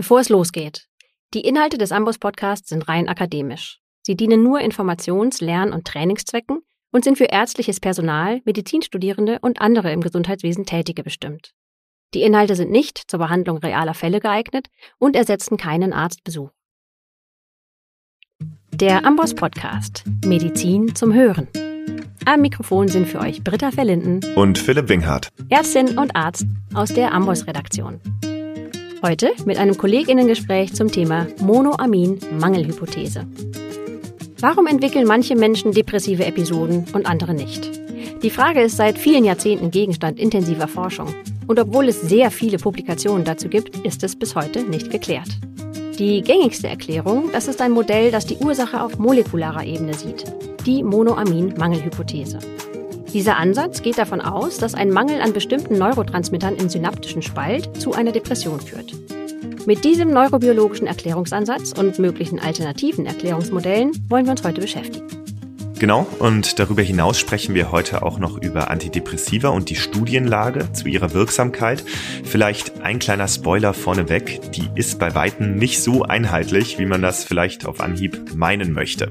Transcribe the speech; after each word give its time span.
Bevor 0.00 0.20
es 0.20 0.30
losgeht. 0.30 0.86
Die 1.34 1.42
Inhalte 1.42 1.76
des 1.76 1.92
Ambos 1.92 2.16
Podcasts 2.16 2.70
sind 2.70 2.88
rein 2.88 3.06
akademisch. 3.06 3.80
Sie 4.00 4.16
dienen 4.16 4.42
nur 4.42 4.60
Informations-, 4.60 5.42
Lern- 5.42 5.74
und 5.74 5.86
Trainingszwecken 5.86 6.60
und 6.90 7.04
sind 7.04 7.18
für 7.18 7.26
ärztliches 7.26 7.80
Personal, 7.80 8.40
Medizinstudierende 8.46 9.40
und 9.42 9.60
andere 9.60 9.92
im 9.92 10.00
Gesundheitswesen 10.00 10.64
Tätige 10.64 11.02
bestimmt. 11.02 11.52
Die 12.14 12.22
Inhalte 12.22 12.56
sind 12.56 12.70
nicht 12.70 13.10
zur 13.10 13.18
Behandlung 13.18 13.58
realer 13.58 13.92
Fälle 13.92 14.20
geeignet 14.20 14.68
und 14.96 15.16
ersetzen 15.16 15.58
keinen 15.58 15.92
Arztbesuch. 15.92 16.48
Der 18.72 19.04
Ambos 19.04 19.34
Podcast 19.34 20.04
Medizin 20.24 20.94
zum 20.94 21.12
Hören. 21.12 21.46
Am 22.24 22.40
Mikrofon 22.40 22.88
sind 22.88 23.06
für 23.06 23.20
euch 23.20 23.44
Britta 23.44 23.70
Verlinden 23.70 24.20
und 24.34 24.56
Philipp 24.56 24.88
Winghardt, 24.88 25.28
Ärztin 25.50 25.98
und 25.98 26.16
Arzt 26.16 26.46
aus 26.72 26.88
der 26.88 27.12
Ambos 27.12 27.46
Redaktion. 27.46 28.00
Heute 29.02 29.32
mit 29.46 29.56
einem 29.56 29.78
Kolleginnengespräch 29.78 30.74
zum 30.74 30.92
Thema 30.92 31.26
Monoamin-Mangelhypothese. 31.40 33.26
Warum 34.40 34.66
entwickeln 34.66 35.06
manche 35.06 35.36
Menschen 35.36 35.72
depressive 35.72 36.26
Episoden 36.26 36.84
und 36.92 37.06
andere 37.06 37.32
nicht? 37.32 37.70
Die 38.22 38.28
Frage 38.28 38.60
ist 38.60 38.76
seit 38.76 38.98
vielen 38.98 39.24
Jahrzehnten 39.24 39.70
Gegenstand 39.70 40.20
intensiver 40.20 40.68
Forschung. 40.68 41.14
Und 41.46 41.58
obwohl 41.58 41.88
es 41.88 42.02
sehr 42.02 42.30
viele 42.30 42.58
Publikationen 42.58 43.24
dazu 43.24 43.48
gibt, 43.48 43.74
ist 43.86 44.04
es 44.04 44.16
bis 44.16 44.36
heute 44.36 44.64
nicht 44.64 44.90
geklärt. 44.90 45.30
Die 45.98 46.20
gängigste 46.20 46.68
Erklärung, 46.68 47.30
das 47.32 47.48
ist 47.48 47.62
ein 47.62 47.72
Modell, 47.72 48.10
das 48.10 48.26
die 48.26 48.36
Ursache 48.36 48.82
auf 48.82 48.98
molekularer 48.98 49.64
Ebene 49.64 49.94
sieht. 49.94 50.24
Die 50.66 50.82
Monoamin-Mangelhypothese. 50.82 52.38
Dieser 53.12 53.38
Ansatz 53.38 53.82
geht 53.82 53.98
davon 53.98 54.20
aus, 54.20 54.58
dass 54.58 54.74
ein 54.74 54.90
Mangel 54.90 55.20
an 55.20 55.32
bestimmten 55.32 55.78
Neurotransmittern 55.78 56.54
im 56.54 56.68
synaptischen 56.68 57.22
Spalt 57.22 57.80
zu 57.80 57.92
einer 57.92 58.12
Depression 58.12 58.60
führt. 58.60 58.92
Mit 59.66 59.84
diesem 59.84 60.10
neurobiologischen 60.10 60.86
Erklärungsansatz 60.86 61.72
und 61.72 61.98
möglichen 61.98 62.38
alternativen 62.38 63.06
Erklärungsmodellen 63.06 63.90
wollen 64.08 64.26
wir 64.26 64.32
uns 64.32 64.44
heute 64.44 64.60
beschäftigen. 64.60 65.19
Genau, 65.80 66.06
und 66.18 66.58
darüber 66.58 66.82
hinaus 66.82 67.18
sprechen 67.18 67.54
wir 67.54 67.72
heute 67.72 68.02
auch 68.02 68.18
noch 68.18 68.36
über 68.36 68.70
Antidepressiva 68.70 69.48
und 69.48 69.70
die 69.70 69.76
Studienlage 69.76 70.70
zu 70.74 70.88
ihrer 70.88 71.14
Wirksamkeit. 71.14 71.82
Vielleicht 72.22 72.82
ein 72.82 72.98
kleiner 72.98 73.26
Spoiler 73.26 73.72
vorneweg, 73.72 74.52
die 74.52 74.68
ist 74.74 74.98
bei 74.98 75.14
Weitem 75.14 75.56
nicht 75.56 75.82
so 75.82 76.02
einheitlich, 76.02 76.78
wie 76.78 76.84
man 76.84 77.00
das 77.00 77.24
vielleicht 77.24 77.64
auf 77.64 77.80
Anhieb 77.80 78.34
meinen 78.34 78.74
möchte. 78.74 79.08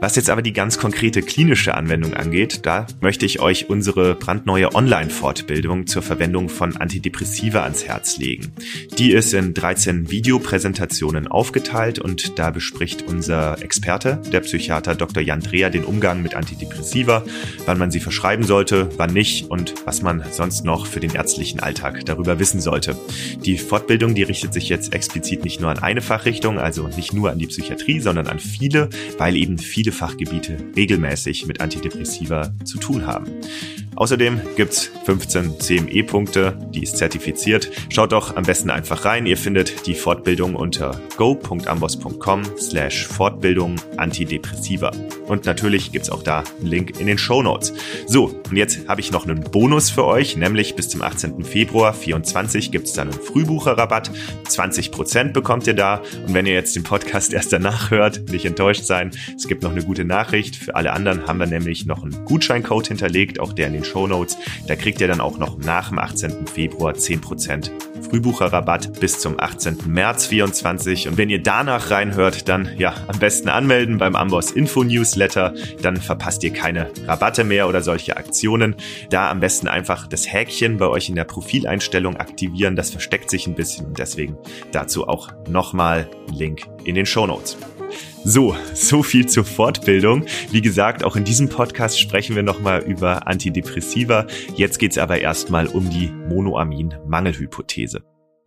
Was 0.00 0.14
jetzt 0.14 0.30
aber 0.30 0.42
die 0.42 0.52
ganz 0.52 0.78
konkrete 0.78 1.22
klinische 1.22 1.74
Anwendung 1.74 2.14
angeht, 2.14 2.64
da 2.66 2.86
möchte 3.00 3.26
ich 3.26 3.40
euch 3.40 3.68
unsere 3.68 4.14
brandneue 4.14 4.76
Online-Fortbildung 4.76 5.88
zur 5.88 6.02
Verwendung 6.02 6.48
von 6.48 6.76
Antidepressiva 6.76 7.64
ans 7.64 7.82
Herz 7.82 8.16
legen. 8.18 8.52
Die 8.96 9.10
ist 9.10 9.34
in 9.34 9.54
13 9.54 10.08
Videopräsentationen 10.08 11.26
aufgeteilt 11.26 11.98
und 11.98 12.38
da 12.38 12.52
bespricht 12.52 13.02
unser 13.02 13.60
Experte, 13.60 14.22
der 14.30 14.38
Psychiater 14.38 14.94
Dr. 14.94 15.20
Jan 15.20 15.40
Dreher, 15.40 15.68
den 15.68 15.84
Umgang 15.96 16.22
mit 16.22 16.34
Antidepressiva, 16.34 17.24
wann 17.64 17.78
man 17.78 17.90
sie 17.90 18.00
verschreiben 18.00 18.44
sollte, 18.44 18.90
wann 18.98 19.14
nicht 19.14 19.50
und 19.50 19.72
was 19.86 20.02
man 20.02 20.22
sonst 20.30 20.62
noch 20.62 20.86
für 20.86 21.00
den 21.00 21.14
ärztlichen 21.14 21.60
Alltag 21.60 22.04
darüber 22.04 22.38
wissen 22.38 22.60
sollte. 22.60 22.98
Die 23.46 23.56
Fortbildung, 23.56 24.14
die 24.14 24.22
richtet 24.22 24.52
sich 24.52 24.68
jetzt 24.68 24.92
explizit 24.92 25.42
nicht 25.42 25.62
nur 25.62 25.70
an 25.70 25.78
eine 25.78 26.02
Fachrichtung, 26.02 26.58
also 26.58 26.86
nicht 26.88 27.14
nur 27.14 27.30
an 27.30 27.38
die 27.38 27.46
Psychiatrie, 27.46 28.00
sondern 28.00 28.26
an 28.26 28.40
viele, 28.40 28.90
weil 29.16 29.36
eben 29.36 29.56
viele 29.56 29.90
Fachgebiete 29.90 30.58
regelmäßig 30.76 31.46
mit 31.46 31.62
Antidepressiva 31.62 32.52
zu 32.62 32.76
tun 32.76 33.06
haben. 33.06 33.24
Außerdem 33.96 34.40
gibt's 34.56 34.90
15 35.06 35.58
CME-Punkte, 35.58 36.58
die 36.70 36.82
ist 36.82 36.98
zertifiziert. 36.98 37.70
Schaut 37.88 38.12
doch 38.12 38.36
am 38.36 38.42
besten 38.44 38.68
einfach 38.68 39.06
rein. 39.06 39.24
Ihr 39.24 39.38
findet 39.38 39.86
die 39.86 39.94
Fortbildung 39.94 40.54
unter 40.54 41.00
go.ambos.com 41.16 42.42
slash 42.58 43.06
Fortbildung 43.06 43.76
Antidepressiva. 43.96 44.92
Und 45.26 45.46
natürlich 45.46 45.85
gibt's 45.92 46.10
auch 46.10 46.22
da 46.22 46.44
einen 46.58 46.66
Link 46.66 46.98
in 47.00 47.06
den 47.06 47.18
Show 47.18 47.42
Notes. 47.42 47.72
So, 48.06 48.26
und 48.50 48.56
jetzt 48.56 48.88
habe 48.88 49.00
ich 49.00 49.10
noch 49.10 49.26
einen 49.26 49.40
Bonus 49.40 49.90
für 49.90 50.04
euch, 50.04 50.36
nämlich 50.36 50.74
bis 50.76 50.88
zum 50.88 51.02
18. 51.02 51.44
Februar 51.44 51.92
24 51.94 52.70
gibt's 52.70 52.92
dann 52.92 53.10
einen 53.10 53.20
Frühbucherrabatt. 53.20 54.10
20% 54.48 55.32
bekommt 55.32 55.66
ihr 55.66 55.74
da. 55.74 56.02
Und 56.26 56.34
wenn 56.34 56.46
ihr 56.46 56.54
jetzt 56.54 56.76
den 56.76 56.82
Podcast 56.82 57.32
erst 57.32 57.52
danach 57.52 57.90
hört, 57.90 58.30
nicht 58.30 58.44
enttäuscht 58.44 58.84
sein. 58.84 59.10
Es 59.36 59.48
gibt 59.48 59.62
noch 59.62 59.72
eine 59.72 59.82
gute 59.82 60.04
Nachricht. 60.04 60.56
Für 60.56 60.74
alle 60.74 60.92
anderen 60.92 61.26
haben 61.26 61.38
wir 61.38 61.46
nämlich 61.46 61.86
noch 61.86 62.02
einen 62.02 62.24
Gutscheincode 62.24 62.88
hinterlegt, 62.88 63.40
auch 63.40 63.52
der 63.52 63.68
in 63.68 63.74
den 63.74 63.84
Show 63.84 64.06
Notes. 64.06 64.36
Da 64.66 64.76
kriegt 64.76 65.00
ihr 65.00 65.08
dann 65.08 65.20
auch 65.20 65.38
noch 65.38 65.58
nach 65.58 65.88
dem 65.88 65.98
18. 65.98 66.46
Februar 66.46 66.94
10% 66.94 67.70
Frühbucherrabatt 68.02 69.00
bis 69.00 69.18
zum 69.18 69.38
18. 69.38 69.78
März 69.86 70.26
24. 70.26 71.08
Und 71.08 71.18
wenn 71.18 71.30
ihr 71.30 71.42
danach 71.42 71.90
reinhört, 71.90 72.48
dann 72.48 72.70
ja, 72.78 72.94
am 73.08 73.18
besten 73.18 73.48
anmelden 73.48 73.98
beim 73.98 74.16
Amboss 74.16 74.50
Info 74.50 74.84
Newsletter. 74.84 75.54
Dann 75.82 75.96
verpasst 75.96 76.42
ihr 76.44 76.52
keine 76.52 76.90
Rabatte 77.06 77.44
mehr 77.44 77.68
oder 77.68 77.82
solche 77.82 78.16
Aktionen. 78.16 78.76
Da 79.10 79.30
am 79.30 79.40
besten 79.40 79.68
einfach 79.68 80.06
das 80.06 80.32
Häkchen 80.32 80.76
bei 80.78 80.86
euch 80.86 81.08
in 81.08 81.14
der 81.14 81.24
Profileinstellung 81.24 82.16
aktivieren. 82.16 82.76
Das 82.76 82.90
versteckt 82.90 83.30
sich 83.30 83.46
ein 83.46 83.54
bisschen 83.54 83.86
und 83.86 83.98
deswegen 83.98 84.36
dazu 84.72 85.08
auch 85.08 85.28
nochmal 85.48 86.08
Link 86.32 86.62
in 86.84 86.94
den 86.94 87.06
Show 87.06 87.26
Notes. 87.26 87.56
So, 88.28 88.56
so 88.74 89.04
viel 89.04 89.26
zur 89.26 89.44
Fortbildung. 89.44 90.24
Wie 90.50 90.60
gesagt, 90.60 91.04
auch 91.04 91.14
in 91.14 91.22
diesem 91.22 91.48
Podcast 91.48 92.00
sprechen 92.00 92.34
wir 92.34 92.42
nochmal 92.42 92.82
über 92.82 93.28
Antidepressiva. 93.28 94.26
Jetzt 94.56 94.80
geht's 94.80 94.98
aber 94.98 95.20
erstmal 95.20 95.68
um 95.68 95.88
die 95.90 96.08
Monoamin-Mangelhypothese. 96.28 98.02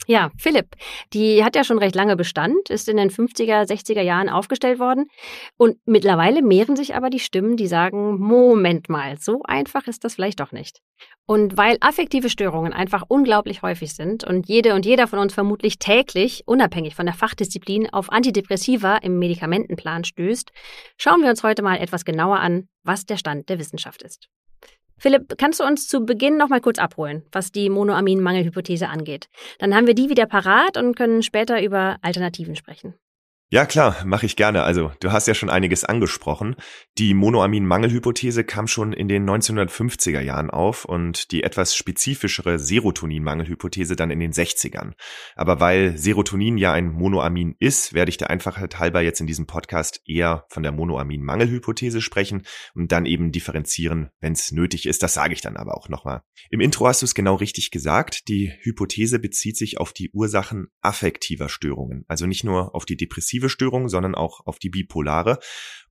Ja, 0.09 0.31
Philipp, 0.39 0.75
die 1.13 1.43
hat 1.43 1.55
ja 1.55 1.63
schon 1.63 1.77
recht 1.77 1.93
lange 1.93 2.15
Bestand, 2.15 2.71
ist 2.71 2.89
in 2.89 2.97
den 2.97 3.11
50er, 3.11 3.69
60er 3.69 4.01
Jahren 4.01 4.27
aufgestellt 4.27 4.79
worden. 4.79 5.05
Und 5.55 5.77
mittlerweile 5.85 6.41
mehren 6.41 6.75
sich 6.75 6.95
aber 6.95 7.11
die 7.11 7.19
Stimmen, 7.19 7.57
die 7.57 7.67
sagen, 7.67 8.17
Moment 8.17 8.89
mal, 8.89 9.19
so 9.19 9.43
einfach 9.43 9.85
ist 9.85 10.03
das 10.03 10.15
vielleicht 10.15 10.39
doch 10.39 10.51
nicht. 10.51 10.79
Und 11.27 11.57
weil 11.57 11.77
affektive 11.79 12.31
Störungen 12.31 12.73
einfach 12.73 13.03
unglaublich 13.07 13.61
häufig 13.61 13.93
sind 13.93 14.23
und 14.23 14.49
jede 14.49 14.73
und 14.73 14.83
jeder 14.83 15.05
von 15.05 15.19
uns 15.19 15.35
vermutlich 15.35 15.77
täglich, 15.77 16.41
unabhängig 16.47 16.95
von 16.95 17.05
der 17.05 17.13
Fachdisziplin, 17.13 17.87
auf 17.93 18.11
Antidepressiva 18.11 18.97
im 18.97 19.19
Medikamentenplan 19.19 20.05
stößt, 20.05 20.51
schauen 20.97 21.21
wir 21.21 21.29
uns 21.29 21.43
heute 21.43 21.61
mal 21.61 21.77
etwas 21.77 22.03
genauer 22.03 22.39
an, 22.39 22.67
was 22.81 23.05
der 23.05 23.17
Stand 23.17 23.47
der 23.47 23.59
Wissenschaft 23.59 24.01
ist. 24.01 24.27
Philipp, 24.99 25.37
kannst 25.37 25.59
du 25.59 25.63
uns 25.63 25.87
zu 25.87 26.05
Beginn 26.05 26.37
noch 26.37 26.49
mal 26.49 26.61
kurz 26.61 26.77
abholen, 26.77 27.23
was 27.31 27.51
die 27.51 27.69
Monoamin-Mangelhypothese 27.69 28.87
angeht? 28.87 29.29
Dann 29.59 29.73
haben 29.73 29.87
wir 29.87 29.95
die 29.95 30.09
wieder 30.09 30.25
parat 30.25 30.77
und 30.77 30.95
können 30.95 31.23
später 31.23 31.63
über 31.63 31.97
Alternativen 32.01 32.55
sprechen. 32.55 32.93
Ja, 33.51 33.65
klar, 33.65 34.05
mache 34.05 34.27
ich 34.27 34.35
gerne. 34.35 34.61
Also, 34.61 34.91
du 34.99 35.11
hast 35.11 35.27
ja 35.27 35.33
schon 35.33 35.49
einiges 35.49 35.83
angesprochen. 35.83 36.55
Die 36.99 37.15
Monoamin-Mangelhypothese 37.15 38.43
kam 38.43 38.67
schon 38.67 38.93
in 38.93 39.07
den 39.07 39.27
1950er 39.27 40.21
Jahren 40.21 40.51
auf 40.51 40.85
und 40.85 41.31
die 41.31 41.41
etwas 41.41 41.75
spezifischere 41.75 42.59
Serotonin-Mangelhypothese 42.59 43.95
dann 43.95 44.11
in 44.11 44.19
den 44.19 44.33
60ern. 44.33 44.91
Aber 45.35 45.59
weil 45.59 45.97
Serotonin 45.97 46.59
ja 46.59 46.73
ein 46.73 46.91
Monoamin 46.91 47.55
ist, 47.57 47.95
werde 47.95 48.09
ich 48.09 48.17
der 48.17 48.29
Einfachheit 48.29 48.77
halber 48.77 49.01
jetzt 49.01 49.19
in 49.19 49.25
diesem 49.25 49.47
Podcast 49.47 50.01
eher 50.05 50.45
von 50.49 50.61
der 50.61 50.71
Monoamin-Mangelhypothese 50.71 52.01
sprechen 52.01 52.43
und 52.75 52.91
dann 52.91 53.07
eben 53.07 53.31
differenzieren, 53.31 54.11
wenn 54.19 54.33
es 54.33 54.51
nötig 54.51 54.85
ist. 54.85 55.01
Das 55.01 55.15
sage 55.15 55.33
ich 55.33 55.41
dann 55.41 55.57
aber 55.57 55.75
auch 55.75 55.89
nochmal. 55.89 56.21
Im 56.51 56.61
Intro 56.61 56.85
hast 56.85 57.01
du 57.01 57.07
es 57.07 57.15
genau 57.15 57.33
richtig 57.33 57.71
gesagt. 57.71 58.27
Die 58.27 58.53
Hypothese 58.61 59.17
bezieht 59.17 59.57
sich 59.57 59.79
auf 59.79 59.91
die 59.91 60.11
Ursachen 60.11 60.67
affektiver 60.81 61.49
Störungen, 61.49 62.05
also 62.07 62.27
nicht 62.27 62.43
nur 62.43 62.75
auf 62.75 62.85
die 62.85 62.95
Depression 62.95 63.38
depressive 63.39 63.49
Störung, 63.49 63.89
sondern 63.89 64.15
auch 64.15 64.45
auf 64.45 64.59
die 64.59 64.69
bipolare. 64.69 65.39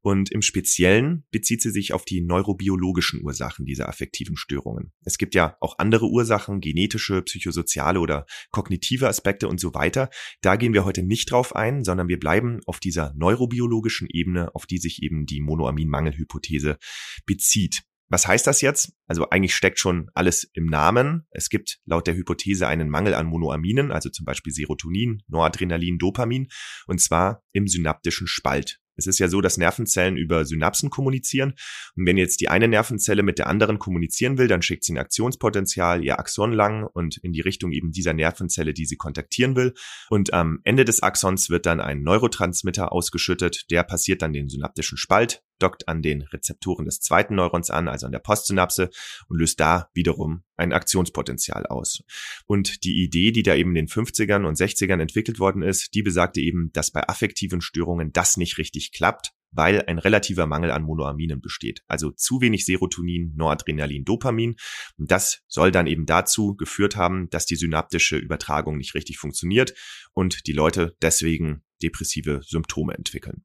Und 0.01 0.31
im 0.31 0.43
Speziellen 0.43 1.25
bezieht 1.33 1.61
sie 1.61 1.71
sich 1.71 1.93
auf 1.93 2.05
die 2.05 2.21
neurobiologischen 2.21 3.21
Ursachen 3.23 3.67
dieser 3.67 3.89
affektiven 3.89 4.37
Störungen. 4.37 4.93
Es 5.05 5.19
gibt 5.19 5.35
ja 5.35 5.57
auch 5.61 5.79
andere 5.79 6.07
Ursachen, 6.07 6.61
genetische, 6.61 7.21
psychosoziale 7.23 7.99
oder 7.99 8.25
kognitive 8.51 9.09
Aspekte 9.09 9.49
und 9.49 9.59
so 9.59 9.75
weiter. 9.75 10.09
Da 10.41 10.57
gehen 10.57 10.73
wir 10.73 10.85
heute 10.85 11.03
nicht 11.03 11.31
drauf 11.31 11.55
ein, 11.57 11.83
sondern 11.83 12.09
wir 12.09 12.21
bleiben 12.21 12.61
auf 12.67 12.79
dieser 12.79 13.13
neurobiologischen 13.17 14.09
Ebene, 14.09 14.55
auf 14.55 14.67
die 14.67 14.79
sich 14.79 15.03
eben 15.03 15.27
die 15.27 15.41
Monoamin-Mangelhypothese 15.41 16.79
bezieht. 17.27 17.83
Was 18.09 18.27
heißt 18.27 18.47
das 18.47 18.61
jetzt? 18.61 18.93
Also 19.07 19.29
eigentlich 19.31 19.55
steckt 19.55 19.79
schon 19.79 20.11
alles 20.15 20.51
im 20.55 20.67
Namen. 20.67 21.27
Es 21.31 21.51
gibt 21.51 21.79
laut 21.85 22.07
der 22.07 22.15
Hypothese 22.15 22.67
einen 22.67 22.89
Mangel 22.89 23.15
an 23.15 23.27
Monoaminen, 23.27 23.93
also 23.93 24.09
zum 24.09 24.25
Beispiel 24.25 24.53
Serotonin, 24.53 25.23
Noradrenalin, 25.29 25.99
Dopamin, 25.99 26.49
und 26.87 27.01
zwar 27.01 27.43
im 27.53 27.69
synaptischen 27.69 28.27
Spalt. 28.27 28.81
Es 28.99 29.07
ist 29.07 29.21
ja 29.21 29.29
so, 29.29 29.41
dass 29.41 29.57
Nervenzellen 29.57 30.17
über 30.17 30.45
Synapsen 30.45 30.91
kommunizieren. 30.91 31.55
Und 31.95 32.05
wenn 32.07 32.17
jetzt 32.17 32.41
die 32.41 32.49
eine 32.49 32.67
Nervenzelle 32.67 33.23
mit 33.23 33.39
der 33.39 33.47
anderen 33.47 33.79
kommunizieren 33.79 34.39
will, 34.39 34.49
dann 34.49 34.61
schickt 34.61 34.85
sie 34.85 34.93
ein 34.93 34.99
Aktionspotenzial 34.99 36.05
ihr 36.05 36.19
Axon 36.19 36.53
lang 36.53 36.85
und 36.85 37.17
in 37.19 37.33
die 37.33 37.41
Richtung 37.41 37.71
eben 37.71 37.93
dieser 37.93 38.13
Nervenzelle, 38.13 38.75
die 38.75 38.87
sie 38.87 38.97
kontaktieren 38.97 39.55
will. 39.55 39.75
Und 40.11 40.35
am 40.35 40.59
Ende 40.65 40.85
des 40.85 41.01
Axons 41.01 41.49
wird 41.49 41.65
dann 41.65 41.81
ein 41.81 42.03
Neurotransmitter 42.03 42.93
ausgeschüttet. 42.93 43.71
Der 43.71 43.85
passiert 43.85 44.21
dann 44.21 44.33
den 44.33 44.49
synaptischen 44.49 44.99
Spalt, 44.99 45.43
dockt 45.59 45.89
an 45.89 46.03
den 46.03 46.23
Rezeptoren 46.23 46.85
des 46.85 47.01
zweiten 47.01 47.35
Neurons 47.35 47.71
an, 47.71 47.89
also 47.89 48.07
an 48.07 48.13
der 48.13 48.19
Postsynapse 48.19 48.91
und 49.29 49.39
löst 49.39 49.61
da 49.61 49.91
wiederum 49.95 50.43
ein 50.57 50.73
Aktionspotenzial 50.73 51.67
aus. 51.67 52.03
Und 52.47 52.85
die 52.85 53.03
Idee, 53.03 53.33
die 53.33 53.43
da 53.43 53.55
eben 53.55 53.71
in 53.71 53.87
den 53.87 53.89
50ern 53.89 54.45
und 54.47 54.59
60ern 54.59 55.01
entwickelt 55.01 55.39
worden 55.39 55.63
ist, 55.63 55.95
die 55.95 56.03
besagte 56.03 56.41
eben, 56.41 56.71
dass 56.73 56.91
bei 56.91 57.09
affektiven 57.09 57.61
Störungen 57.61 58.13
das 58.13 58.37
nicht 58.37 58.59
richtig 58.59 58.93
klappt, 58.93 59.33
weil 59.51 59.83
ein 59.83 59.99
relativer 59.99 60.47
Mangel 60.47 60.71
an 60.71 60.83
Monoaminen 60.83 61.41
besteht. 61.41 61.83
Also 61.87 62.11
zu 62.11 62.41
wenig 62.41 62.65
Serotonin, 62.67 63.33
Noradrenalin, 63.37 64.05
Dopamin. 64.05 64.57
Und 64.97 65.11
das 65.11 65.43
soll 65.49 65.71
dann 65.71 65.87
eben 65.87 66.07
dazu 66.07 66.55
geführt 66.55 66.97
haben, 66.97 67.31
dass 67.31 67.47
die 67.47 67.57
synaptische 67.57 68.17
Übertragung 68.17 68.77
nicht 68.77 68.95
richtig 68.95 69.19
funktioniert 69.19 69.75
und 70.13 70.47
die 70.47 70.53
Leute 70.53 70.97
deswegen 71.03 71.63
depressive 71.83 72.41
Symptome 72.45 72.95
entwickeln. 72.95 73.45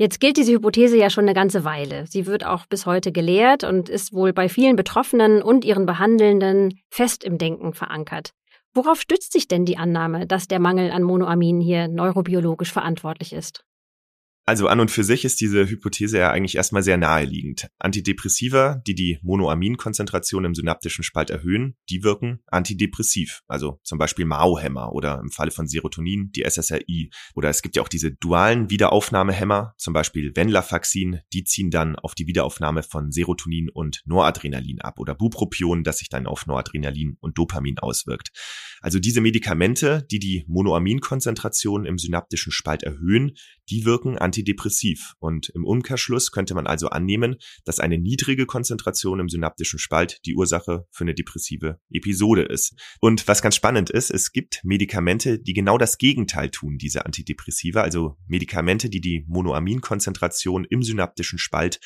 Jetzt 0.00 0.18
gilt 0.18 0.38
diese 0.38 0.52
Hypothese 0.52 0.96
ja 0.96 1.10
schon 1.10 1.24
eine 1.24 1.34
ganze 1.34 1.62
Weile. 1.62 2.06
Sie 2.06 2.24
wird 2.24 2.46
auch 2.46 2.64
bis 2.64 2.86
heute 2.86 3.12
gelehrt 3.12 3.64
und 3.64 3.90
ist 3.90 4.14
wohl 4.14 4.32
bei 4.32 4.48
vielen 4.48 4.74
Betroffenen 4.74 5.42
und 5.42 5.62
ihren 5.62 5.84
Behandelnden 5.84 6.80
fest 6.88 7.22
im 7.22 7.36
Denken 7.36 7.74
verankert. 7.74 8.30
Worauf 8.72 8.98
stützt 8.98 9.30
sich 9.30 9.46
denn 9.46 9.66
die 9.66 9.76
Annahme, 9.76 10.26
dass 10.26 10.48
der 10.48 10.58
Mangel 10.58 10.90
an 10.90 11.02
Monoamin 11.02 11.60
hier 11.60 11.86
neurobiologisch 11.86 12.72
verantwortlich 12.72 13.34
ist? 13.34 13.66
Also 14.50 14.66
an 14.66 14.80
und 14.80 14.90
für 14.90 15.04
sich 15.04 15.24
ist 15.24 15.40
diese 15.40 15.70
Hypothese 15.70 16.18
ja 16.18 16.32
eigentlich 16.32 16.56
erstmal 16.56 16.82
sehr 16.82 16.96
naheliegend. 16.96 17.68
Antidepressiva, 17.78 18.82
die 18.84 18.96
die 18.96 19.20
Monoaminkonzentration 19.22 20.44
im 20.44 20.56
synaptischen 20.56 21.04
Spalt 21.04 21.30
erhöhen, 21.30 21.76
die 21.88 22.02
wirken 22.02 22.40
antidepressiv. 22.48 23.42
Also 23.46 23.78
zum 23.84 23.98
Beispiel 23.98 24.24
Mao-Hämmer 24.24 24.92
oder 24.92 25.20
im 25.20 25.30
Falle 25.30 25.52
von 25.52 25.68
Serotonin 25.68 26.32
die 26.34 26.42
SSRI. 26.42 27.10
Oder 27.36 27.48
es 27.48 27.62
gibt 27.62 27.76
ja 27.76 27.82
auch 27.82 27.88
diese 27.88 28.10
dualen 28.10 28.70
Wiederaufnahmehämmer, 28.70 29.74
zum 29.78 29.92
Beispiel 29.92 30.32
Venlafaxin, 30.34 31.20
die 31.32 31.44
ziehen 31.44 31.70
dann 31.70 31.94
auf 31.94 32.16
die 32.16 32.26
Wiederaufnahme 32.26 32.82
von 32.82 33.12
Serotonin 33.12 33.68
und 33.72 34.02
Noradrenalin 34.04 34.80
ab. 34.80 34.98
Oder 34.98 35.14
Bupropion, 35.14 35.84
das 35.84 35.98
sich 35.98 36.08
dann 36.08 36.26
auf 36.26 36.46
Noradrenalin 36.46 37.16
und 37.20 37.38
Dopamin 37.38 37.78
auswirkt. 37.78 38.32
Also 38.80 38.98
diese 38.98 39.20
Medikamente, 39.20 40.04
die 40.10 40.18
die 40.18 40.44
Monoaminkonzentration 40.48 41.84
im 41.84 41.98
synaptischen 41.98 42.50
Spalt 42.50 42.82
erhöhen, 42.82 43.36
die 43.68 43.84
wirken 43.84 44.18
antidepressiv. 44.18 44.39
Und 45.18 45.48
im 45.50 45.64
Umkehrschluss 45.64 46.30
könnte 46.30 46.54
man 46.54 46.66
also 46.66 46.88
annehmen, 46.88 47.36
dass 47.64 47.80
eine 47.80 47.98
niedrige 47.98 48.46
Konzentration 48.46 49.20
im 49.20 49.28
synaptischen 49.28 49.78
Spalt 49.78 50.18
die 50.26 50.34
Ursache 50.34 50.86
für 50.90 51.04
eine 51.04 51.14
depressive 51.14 51.80
Episode 51.90 52.42
ist. 52.42 52.74
Und 53.00 53.26
was 53.28 53.42
ganz 53.42 53.56
spannend 53.56 53.90
ist, 53.90 54.10
es 54.10 54.32
gibt 54.32 54.60
Medikamente, 54.64 55.38
die 55.38 55.52
genau 55.52 55.78
das 55.78 55.98
Gegenteil 55.98 56.50
tun, 56.50 56.78
diese 56.78 57.06
Antidepressiva, 57.06 57.82
also 57.82 58.16
Medikamente, 58.26 58.90
die 58.90 59.00
die 59.00 59.24
Monoaminkonzentration 59.28 60.64
im 60.64 60.82
synaptischen 60.82 61.38
Spalt 61.38 61.80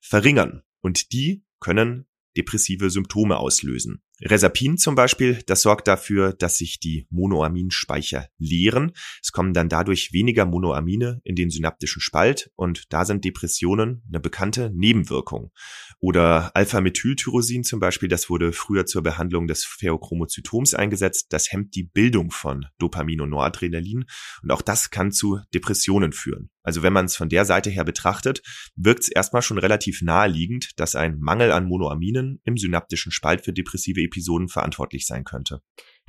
verringern. 0.00 0.62
Und 0.80 1.12
die 1.12 1.44
können 1.60 2.06
depressive 2.36 2.90
Symptome 2.90 3.36
auslösen. 3.38 4.02
Resapin 4.22 4.76
zum 4.76 4.94
Beispiel, 4.94 5.42
das 5.46 5.62
sorgt 5.62 5.88
dafür, 5.88 6.34
dass 6.34 6.58
sich 6.58 6.78
die 6.78 7.06
Monoaminspeicher 7.10 8.28
leeren. 8.38 8.92
Es 9.22 9.32
kommen 9.32 9.54
dann 9.54 9.68
dadurch 9.68 10.12
weniger 10.12 10.44
Monoamine 10.44 11.20
in 11.24 11.36
den 11.36 11.48
synaptischen 11.48 12.02
Spalt 12.02 12.50
und 12.54 12.84
da 12.92 13.04
sind 13.04 13.24
Depressionen 13.24 14.02
eine 14.08 14.20
bekannte 14.20 14.70
Nebenwirkung. 14.74 15.50
Oder 16.00 16.54
Alpha-Methyltyrosin 16.54 17.64
zum 17.64 17.80
Beispiel, 17.80 18.08
das 18.08 18.28
wurde 18.28 18.52
früher 18.52 18.84
zur 18.84 19.02
Behandlung 19.02 19.46
des 19.46 19.64
Pheochromozytoms 19.64 20.74
eingesetzt. 20.74 21.26
Das 21.30 21.50
hemmt 21.50 21.74
die 21.74 21.84
Bildung 21.84 22.30
von 22.30 22.66
Dopamin 22.78 23.22
und 23.22 23.30
Noradrenalin 23.30 24.04
und 24.42 24.50
auch 24.50 24.62
das 24.62 24.90
kann 24.90 25.12
zu 25.12 25.40
Depressionen 25.54 26.12
führen. 26.12 26.50
Also 26.62 26.82
wenn 26.82 26.92
man 26.92 27.06
es 27.06 27.16
von 27.16 27.28
der 27.28 27.44
Seite 27.44 27.70
her 27.70 27.84
betrachtet, 27.84 28.42
wirkt 28.76 29.04
es 29.04 29.08
erstmal 29.08 29.42
schon 29.42 29.58
relativ 29.58 30.02
naheliegend, 30.02 30.78
dass 30.78 30.94
ein 30.94 31.18
Mangel 31.18 31.52
an 31.52 31.66
Monoaminen 31.66 32.40
im 32.44 32.56
synaptischen 32.56 33.12
Spalt 33.12 33.44
für 33.44 33.52
depressive 33.52 34.00
Episoden 34.10 34.48
verantwortlich 34.48 35.06
sein 35.06 35.24
könnte. 35.24 35.62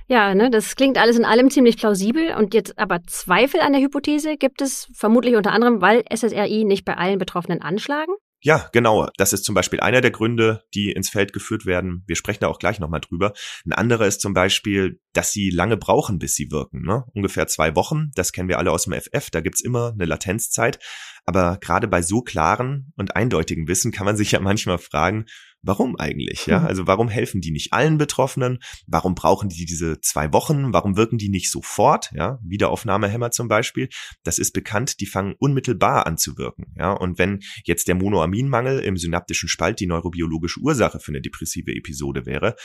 Ja, 0.07 0.35
ne, 0.35 0.49
das 0.49 0.75
klingt 0.75 0.97
alles 0.97 1.17
in 1.17 1.23
allem 1.23 1.49
ziemlich 1.49 1.77
plausibel. 1.77 2.35
Und 2.35 2.53
jetzt 2.53 2.77
aber 2.77 3.01
Zweifel 3.03 3.61
an 3.61 3.71
der 3.71 3.81
Hypothese 3.81 4.35
gibt 4.35 4.61
es 4.61 4.89
vermutlich 4.93 5.35
unter 5.35 5.53
anderem, 5.53 5.81
weil 5.81 6.03
SSRI 6.13 6.65
nicht 6.65 6.83
bei 6.83 6.97
allen 6.97 7.17
Betroffenen 7.17 7.61
anschlagen? 7.61 8.13
Ja, 8.43 8.67
genau. 8.73 9.07
Das 9.17 9.33
ist 9.33 9.45
zum 9.45 9.53
Beispiel 9.53 9.79
einer 9.79 10.01
der 10.01 10.09
Gründe, 10.09 10.63
die 10.73 10.91
ins 10.91 11.09
Feld 11.09 11.31
geführt 11.31 11.67
werden. 11.67 12.03
Wir 12.07 12.15
sprechen 12.15 12.39
da 12.41 12.47
auch 12.47 12.57
gleich 12.57 12.79
nochmal 12.79 12.99
drüber. 12.99 13.33
Ein 13.65 13.73
anderer 13.73 14.07
ist 14.07 14.19
zum 14.19 14.33
Beispiel, 14.33 14.99
dass 15.13 15.31
sie 15.31 15.51
lange 15.51 15.77
brauchen, 15.77 16.17
bis 16.17 16.33
sie 16.33 16.51
wirken. 16.51 16.81
Ne? 16.81 17.05
Ungefähr 17.13 17.45
zwei 17.45 17.75
Wochen. 17.75 18.09
Das 18.15 18.31
kennen 18.31 18.49
wir 18.49 18.57
alle 18.57 18.71
aus 18.71 18.85
dem 18.85 18.93
FF. 18.93 19.29
Da 19.29 19.41
gibt's 19.41 19.61
immer 19.61 19.91
eine 19.93 20.05
Latenzzeit. 20.05 20.79
Aber 21.23 21.57
gerade 21.61 21.87
bei 21.87 22.01
so 22.01 22.21
klaren 22.21 22.91
und 22.97 23.15
eindeutigen 23.15 23.67
Wissen 23.67 23.91
kann 23.91 24.05
man 24.05 24.17
sich 24.17 24.31
ja 24.31 24.39
manchmal 24.39 24.79
fragen, 24.79 25.25
warum 25.61 25.95
eigentlich? 25.97 26.45
Ja, 26.45 26.59
mhm. 26.59 26.67
also 26.67 26.87
warum 26.87 27.09
helfen 27.09 27.41
die 27.41 27.51
nicht 27.51 27.73
allen 27.73 27.97
Betroffenen? 27.97 28.59
Warum 28.87 29.15
brauchen 29.15 29.49
die 29.49 29.65
diese 29.65 29.99
zwei 30.01 30.33
Wochen? 30.33 30.73
Warum 30.73 30.97
wirken 30.97 31.17
die 31.17 31.29
nicht 31.29 31.51
sofort? 31.51 32.11
Ja, 32.13 32.39
Wiederaufnahmehämmer 32.43 33.31
zum 33.31 33.47
Beispiel. 33.47 33.89
Das 34.23 34.39
ist 34.39 34.51
bekannt, 34.51 34.99
die 34.99 35.05
fangen 35.05 35.35
unmittelbar 35.39 36.07
an 36.07 36.17
zu 36.17 36.37
wirken. 36.37 36.73
Ja, 36.77 36.91
und 36.91 37.17
wenn 37.17 37.39
jetzt 37.63 37.87
der 37.87 37.95
Monoaminmangel 37.95 38.79
im 38.79 38.97
synaptischen 38.97 39.49
Spalt 39.49 39.79
die 39.79 39.87
neurobiologische 39.87 40.59
Ursache 40.59 40.99
für 40.99 41.11
eine 41.11 41.21
depressive 41.21 41.71
Episode 41.71 42.25
wäre, 42.25 42.55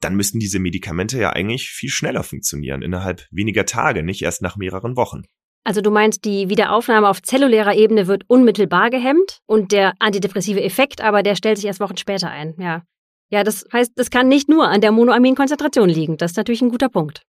dann 0.00 0.16
müssten 0.16 0.38
diese 0.38 0.58
Medikamente 0.58 1.18
ja 1.18 1.30
eigentlich 1.30 1.70
viel 1.70 1.90
schneller 1.90 2.22
funktionieren, 2.22 2.82
innerhalb 2.82 3.26
weniger 3.30 3.64
Tage, 3.64 4.02
nicht 4.02 4.22
erst 4.22 4.42
nach 4.42 4.56
mehreren 4.56 4.96
Wochen. 4.96 5.22
Also 5.64 5.80
du 5.80 5.90
meinst, 5.90 6.24
die 6.24 6.50
Wiederaufnahme 6.50 7.08
auf 7.08 7.22
zellulärer 7.22 7.74
Ebene 7.74 8.06
wird 8.06 8.24
unmittelbar 8.28 8.90
gehemmt 8.90 9.40
und 9.46 9.72
der 9.72 9.94
antidepressive 9.98 10.62
Effekt 10.62 11.00
aber, 11.00 11.22
der 11.22 11.36
stellt 11.36 11.56
sich 11.56 11.66
erst 11.66 11.80
Wochen 11.80 11.96
später 11.96 12.30
ein, 12.30 12.54
ja. 12.58 12.82
Ja, 13.30 13.42
das 13.42 13.64
heißt, 13.72 13.92
das 13.96 14.10
kann 14.10 14.28
nicht 14.28 14.48
nur 14.48 14.68
an 14.68 14.82
der 14.82 14.92
Monoaminkonzentration 14.92 15.88
liegen. 15.88 16.18
Das 16.18 16.32
ist 16.32 16.36
natürlich 16.36 16.62
ein 16.62 16.68
guter 16.68 16.90
Punkt. 16.90 17.22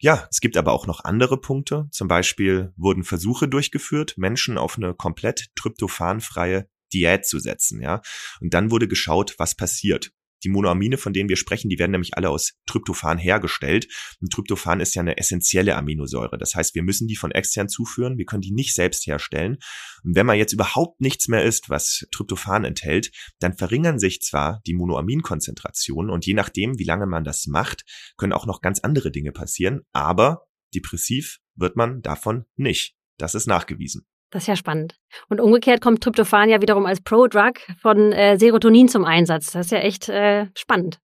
Ja, 0.00 0.26
es 0.30 0.40
gibt 0.40 0.56
aber 0.56 0.72
auch 0.72 0.86
noch 0.86 1.04
andere 1.04 1.38
Punkte. 1.38 1.88
Zum 1.92 2.08
Beispiel 2.08 2.72
wurden 2.76 3.04
Versuche 3.04 3.46
durchgeführt, 3.48 4.14
Menschen 4.16 4.58
auf 4.58 4.76
eine 4.76 4.94
komplett 4.94 5.48
tryptophanfreie 5.54 6.66
Diät 6.92 7.26
zu 7.26 7.38
setzen, 7.38 7.80
ja. 7.80 8.00
Und 8.40 8.54
dann 8.54 8.70
wurde 8.70 8.88
geschaut, 8.88 9.34
was 9.38 9.54
passiert. 9.54 10.10
Die 10.44 10.48
Monoamine, 10.48 10.98
von 10.98 11.12
denen 11.12 11.28
wir 11.28 11.36
sprechen, 11.36 11.68
die 11.68 11.78
werden 11.78 11.92
nämlich 11.92 12.16
alle 12.16 12.30
aus 12.30 12.54
Tryptophan 12.66 13.18
hergestellt. 13.18 13.88
Und 14.20 14.32
Tryptophan 14.32 14.80
ist 14.80 14.94
ja 14.94 15.00
eine 15.00 15.16
essentielle 15.16 15.76
Aminosäure. 15.76 16.38
Das 16.38 16.54
heißt, 16.54 16.74
wir 16.74 16.82
müssen 16.82 17.08
die 17.08 17.16
von 17.16 17.30
extern 17.30 17.68
zuführen. 17.68 18.18
Wir 18.18 18.24
können 18.24 18.42
die 18.42 18.52
nicht 18.52 18.74
selbst 18.74 19.06
herstellen. 19.06 19.58
Und 20.04 20.16
wenn 20.16 20.26
man 20.26 20.38
jetzt 20.38 20.52
überhaupt 20.52 21.00
nichts 21.00 21.28
mehr 21.28 21.44
isst, 21.44 21.70
was 21.70 22.06
Tryptophan 22.10 22.64
enthält, 22.64 23.10
dann 23.38 23.56
verringern 23.56 23.98
sich 23.98 24.20
zwar 24.20 24.60
die 24.66 24.74
Monoaminkonzentrationen 24.74 26.10
und 26.10 26.26
je 26.26 26.34
nachdem, 26.34 26.78
wie 26.78 26.84
lange 26.84 27.06
man 27.06 27.24
das 27.24 27.46
macht, 27.46 27.84
können 28.16 28.32
auch 28.32 28.46
noch 28.46 28.60
ganz 28.60 28.80
andere 28.80 29.10
Dinge 29.10 29.32
passieren. 29.32 29.80
Aber 29.92 30.46
depressiv 30.74 31.38
wird 31.54 31.76
man 31.76 32.02
davon 32.02 32.44
nicht. 32.56 32.94
Das 33.18 33.34
ist 33.34 33.46
nachgewiesen. 33.46 34.06
Das 34.32 34.44
ist 34.44 34.46
ja 34.48 34.56
spannend. 34.56 34.98
Und 35.28 35.40
umgekehrt 35.40 35.82
kommt 35.82 36.02
Tryptophan 36.02 36.48
ja 36.48 36.62
wiederum 36.62 36.86
als 36.86 37.02
Pro-Drug 37.02 37.52
von 37.80 38.12
äh, 38.12 38.38
Serotonin 38.38 38.88
zum 38.88 39.04
Einsatz. 39.04 39.52
Das 39.52 39.66
ist 39.66 39.72
ja 39.72 39.78
echt 39.78 40.08
äh, 40.08 40.46
spannend. 40.56 40.98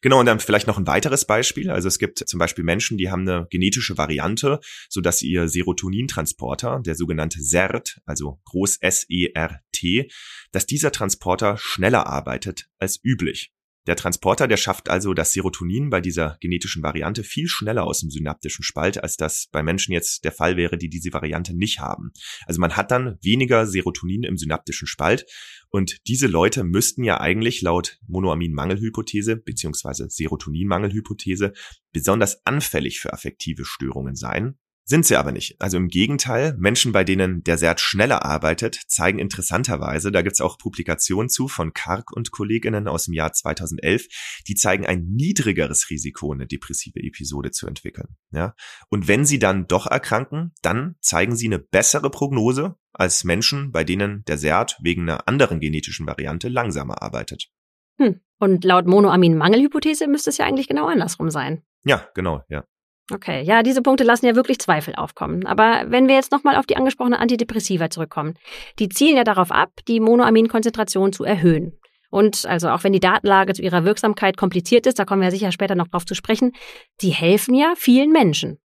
Genau, 0.00 0.20
und 0.20 0.26
dann 0.26 0.40
vielleicht 0.40 0.66
noch 0.66 0.78
ein 0.78 0.86
weiteres 0.86 1.24
Beispiel. 1.24 1.70
Also 1.70 1.88
es 1.88 1.98
gibt 1.98 2.18
zum 2.18 2.38
Beispiel 2.38 2.64
Menschen, 2.64 2.98
die 2.98 3.10
haben 3.10 3.28
eine 3.28 3.46
genetische 3.50 3.98
Variante, 3.98 4.60
so 4.88 5.00
dass 5.00 5.22
ihr 5.22 5.48
Serotonintransporter, 5.48 6.80
der 6.84 6.94
sogenannte 6.94 7.40
SERT, 7.40 8.00
also 8.06 8.40
groß 8.44 8.78
S-E-R-T, 8.80 10.10
dass 10.52 10.66
dieser 10.66 10.92
Transporter 10.92 11.56
schneller 11.58 12.06
arbeitet 12.06 12.68
als 12.78 13.00
üblich. 13.02 13.52
Der 13.88 13.96
Transporter, 13.96 14.46
der 14.46 14.58
schafft 14.58 14.90
also 14.90 15.14
das 15.14 15.32
Serotonin 15.32 15.88
bei 15.88 16.02
dieser 16.02 16.36
genetischen 16.40 16.82
Variante 16.82 17.24
viel 17.24 17.48
schneller 17.48 17.84
aus 17.84 18.00
dem 18.00 18.10
synaptischen 18.10 18.62
Spalt, 18.62 19.02
als 19.02 19.16
das 19.16 19.48
bei 19.50 19.62
Menschen 19.62 19.92
jetzt 19.92 20.24
der 20.24 20.32
Fall 20.32 20.58
wäre, 20.58 20.76
die 20.76 20.90
diese 20.90 21.10
Variante 21.14 21.56
nicht 21.56 21.80
haben. 21.80 22.12
Also 22.44 22.60
man 22.60 22.76
hat 22.76 22.90
dann 22.90 23.16
weniger 23.22 23.66
Serotonin 23.66 24.24
im 24.24 24.36
synaptischen 24.36 24.86
Spalt 24.86 25.24
und 25.70 26.06
diese 26.06 26.26
Leute 26.26 26.64
müssten 26.64 27.02
ja 27.02 27.18
eigentlich 27.18 27.62
laut 27.62 27.98
Monoamin-Mangelhypothese 28.06 29.36
bzw. 29.36 30.08
Serotonin-Mangelhypothese 30.10 31.54
besonders 31.90 32.44
anfällig 32.44 33.00
für 33.00 33.14
affektive 33.14 33.64
Störungen 33.64 34.16
sein, 34.16 34.58
sind 34.88 35.04
sie 35.04 35.16
aber 35.16 35.32
nicht. 35.32 35.60
Also 35.60 35.76
im 35.76 35.88
Gegenteil, 35.88 36.56
Menschen, 36.58 36.92
bei 36.92 37.04
denen 37.04 37.44
der 37.44 37.58
SERT 37.58 37.78
schneller 37.78 38.24
arbeitet, 38.24 38.80
zeigen 38.88 39.18
interessanterweise, 39.18 40.10
da 40.10 40.22
gibt's 40.22 40.40
auch 40.40 40.56
Publikationen 40.56 41.28
zu 41.28 41.46
von 41.46 41.74
Kark 41.74 42.10
und 42.10 42.30
Kolleginnen 42.30 42.88
aus 42.88 43.04
dem 43.04 43.12
Jahr 43.12 43.34
2011, 43.34 44.06
die 44.48 44.54
zeigen 44.54 44.86
ein 44.86 45.04
niedrigeres 45.04 45.90
Risiko, 45.90 46.32
eine 46.32 46.46
depressive 46.46 47.00
Episode 47.00 47.50
zu 47.50 47.66
entwickeln. 47.66 48.16
Ja? 48.30 48.54
Und 48.88 49.08
wenn 49.08 49.26
sie 49.26 49.38
dann 49.38 49.66
doch 49.66 49.86
erkranken, 49.86 50.52
dann 50.62 50.96
zeigen 51.02 51.36
sie 51.36 51.48
eine 51.48 51.58
bessere 51.58 52.10
Prognose 52.10 52.76
als 52.94 53.24
Menschen, 53.24 53.72
bei 53.72 53.84
denen 53.84 54.24
der 54.24 54.38
SERT 54.38 54.78
wegen 54.80 55.02
einer 55.02 55.28
anderen 55.28 55.60
genetischen 55.60 56.06
Variante 56.06 56.48
langsamer 56.48 57.02
arbeitet. 57.02 57.50
Hm. 57.98 58.20
Und 58.38 58.64
laut 58.64 58.86
Monoamin-Mangelhypothese 58.86 60.06
müsste 60.06 60.30
es 60.30 60.38
ja 60.38 60.46
eigentlich 60.46 60.68
genau 60.68 60.86
andersrum 60.86 61.28
sein. 61.28 61.62
Ja, 61.84 62.08
genau, 62.14 62.42
ja. 62.48 62.64
Okay, 63.10 63.42
ja, 63.42 63.62
diese 63.62 63.80
Punkte 63.80 64.04
lassen 64.04 64.26
ja 64.26 64.34
wirklich 64.34 64.58
Zweifel 64.58 64.94
aufkommen. 64.94 65.46
Aber 65.46 65.86
wenn 65.88 66.08
wir 66.08 66.14
jetzt 66.14 66.30
nochmal 66.30 66.56
auf 66.56 66.66
die 66.66 66.76
angesprochene 66.76 67.18
Antidepressiva 67.18 67.88
zurückkommen, 67.88 68.34
die 68.78 68.90
zielen 68.90 69.16
ja 69.16 69.24
darauf 69.24 69.50
ab, 69.50 69.70
die 69.88 70.00
Monoaminkonzentration 70.00 71.12
zu 71.12 71.24
erhöhen. 71.24 71.72
Und 72.10 72.46
also 72.46 72.68
auch 72.68 72.84
wenn 72.84 72.92
die 72.92 73.00
Datenlage 73.00 73.54
zu 73.54 73.62
ihrer 73.62 73.84
Wirksamkeit 73.84 74.36
kompliziert 74.36 74.86
ist, 74.86 74.98
da 74.98 75.04
kommen 75.04 75.22
wir 75.22 75.30
sicher 75.30 75.52
später 75.52 75.74
noch 75.74 75.88
drauf 75.88 76.04
zu 76.04 76.14
sprechen, 76.14 76.52
die 77.00 77.10
helfen 77.10 77.54
ja 77.54 77.74
vielen 77.76 78.12
Menschen. 78.12 78.58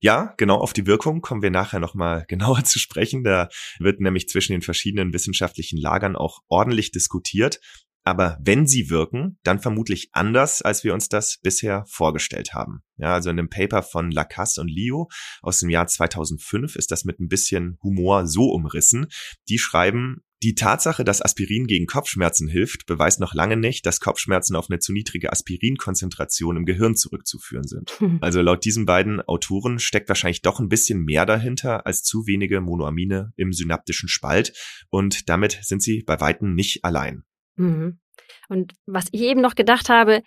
Ja, 0.00 0.34
genau 0.36 0.56
auf 0.56 0.72
die 0.72 0.86
Wirkung 0.86 1.20
kommen 1.20 1.42
wir 1.42 1.50
nachher 1.50 1.80
nochmal 1.80 2.24
genauer 2.28 2.64
zu 2.64 2.78
sprechen. 2.78 3.24
Da 3.24 3.48
wird 3.78 4.00
nämlich 4.00 4.28
zwischen 4.28 4.52
den 4.52 4.62
verschiedenen 4.62 5.12
wissenschaftlichen 5.12 5.78
Lagern 5.78 6.16
auch 6.16 6.40
ordentlich 6.48 6.90
diskutiert. 6.90 7.60
Aber 8.08 8.38
wenn 8.40 8.66
sie 8.66 8.88
wirken, 8.88 9.38
dann 9.42 9.60
vermutlich 9.60 10.08
anders, 10.12 10.62
als 10.62 10.82
wir 10.82 10.94
uns 10.94 11.10
das 11.10 11.40
bisher 11.42 11.84
vorgestellt 11.86 12.54
haben. 12.54 12.82
Ja, 12.96 13.12
also 13.12 13.28
in 13.28 13.38
einem 13.38 13.50
Paper 13.50 13.82
von 13.82 14.10
Lacasse 14.10 14.62
und 14.62 14.70
Leo 14.70 15.10
aus 15.42 15.58
dem 15.58 15.68
Jahr 15.68 15.86
2005 15.86 16.74
ist 16.76 16.90
das 16.90 17.04
mit 17.04 17.20
ein 17.20 17.28
bisschen 17.28 17.76
Humor 17.82 18.26
so 18.26 18.44
umrissen. 18.44 19.08
Die 19.50 19.58
schreiben, 19.58 20.22
die 20.42 20.54
Tatsache, 20.54 21.04
dass 21.04 21.20
Aspirin 21.20 21.66
gegen 21.66 21.84
Kopfschmerzen 21.84 22.48
hilft, 22.48 22.86
beweist 22.86 23.20
noch 23.20 23.34
lange 23.34 23.58
nicht, 23.58 23.84
dass 23.84 24.00
Kopfschmerzen 24.00 24.56
auf 24.56 24.70
eine 24.70 24.78
zu 24.78 24.94
niedrige 24.94 25.30
Aspirinkonzentration 25.30 26.56
im 26.56 26.64
Gehirn 26.64 26.94
zurückzuführen 26.96 27.66
sind. 27.66 27.90
Hm. 27.98 28.18
Also 28.22 28.40
laut 28.40 28.64
diesen 28.64 28.86
beiden 28.86 29.20
Autoren 29.20 29.80
steckt 29.80 30.08
wahrscheinlich 30.08 30.40
doch 30.40 30.60
ein 30.60 30.70
bisschen 30.70 31.04
mehr 31.04 31.26
dahinter 31.26 31.84
als 31.86 32.04
zu 32.04 32.26
wenige 32.26 32.62
Monoamine 32.62 33.34
im 33.36 33.52
synaptischen 33.52 34.08
Spalt 34.08 34.54
und 34.88 35.28
damit 35.28 35.58
sind 35.62 35.82
sie 35.82 36.04
bei 36.06 36.20
weitem 36.20 36.54
nicht 36.54 36.84
allein. 36.84 37.24
Mhm. 37.58 37.98
Und 38.48 38.72
was 38.86 39.06
ich 39.12 39.20
eben 39.22 39.40
noch 39.40 39.54
gedacht 39.54 39.88
habe, 39.88 40.22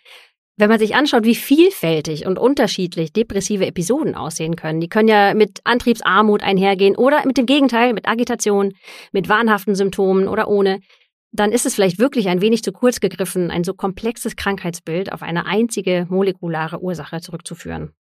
wenn 0.57 0.69
man 0.69 0.79
sich 0.79 0.95
anschaut, 0.95 1.23
wie 1.23 1.35
vielfältig 1.35 2.25
und 2.25 2.38
unterschiedlich 2.38 3.13
depressive 3.13 3.65
Episoden 3.65 4.15
aussehen 4.15 4.55
können, 4.55 4.79
die 4.79 4.89
können 4.89 5.07
ja 5.07 5.33
mit 5.33 5.59
Antriebsarmut 5.63 6.43
einhergehen 6.43 6.95
oder 6.95 7.25
mit 7.25 7.38
dem 7.38 7.45
Gegenteil, 7.45 7.93
mit 7.93 8.07
Agitation, 8.07 8.73
mit 9.11 9.27
wahnhaften 9.27 9.75
Symptomen 9.75 10.27
oder 10.27 10.47
ohne, 10.47 10.81
dann 11.31 11.51
ist 11.51 11.65
es 11.65 11.75
vielleicht 11.75 11.97
wirklich 11.97 12.27
ein 12.27 12.41
wenig 12.41 12.63
zu 12.63 12.73
kurz 12.73 13.00
gegriffen, 13.00 13.50
ein 13.50 13.63
so 13.63 13.73
komplexes 13.73 14.35
Krankheitsbild 14.35 15.11
auf 15.13 15.23
eine 15.23 15.45
einzige 15.45 16.05
molekulare 16.09 16.81
Ursache 16.81 17.21
zurückzuführen. 17.21 17.93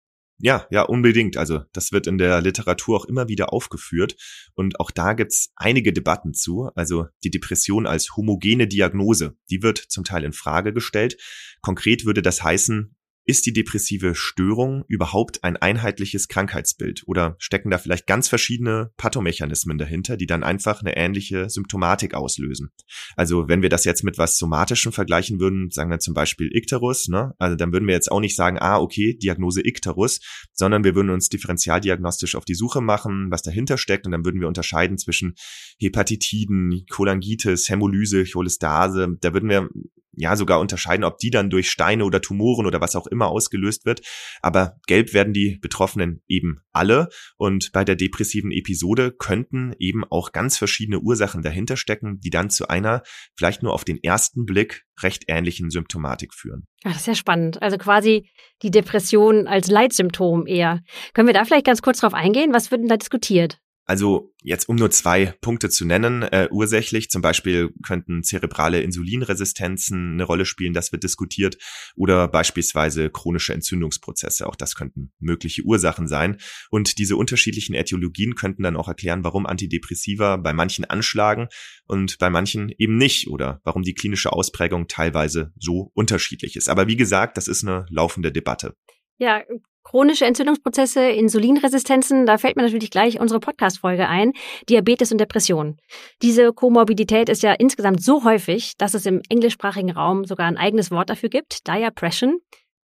Ja, 0.43 0.65
ja, 0.71 0.81
unbedingt. 0.81 1.37
Also 1.37 1.61
das 1.71 1.91
wird 1.91 2.07
in 2.07 2.17
der 2.17 2.41
Literatur 2.41 2.97
auch 2.97 3.05
immer 3.05 3.27
wieder 3.27 3.53
aufgeführt. 3.53 4.15
Und 4.55 4.79
auch 4.79 4.89
da 4.89 5.13
gibt's 5.13 5.51
einige 5.55 5.93
Debatten 5.93 6.33
zu. 6.33 6.71
Also 6.73 7.05
die 7.23 7.29
Depression 7.29 7.85
als 7.85 8.15
homogene 8.15 8.67
Diagnose, 8.67 9.35
die 9.51 9.61
wird 9.61 9.77
zum 9.77 10.03
Teil 10.03 10.23
in 10.23 10.33
Frage 10.33 10.73
gestellt. 10.73 11.17
Konkret 11.61 12.05
würde 12.05 12.23
das 12.23 12.43
heißen, 12.43 12.95
ist 13.31 13.45
die 13.45 13.53
depressive 13.53 14.13
Störung 14.13 14.83
überhaupt 14.89 15.45
ein 15.45 15.55
einheitliches 15.55 16.27
Krankheitsbild 16.27 17.03
oder 17.05 17.37
stecken 17.39 17.71
da 17.71 17.77
vielleicht 17.77 18.05
ganz 18.05 18.27
verschiedene 18.27 18.91
Pathomechanismen 18.97 19.77
dahinter, 19.77 20.17
die 20.17 20.25
dann 20.25 20.43
einfach 20.43 20.81
eine 20.81 20.97
ähnliche 20.97 21.49
Symptomatik 21.49 22.13
auslösen? 22.13 22.71
Also 23.15 23.47
wenn 23.47 23.61
wir 23.61 23.69
das 23.69 23.85
jetzt 23.85 24.03
mit 24.03 24.17
was 24.17 24.37
Somatischem 24.37 24.91
vergleichen 24.91 25.39
würden, 25.39 25.71
sagen 25.71 25.89
wir 25.89 25.99
zum 25.99 26.13
Beispiel 26.13 26.53
Icterus, 26.53 27.07
ne? 27.07 27.33
also 27.39 27.55
dann 27.55 27.71
würden 27.71 27.87
wir 27.87 27.95
jetzt 27.95 28.11
auch 28.11 28.19
nicht 28.19 28.35
sagen, 28.35 28.57
ah, 28.59 28.79
okay, 28.79 29.17
Diagnose 29.17 29.65
Icterus, 29.65 30.19
sondern 30.51 30.83
wir 30.83 30.93
würden 30.93 31.09
uns 31.09 31.29
differentialdiagnostisch 31.29 32.35
auf 32.35 32.43
die 32.43 32.55
Suche 32.55 32.81
machen, 32.81 33.31
was 33.31 33.43
dahinter 33.43 33.77
steckt 33.77 34.05
und 34.05 34.11
dann 34.11 34.25
würden 34.25 34.41
wir 34.41 34.49
unterscheiden 34.49 34.97
zwischen 34.97 35.35
Hepatitiden, 35.79 36.85
Cholangitis, 36.89 37.69
Hämolyse, 37.69 38.25
Cholestase, 38.25 39.15
da 39.21 39.31
würden 39.31 39.49
wir 39.49 39.69
ja 40.13 40.35
sogar 40.35 40.59
unterscheiden, 40.59 41.03
ob 41.03 41.17
die 41.17 41.29
dann 41.29 41.49
durch 41.49 41.69
Steine 41.69 42.05
oder 42.05 42.21
Tumoren 42.21 42.65
oder 42.65 42.81
was 42.81 42.95
auch 42.95 43.07
immer 43.07 43.27
ausgelöst 43.27 43.85
wird. 43.85 44.01
Aber 44.41 44.77
gelb 44.87 45.13
werden 45.13 45.33
die 45.33 45.57
Betroffenen 45.61 46.21
eben 46.27 46.61
alle. 46.71 47.09
Und 47.37 47.71
bei 47.71 47.83
der 47.83 47.95
depressiven 47.95 48.51
Episode 48.51 49.11
könnten 49.11 49.73
eben 49.79 50.03
auch 50.03 50.31
ganz 50.31 50.57
verschiedene 50.57 50.99
Ursachen 50.99 51.41
dahinter 51.41 51.77
stecken, 51.77 52.19
die 52.19 52.29
dann 52.29 52.49
zu 52.49 52.67
einer 52.67 53.03
vielleicht 53.37 53.63
nur 53.63 53.73
auf 53.73 53.85
den 53.85 54.01
ersten 54.03 54.45
Blick 54.45 54.83
recht 55.01 55.25
ähnlichen 55.27 55.69
Symptomatik 55.69 56.33
führen. 56.33 56.65
Ja, 56.83 56.91
das 56.91 57.01
ist 57.01 57.07
ja 57.07 57.15
spannend. 57.15 57.61
Also 57.61 57.77
quasi 57.77 58.29
die 58.61 58.71
Depression 58.71 59.47
als 59.47 59.67
Leitsymptom 59.67 60.47
eher. 60.47 60.81
Können 61.13 61.27
wir 61.27 61.33
da 61.33 61.45
vielleicht 61.45 61.65
ganz 61.65 61.81
kurz 61.81 61.99
drauf 61.99 62.13
eingehen? 62.13 62.53
Was 62.53 62.71
wird 62.71 62.81
denn 62.81 62.89
da 62.89 62.97
diskutiert? 62.97 63.59
Also 63.91 64.33
jetzt 64.41 64.69
um 64.69 64.77
nur 64.77 64.89
zwei 64.89 65.33
Punkte 65.41 65.69
zu 65.69 65.83
nennen, 65.83 66.23
äh, 66.23 66.47
ursächlich 66.49 67.09
zum 67.09 67.21
Beispiel 67.21 67.73
könnten 67.83 68.23
zerebrale 68.23 68.79
Insulinresistenzen 68.79 70.13
eine 70.13 70.23
Rolle 70.23 70.45
spielen, 70.45 70.73
das 70.73 70.93
wird 70.93 71.03
diskutiert, 71.03 71.57
oder 71.97 72.29
beispielsweise 72.29 73.09
chronische 73.09 73.53
Entzündungsprozesse, 73.53 74.47
auch 74.47 74.55
das 74.55 74.75
könnten 74.75 75.11
mögliche 75.19 75.63
Ursachen 75.63 76.07
sein. 76.07 76.37
Und 76.69 76.99
diese 76.99 77.17
unterschiedlichen 77.17 77.75
Äthiologien 77.75 78.35
könnten 78.35 78.63
dann 78.63 78.77
auch 78.77 78.87
erklären, 78.87 79.25
warum 79.25 79.45
Antidepressiva 79.45 80.37
bei 80.37 80.53
manchen 80.53 80.85
anschlagen 80.85 81.49
und 81.83 82.17
bei 82.17 82.29
manchen 82.29 82.71
eben 82.77 82.95
nicht, 82.95 83.27
oder 83.27 83.59
warum 83.65 83.83
die 83.83 83.93
klinische 83.93 84.31
Ausprägung 84.31 84.87
teilweise 84.87 85.51
so 85.59 85.91
unterschiedlich 85.95 86.55
ist. 86.55 86.69
Aber 86.69 86.87
wie 86.87 86.95
gesagt, 86.95 87.35
das 87.35 87.49
ist 87.49 87.67
eine 87.67 87.85
laufende 87.89 88.31
Debatte. 88.31 88.73
Ja, 89.17 89.43
chronische 89.83 90.25
Entzündungsprozesse, 90.25 91.01
Insulinresistenzen, 91.09 92.25
da 92.25 92.37
fällt 92.37 92.55
mir 92.55 92.63
natürlich 92.63 92.91
gleich 92.91 93.19
unsere 93.19 93.39
Podcast-Folge 93.39 94.07
ein, 94.07 94.33
Diabetes 94.69 95.11
und 95.11 95.19
Depression. 95.19 95.77
Diese 96.21 96.53
Komorbidität 96.53 97.29
ist 97.29 97.43
ja 97.43 97.53
insgesamt 97.53 98.03
so 98.03 98.23
häufig, 98.23 98.77
dass 98.77 98.93
es 98.93 99.05
im 99.05 99.21
englischsprachigen 99.29 99.91
Raum 99.91 100.25
sogar 100.25 100.47
ein 100.47 100.57
eigenes 100.57 100.91
Wort 100.91 101.09
dafür 101.09 101.29
gibt, 101.29 101.67
Diapression. 101.67 102.39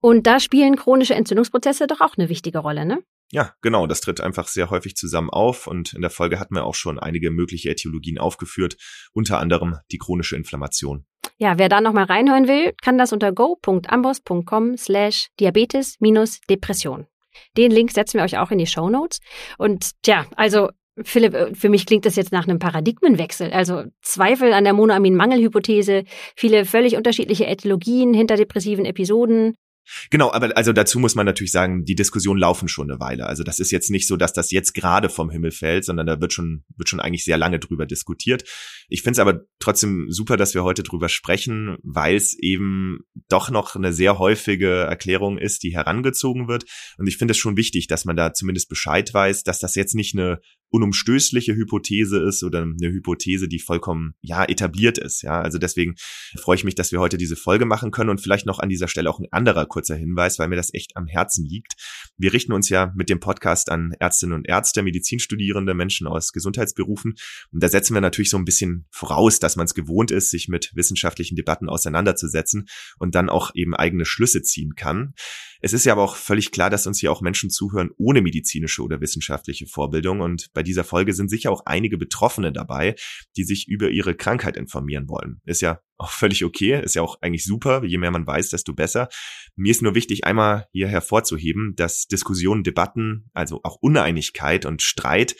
Und 0.00 0.26
da 0.26 0.40
spielen 0.40 0.76
chronische 0.76 1.14
Entzündungsprozesse 1.14 1.86
doch 1.86 2.00
auch 2.00 2.16
eine 2.16 2.28
wichtige 2.28 2.58
Rolle, 2.58 2.84
ne? 2.84 2.98
Ja, 3.30 3.52
genau, 3.60 3.86
das 3.86 4.00
tritt 4.00 4.20
einfach 4.20 4.48
sehr 4.48 4.70
häufig 4.70 4.96
zusammen 4.96 5.28
auf 5.28 5.66
und 5.66 5.92
in 5.92 6.00
der 6.00 6.10
Folge 6.10 6.40
hatten 6.40 6.54
wir 6.54 6.64
auch 6.64 6.74
schon 6.74 6.98
einige 6.98 7.30
mögliche 7.30 7.70
Äthiologien 7.70 8.18
aufgeführt, 8.18 8.76
unter 9.12 9.38
anderem 9.38 9.76
die 9.92 9.98
chronische 9.98 10.36
Inflammation. 10.36 11.04
Ja, 11.36 11.58
wer 11.58 11.68
da 11.68 11.80
nochmal 11.80 12.04
reinhören 12.04 12.48
will, 12.48 12.72
kann 12.82 12.98
das 12.98 13.12
unter 13.12 13.32
go.ambos.com 13.32 14.76
slash 14.76 15.28
diabetes-depression. 15.38 17.06
Den 17.56 17.70
Link 17.70 17.92
setzen 17.92 18.18
wir 18.18 18.24
euch 18.24 18.38
auch 18.38 18.50
in 18.50 18.58
die 18.58 18.66
Show 18.66 18.88
Notes. 18.88 19.20
Und 19.58 19.92
tja, 20.02 20.26
also 20.34 20.70
Philipp, 21.02 21.34
äh, 21.34 21.54
für 21.54 21.68
mich 21.68 21.86
klingt 21.86 22.06
das 22.06 22.16
jetzt 22.16 22.32
nach 22.32 22.48
einem 22.48 22.58
Paradigmenwechsel. 22.58 23.52
Also 23.52 23.84
Zweifel 24.02 24.52
an 24.52 24.64
der 24.64 24.72
Monoamin-Mangelhypothese, 24.72 26.04
viele 26.34 26.64
völlig 26.64 26.96
unterschiedliche 26.96 27.46
Äthiologien 27.46 28.14
hinter 28.14 28.36
depressiven 28.36 28.84
Episoden, 28.84 29.54
Genau, 30.10 30.32
aber 30.32 30.56
also 30.56 30.72
dazu 30.72 30.98
muss 30.98 31.14
man 31.14 31.26
natürlich 31.26 31.52
sagen, 31.52 31.84
die 31.84 31.94
Diskussionen 31.94 32.40
laufen 32.40 32.68
schon 32.68 32.90
eine 32.90 33.00
Weile. 33.00 33.26
Also 33.26 33.42
das 33.42 33.58
ist 33.58 33.70
jetzt 33.70 33.90
nicht 33.90 34.06
so, 34.06 34.16
dass 34.16 34.32
das 34.32 34.50
jetzt 34.50 34.74
gerade 34.74 35.08
vom 35.08 35.30
Himmel 35.30 35.50
fällt, 35.50 35.84
sondern 35.84 36.06
da 36.06 36.20
wird 36.20 36.32
schon, 36.32 36.64
wird 36.76 36.88
schon 36.88 37.00
eigentlich 37.00 37.24
sehr 37.24 37.38
lange 37.38 37.58
drüber 37.58 37.86
diskutiert. 37.86 38.44
Ich 38.88 39.02
finde 39.02 39.12
es 39.12 39.18
aber 39.18 39.42
trotzdem 39.58 40.06
super, 40.08 40.36
dass 40.36 40.54
wir 40.54 40.64
heute 40.64 40.82
drüber 40.82 41.08
sprechen, 41.10 41.76
weil 41.82 42.16
es 42.16 42.34
eben 42.38 43.00
doch 43.28 43.50
noch 43.50 43.76
eine 43.76 43.92
sehr 43.92 44.18
häufige 44.18 44.70
Erklärung 44.70 45.36
ist, 45.36 45.62
die 45.62 45.74
herangezogen 45.74 46.48
wird. 46.48 46.64
Und 46.96 47.06
ich 47.06 47.18
finde 47.18 47.32
es 47.32 47.38
schon 47.38 47.56
wichtig, 47.56 47.86
dass 47.86 48.06
man 48.06 48.16
da 48.16 48.32
zumindest 48.32 48.68
Bescheid 48.68 49.12
weiß, 49.12 49.42
dass 49.42 49.58
das 49.58 49.74
jetzt 49.74 49.94
nicht 49.94 50.14
eine 50.14 50.40
unumstößliche 50.70 51.54
Hypothese 51.54 52.22
ist 52.22 52.42
oder 52.42 52.62
eine 52.62 52.90
Hypothese, 52.90 53.48
die 53.48 53.58
vollkommen 53.58 54.14
ja 54.20 54.44
etabliert 54.44 54.98
ist. 54.98 55.22
Ja, 55.22 55.40
also 55.40 55.58
deswegen 55.58 55.94
freue 56.40 56.56
ich 56.56 56.64
mich, 56.64 56.74
dass 56.74 56.92
wir 56.92 57.00
heute 57.00 57.16
diese 57.16 57.36
Folge 57.36 57.64
machen 57.64 57.90
können 57.90 58.10
und 58.10 58.20
vielleicht 58.20 58.46
noch 58.46 58.58
an 58.58 58.68
dieser 58.68 58.88
Stelle 58.88 59.08
auch 59.10 59.18
ein 59.18 59.28
anderer 59.30 59.66
kurzer 59.66 59.96
Hinweis, 59.96 60.38
weil 60.38 60.48
mir 60.48 60.56
das 60.56 60.72
echt 60.74 60.96
am 60.96 61.06
Herzen 61.06 61.44
liegt. 61.44 61.74
Wir 62.16 62.32
richten 62.32 62.52
uns 62.52 62.68
ja 62.68 62.92
mit 62.94 63.08
dem 63.08 63.20
Podcast 63.20 63.70
an 63.70 63.92
Ärztinnen 63.98 64.34
und 64.34 64.48
Ärzte, 64.48 64.82
Medizinstudierende, 64.82 65.74
Menschen 65.74 66.06
aus 66.06 66.32
Gesundheitsberufen 66.32 67.14
und 67.52 67.62
da 67.62 67.68
setzen 67.68 67.94
wir 67.94 68.00
natürlich 68.00 68.30
so 68.30 68.36
ein 68.36 68.44
bisschen 68.44 68.77
voraus, 68.90 69.38
dass 69.38 69.56
man 69.56 69.66
es 69.66 69.74
gewohnt 69.74 70.10
ist, 70.10 70.30
sich 70.30 70.48
mit 70.48 70.70
wissenschaftlichen 70.74 71.36
Debatten 71.36 71.68
auseinanderzusetzen 71.68 72.68
und 72.98 73.14
dann 73.14 73.28
auch 73.28 73.50
eben 73.54 73.74
eigene 73.74 74.04
Schlüsse 74.04 74.42
ziehen 74.42 74.74
kann. 74.74 75.14
Es 75.60 75.72
ist 75.72 75.84
ja 75.84 75.92
aber 75.92 76.02
auch 76.02 76.16
völlig 76.16 76.52
klar, 76.52 76.70
dass 76.70 76.86
uns 76.86 77.00
hier 77.00 77.10
auch 77.10 77.20
Menschen 77.20 77.50
zuhören 77.50 77.90
ohne 77.96 78.22
medizinische 78.22 78.82
oder 78.82 79.00
wissenschaftliche 79.00 79.66
Vorbildung. 79.66 80.20
Und 80.20 80.52
bei 80.52 80.62
dieser 80.62 80.84
Folge 80.84 81.12
sind 81.12 81.28
sicher 81.28 81.50
auch 81.50 81.62
einige 81.66 81.98
Betroffene 81.98 82.52
dabei, 82.52 82.94
die 83.36 83.44
sich 83.44 83.66
über 83.68 83.90
ihre 83.90 84.14
Krankheit 84.14 84.56
informieren 84.56 85.08
wollen. 85.08 85.40
Ist 85.44 85.62
ja 85.62 85.80
auch 85.96 86.10
völlig 86.10 86.44
okay, 86.44 86.80
ist 86.80 86.94
ja 86.94 87.02
auch 87.02 87.20
eigentlich 87.20 87.44
super. 87.44 87.84
Je 87.84 87.98
mehr 87.98 88.12
man 88.12 88.26
weiß, 88.26 88.50
desto 88.50 88.72
besser. 88.72 89.08
Mir 89.56 89.72
ist 89.72 89.82
nur 89.82 89.96
wichtig, 89.96 90.24
einmal 90.24 90.66
hier 90.72 90.86
hervorzuheben, 90.86 91.74
dass 91.74 92.06
Diskussionen, 92.06 92.62
Debatten, 92.62 93.28
also 93.32 93.60
auch 93.64 93.78
Uneinigkeit 93.80 94.64
und 94.64 94.82
Streit, 94.82 95.34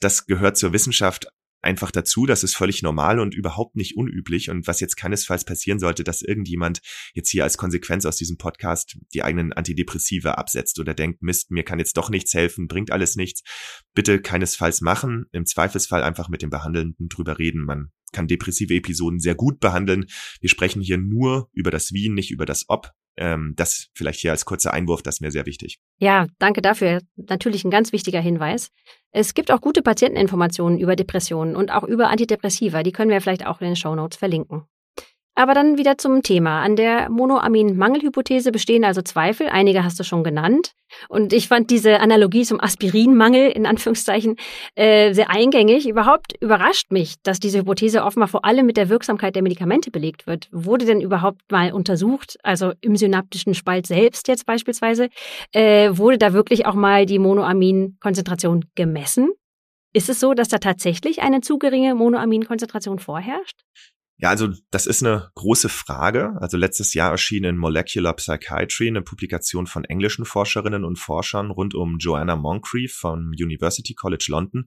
das 0.00 0.26
gehört 0.26 0.58
zur 0.58 0.72
Wissenschaft 0.72 1.28
einfach 1.62 1.90
dazu. 1.90 2.26
Das 2.26 2.42
ist 2.42 2.56
völlig 2.56 2.82
normal 2.82 3.20
und 3.20 3.34
überhaupt 3.34 3.76
nicht 3.76 3.96
unüblich. 3.96 4.50
Und 4.50 4.66
was 4.66 4.80
jetzt 4.80 4.96
keinesfalls 4.96 5.44
passieren 5.44 5.78
sollte, 5.78 6.04
dass 6.04 6.22
irgendjemand 6.22 6.80
jetzt 7.14 7.30
hier 7.30 7.44
als 7.44 7.56
Konsequenz 7.56 8.04
aus 8.04 8.16
diesem 8.16 8.36
Podcast 8.36 8.98
die 9.14 9.22
eigenen 9.22 9.52
Antidepressiva 9.52 10.32
absetzt 10.32 10.78
oder 10.78 10.94
denkt, 10.94 11.22
Mist, 11.22 11.50
mir 11.50 11.62
kann 11.62 11.78
jetzt 11.78 11.96
doch 11.96 12.10
nichts 12.10 12.34
helfen, 12.34 12.66
bringt 12.66 12.90
alles 12.90 13.16
nichts. 13.16 13.42
Bitte 13.94 14.20
keinesfalls 14.20 14.80
machen. 14.80 15.26
Im 15.32 15.46
Zweifelsfall 15.46 16.02
einfach 16.02 16.28
mit 16.28 16.42
dem 16.42 16.50
Behandelnden 16.50 17.08
drüber 17.08 17.38
reden. 17.38 17.64
Man 17.64 17.92
kann 18.12 18.28
depressive 18.28 18.74
Episoden 18.74 19.20
sehr 19.20 19.34
gut 19.34 19.60
behandeln. 19.60 20.06
Wir 20.40 20.50
sprechen 20.50 20.82
hier 20.82 20.98
nur 20.98 21.48
über 21.52 21.70
das 21.70 21.92
Wie, 21.92 22.08
nicht 22.08 22.30
über 22.30 22.44
das 22.44 22.66
Ob. 22.68 22.92
Ähm, 23.16 23.52
das 23.56 23.88
vielleicht 23.94 24.20
hier 24.20 24.30
als 24.30 24.44
kurzer 24.44 24.72
Einwurf, 24.72 25.02
das 25.02 25.16
ist 25.16 25.20
mir 25.20 25.30
sehr 25.30 25.46
wichtig. 25.46 25.78
Ja, 25.98 26.26
danke 26.38 26.62
dafür. 26.62 27.00
Natürlich 27.16 27.64
ein 27.64 27.70
ganz 27.70 27.92
wichtiger 27.92 28.20
Hinweis. 28.20 28.70
Es 29.10 29.34
gibt 29.34 29.50
auch 29.50 29.60
gute 29.60 29.82
Patienteninformationen 29.82 30.78
über 30.78 30.96
Depressionen 30.96 31.54
und 31.54 31.70
auch 31.70 31.84
über 31.84 32.08
Antidepressiva. 32.08 32.82
Die 32.82 32.92
können 32.92 33.10
wir 33.10 33.20
vielleicht 33.20 33.46
auch 33.46 33.60
in 33.60 33.68
den 33.68 33.76
Show 33.76 33.94
Notes 33.94 34.18
verlinken. 34.18 34.62
Aber 35.34 35.54
dann 35.54 35.78
wieder 35.78 35.96
zum 35.96 36.22
Thema. 36.22 36.60
An 36.62 36.76
der 36.76 37.08
Monoamin-Mangelhypothese 37.08 38.52
bestehen 38.52 38.84
also 38.84 39.00
Zweifel. 39.00 39.48
Einige 39.48 39.82
hast 39.82 39.98
du 39.98 40.04
schon 40.04 40.24
genannt. 40.24 40.72
Und 41.08 41.32
ich 41.32 41.48
fand 41.48 41.70
diese 41.70 42.00
Analogie 42.00 42.44
zum 42.44 42.60
Aspirinmangel 42.60 43.50
in 43.50 43.64
Anführungszeichen 43.64 44.36
äh, 44.74 45.14
sehr 45.14 45.30
eingängig. 45.30 45.88
Überhaupt 45.88 46.34
überrascht 46.42 46.92
mich, 46.92 47.14
dass 47.22 47.40
diese 47.40 47.60
Hypothese 47.60 48.04
offenbar 48.04 48.28
vor 48.28 48.44
allem 48.44 48.66
mit 48.66 48.76
der 48.76 48.90
Wirksamkeit 48.90 49.34
der 49.34 49.42
Medikamente 49.42 49.90
belegt 49.90 50.26
wird. 50.26 50.48
Wurde 50.52 50.84
denn 50.84 51.00
überhaupt 51.00 51.40
mal 51.50 51.72
untersucht, 51.72 52.36
also 52.42 52.72
im 52.82 52.96
synaptischen 52.96 53.54
Spalt 53.54 53.86
selbst 53.86 54.28
jetzt 54.28 54.44
beispielsweise, 54.44 55.08
äh, 55.52 55.88
wurde 55.92 56.18
da 56.18 56.34
wirklich 56.34 56.66
auch 56.66 56.74
mal 56.74 57.06
die 57.06 57.18
Monoamin-Konzentration 57.18 58.66
gemessen? 58.74 59.30
Ist 59.94 60.08
es 60.10 60.20
so, 60.20 60.34
dass 60.34 60.48
da 60.48 60.58
tatsächlich 60.58 61.22
eine 61.22 61.40
zu 61.40 61.58
geringe 61.58 61.94
Monoamin-Konzentration 61.94 62.98
vorherrscht? 62.98 63.60
Ja, 64.22 64.28
also 64.28 64.50
das 64.70 64.86
ist 64.86 65.02
eine 65.02 65.32
große 65.34 65.68
Frage. 65.68 66.36
Also 66.40 66.56
letztes 66.56 66.94
Jahr 66.94 67.10
erschien 67.10 67.42
in 67.42 67.56
Molecular 67.56 68.14
Psychiatry 68.14 68.86
eine 68.86 69.02
Publikation 69.02 69.66
von 69.66 69.84
englischen 69.84 70.24
Forscherinnen 70.24 70.84
und 70.84 71.00
Forschern 71.00 71.50
rund 71.50 71.74
um 71.74 71.98
Joanna 71.98 72.36
Moncrief 72.36 72.94
vom 72.94 73.32
University 73.32 73.94
College 73.94 74.26
London. 74.28 74.66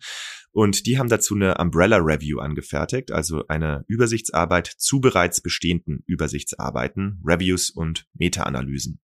Und 0.51 0.85
die 0.85 0.99
haben 0.99 1.07
dazu 1.07 1.35
eine 1.35 1.55
Umbrella 1.57 1.99
Review 1.99 2.39
angefertigt, 2.39 3.13
also 3.13 3.47
eine 3.47 3.85
Übersichtsarbeit 3.87 4.67
zu 4.67 4.99
bereits 4.99 5.39
bestehenden 5.39 6.03
Übersichtsarbeiten, 6.05 7.21
Reviews 7.25 7.69
und 7.69 8.07
Meta-Analysen. 8.13 8.99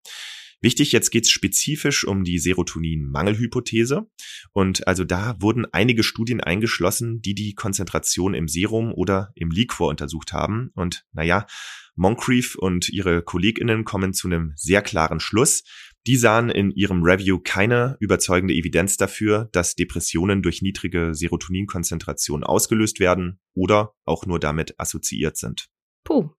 Wichtig, 0.62 0.91
jetzt 0.91 1.10
geht 1.10 1.25
es 1.25 1.32
spezifisch 1.32 2.06
um 2.06 2.24
die 2.24 2.38
Serotonin-Mangelhypothese. 2.38 4.08
Und 4.53 4.88
also 4.88 5.03
da 5.03 5.36
wurden 5.39 5.65
einige 5.72 6.03
Studien 6.03 6.39
eingeschlossen, 6.39 7.20
die 7.22 7.34
die 7.34 7.56
Konzentration 7.56 8.36
im 8.36 8.48
Serum 8.48 8.94
oder 8.94 9.32
im 9.34 9.50
Liquor 9.50 9.89
untersucht 9.89 10.34
haben. 10.34 10.70
Und 10.75 11.03
naja, 11.13 11.48
Moncrief 11.96 12.56
und 12.56 12.89
ihre 12.89 13.24
KollegInnen 13.24 13.86
kommen 13.86 14.13
zu 14.13 14.27
einem 14.27 14.53
sehr 14.56 14.84
klaren 14.84 15.20
Schluss. 15.20 15.63
Die 16.08 16.15
sahen 16.15 16.50
in 16.50 16.72
ihrem 16.72 17.03
Review 17.03 17.39
keine 17.39 17.98
überzeugende 18.00 18.53
Evidenz 18.53 18.98
dafür, 18.98 19.50
dass 19.51 19.75
Depressionen 19.75 20.41
durch 20.41 20.62
niedrige 20.62 21.13
Serotoninkonzentration 21.13 22.44
ausgelöst 22.44 23.00
werden 23.00 23.39
oder 23.53 23.94
auch 24.06 24.25
nur 24.25 24.39
damit 24.39 24.80
assoziiert 24.80 25.38
sind. 25.38 25.70
Puh. 26.03 26.30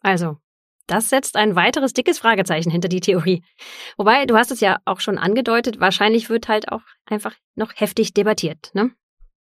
Also, 0.00 0.40
das 0.88 1.08
setzt 1.08 1.36
ein 1.36 1.54
weiteres 1.54 1.92
dickes 1.92 2.18
Fragezeichen 2.18 2.70
hinter 2.70 2.88
die 2.88 3.00
Theorie. 3.00 3.44
Wobei, 3.96 4.26
du 4.26 4.36
hast 4.36 4.50
es 4.50 4.60
ja 4.60 4.78
auch 4.84 5.00
schon 5.00 5.18
angedeutet, 5.18 5.78
wahrscheinlich 5.78 6.28
wird 6.28 6.48
halt 6.48 6.72
auch 6.72 6.82
einfach 7.06 7.34
noch 7.54 7.72
heftig 7.76 8.14
debattiert, 8.14 8.70
ne? 8.74 8.90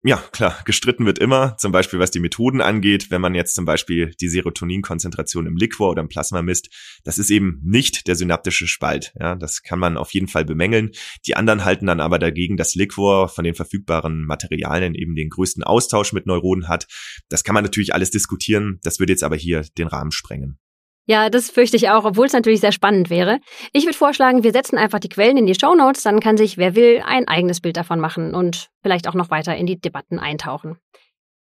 Ja, 0.04 0.16
klar, 0.16 0.58
gestritten 0.64 1.06
wird 1.06 1.20
immer, 1.20 1.56
zum 1.58 1.70
Beispiel 1.70 2.00
was 2.00 2.10
die 2.10 2.18
Methoden 2.18 2.60
angeht. 2.60 3.12
Wenn 3.12 3.20
man 3.20 3.36
jetzt 3.36 3.54
zum 3.54 3.64
Beispiel 3.64 4.12
die 4.20 4.28
Serotoninkonzentration 4.28 5.46
im 5.46 5.56
Liquor 5.56 5.90
oder 5.90 6.02
im 6.02 6.08
Plasma 6.08 6.42
misst, 6.42 6.70
das 7.04 7.18
ist 7.18 7.30
eben 7.30 7.60
nicht 7.62 8.08
der 8.08 8.16
synaptische 8.16 8.66
Spalt. 8.66 9.12
Ja, 9.20 9.36
das 9.36 9.62
kann 9.62 9.78
man 9.78 9.96
auf 9.96 10.12
jeden 10.12 10.26
Fall 10.26 10.44
bemängeln. 10.44 10.90
Die 11.24 11.36
anderen 11.36 11.64
halten 11.64 11.86
dann 11.86 12.00
aber 12.00 12.18
dagegen, 12.18 12.56
dass 12.56 12.74
Liquor 12.74 13.28
von 13.28 13.44
den 13.44 13.54
verfügbaren 13.54 14.24
Materialien 14.24 14.96
eben 14.96 15.14
den 15.14 15.30
größten 15.30 15.62
Austausch 15.62 16.12
mit 16.12 16.26
Neuronen 16.26 16.66
hat. 16.66 16.88
Das 17.28 17.44
kann 17.44 17.54
man 17.54 17.62
natürlich 17.62 17.94
alles 17.94 18.10
diskutieren. 18.10 18.80
Das 18.82 18.98
würde 18.98 19.12
jetzt 19.12 19.22
aber 19.22 19.36
hier 19.36 19.62
den 19.78 19.86
Rahmen 19.86 20.10
sprengen. 20.10 20.58
Ja, 21.06 21.30
das 21.30 21.50
fürchte 21.50 21.76
ich 21.76 21.90
auch, 21.90 22.04
obwohl 22.04 22.26
es 22.26 22.32
natürlich 22.32 22.60
sehr 22.60 22.72
spannend 22.72 23.10
wäre. 23.10 23.40
Ich 23.72 23.84
würde 23.84 23.96
vorschlagen, 23.96 24.44
wir 24.44 24.52
setzen 24.52 24.78
einfach 24.78 25.00
die 25.00 25.08
Quellen 25.08 25.36
in 25.36 25.46
die 25.46 25.56
Show 25.58 25.74
Notes, 25.74 26.02
dann 26.04 26.20
kann 26.20 26.36
sich, 26.36 26.58
wer 26.58 26.76
will, 26.76 27.02
ein 27.04 27.26
eigenes 27.26 27.60
Bild 27.60 27.76
davon 27.76 27.98
machen 27.98 28.34
und 28.34 28.68
vielleicht 28.82 29.08
auch 29.08 29.14
noch 29.14 29.30
weiter 29.30 29.56
in 29.56 29.66
die 29.66 29.80
Debatten 29.80 30.20
eintauchen. 30.20 30.76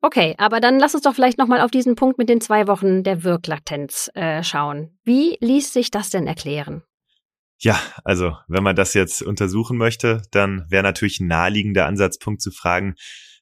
Okay, 0.00 0.36
aber 0.38 0.60
dann 0.60 0.78
lass 0.78 0.94
uns 0.94 1.02
doch 1.02 1.14
vielleicht 1.14 1.38
nochmal 1.38 1.60
auf 1.60 1.72
diesen 1.72 1.96
Punkt 1.96 2.18
mit 2.18 2.28
den 2.28 2.40
zwei 2.40 2.68
Wochen 2.68 3.02
der 3.02 3.24
Wirklatenz 3.24 4.10
äh, 4.14 4.44
schauen. 4.44 4.96
Wie 5.02 5.36
ließ 5.40 5.72
sich 5.72 5.90
das 5.90 6.10
denn 6.10 6.28
erklären? 6.28 6.82
Ja, 7.60 7.80
also 8.04 8.36
wenn 8.46 8.62
man 8.62 8.76
das 8.76 8.94
jetzt 8.94 9.22
untersuchen 9.22 9.76
möchte, 9.76 10.22
dann 10.30 10.64
wäre 10.68 10.84
natürlich 10.84 11.18
ein 11.18 11.26
naheliegender 11.26 11.86
Ansatzpunkt 11.86 12.40
zu 12.40 12.52
fragen, 12.52 12.94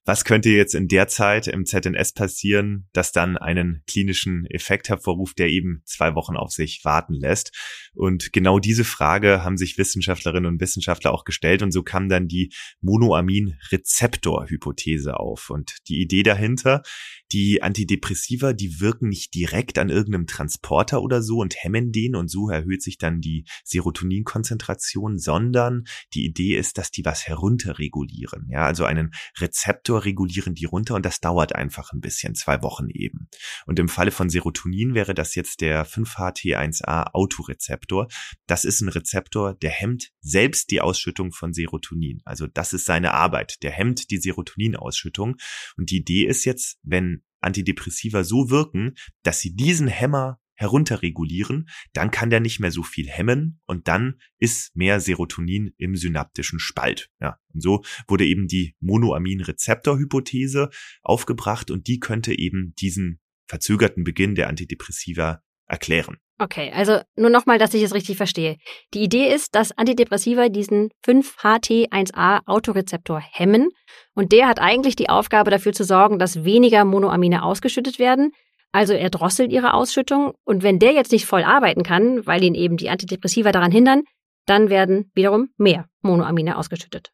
was 0.06 0.24
könnte 0.24 0.48
jetzt 0.50 0.76
in 0.76 0.86
der 0.86 1.08
Zeit 1.08 1.48
im 1.48 1.66
ZNS 1.66 2.12
passieren, 2.12 2.88
das 2.92 3.10
dann 3.10 3.36
einen 3.36 3.82
klinischen 3.88 4.46
Effekt 4.46 4.88
hervorruft, 4.88 5.40
der 5.40 5.48
eben 5.48 5.82
zwei 5.84 6.14
Wochen 6.14 6.36
auf 6.36 6.52
sich 6.52 6.82
warten 6.84 7.14
lässt? 7.14 7.50
Und 7.92 8.32
genau 8.32 8.60
diese 8.60 8.84
Frage 8.84 9.42
haben 9.42 9.56
sich 9.56 9.76
Wissenschaftlerinnen 9.78 10.46
und 10.46 10.60
Wissenschaftler 10.60 11.12
auch 11.12 11.24
gestellt 11.24 11.62
und 11.62 11.72
so 11.72 11.82
kam 11.82 12.08
dann 12.08 12.28
die 12.28 12.52
Monoamin-Rezeptor-Hypothese 12.82 15.18
auf. 15.18 15.50
Und 15.50 15.74
die 15.88 16.00
Idee 16.00 16.22
dahinter, 16.22 16.84
die 17.32 17.62
Antidepressiva, 17.62 18.52
die 18.52 18.80
wirken 18.80 19.08
nicht 19.08 19.34
direkt 19.34 19.78
an 19.78 19.88
irgendeinem 19.88 20.28
Transporter 20.28 21.02
oder 21.02 21.20
so 21.20 21.38
und 21.38 21.56
hemmen 21.56 21.90
den 21.90 22.14
und 22.14 22.30
so 22.30 22.48
erhöht 22.48 22.82
sich 22.82 22.98
dann 22.98 23.20
die 23.20 23.44
Serotoninkonzentration, 23.64 25.18
sondern 25.18 25.82
die 26.14 26.24
Idee 26.24 26.56
ist, 26.56 26.78
dass 26.78 26.92
die 26.92 27.04
was 27.04 27.26
herunterregulieren. 27.26 28.46
Ja, 28.50 28.66
also 28.66 28.84
einen 28.84 29.10
Rezeptor 29.40 29.95
regulieren 30.04 30.54
die 30.54 30.64
runter 30.64 30.94
und 30.94 31.06
das 31.06 31.20
dauert 31.20 31.54
einfach 31.54 31.92
ein 31.92 32.00
bisschen, 32.00 32.34
zwei 32.34 32.62
Wochen 32.62 32.88
eben. 32.90 33.28
Und 33.66 33.78
im 33.78 33.88
Falle 33.88 34.10
von 34.10 34.28
Serotonin 34.28 34.94
wäre 34.94 35.14
das 35.14 35.34
jetzt 35.34 35.60
der 35.60 35.86
5-HT1A 35.86 37.12
Autorezeptor. 37.12 38.08
Das 38.46 38.64
ist 38.64 38.80
ein 38.80 38.88
Rezeptor, 38.88 39.54
der 39.54 39.70
hemmt 39.70 40.10
selbst 40.20 40.70
die 40.70 40.80
Ausschüttung 40.80 41.32
von 41.32 41.52
Serotonin. 41.52 42.20
Also 42.24 42.46
das 42.46 42.72
ist 42.72 42.84
seine 42.84 43.14
Arbeit. 43.14 43.62
Der 43.62 43.70
hemmt 43.70 44.10
die 44.10 44.18
Serotoninausschüttung. 44.18 45.36
Und 45.76 45.90
die 45.90 45.98
Idee 45.98 46.26
ist 46.26 46.44
jetzt, 46.44 46.78
wenn 46.82 47.22
Antidepressiva 47.40 48.24
so 48.24 48.50
wirken, 48.50 48.94
dass 49.22 49.40
sie 49.40 49.54
diesen 49.54 49.88
Hämmer 49.88 50.40
herunterregulieren, 50.56 51.68
dann 51.92 52.10
kann 52.10 52.30
der 52.30 52.40
nicht 52.40 52.60
mehr 52.60 52.70
so 52.70 52.82
viel 52.82 53.08
hemmen 53.08 53.60
und 53.66 53.88
dann 53.88 54.20
ist 54.38 54.74
mehr 54.76 55.00
Serotonin 55.00 55.72
im 55.78 55.96
synaptischen 55.96 56.58
Spalt. 56.58 57.10
Ja, 57.20 57.38
und 57.54 57.62
so 57.62 57.82
wurde 58.08 58.26
eben 58.26 58.48
die 58.48 58.74
Monoamin-Rezeptor-Hypothese 58.80 60.70
aufgebracht 61.02 61.70
und 61.70 61.86
die 61.86 62.00
könnte 62.00 62.36
eben 62.36 62.74
diesen 62.78 63.20
verzögerten 63.46 64.04
Beginn 64.04 64.34
der 64.34 64.48
Antidepressiva 64.48 65.42
erklären. 65.66 66.16
Okay, 66.38 66.70
also 66.74 67.00
nur 67.16 67.30
nochmal, 67.30 67.58
dass 67.58 67.72
ich 67.72 67.82
es 67.82 67.94
richtig 67.94 68.18
verstehe. 68.18 68.58
Die 68.92 69.02
Idee 69.02 69.32
ist, 69.32 69.54
dass 69.54 69.72
Antidepressiva 69.72 70.50
diesen 70.50 70.90
5-HT1A 71.06 72.40
Autorezeptor 72.44 73.20
hemmen 73.20 73.70
und 74.14 74.32
der 74.32 74.46
hat 74.46 74.60
eigentlich 74.60 74.96
die 74.96 75.08
Aufgabe 75.08 75.50
dafür 75.50 75.72
zu 75.72 75.84
sorgen, 75.84 76.18
dass 76.18 76.44
weniger 76.44 76.84
Monoamine 76.84 77.42
ausgeschüttet 77.42 77.98
werden. 77.98 78.32
Also 78.76 78.92
er 78.92 79.08
drosselt 79.08 79.52
ihre 79.52 79.72
Ausschüttung 79.72 80.34
und 80.44 80.62
wenn 80.62 80.78
der 80.78 80.92
jetzt 80.92 81.10
nicht 81.10 81.24
voll 81.24 81.44
arbeiten 81.44 81.82
kann, 81.82 82.26
weil 82.26 82.44
ihn 82.44 82.54
eben 82.54 82.76
die 82.76 82.90
Antidepressiva 82.90 83.50
daran 83.50 83.72
hindern, 83.72 84.02
dann 84.44 84.68
werden 84.68 85.10
wiederum 85.14 85.48
mehr 85.56 85.88
Monoamine 86.02 86.58
ausgeschüttet. 86.58 87.10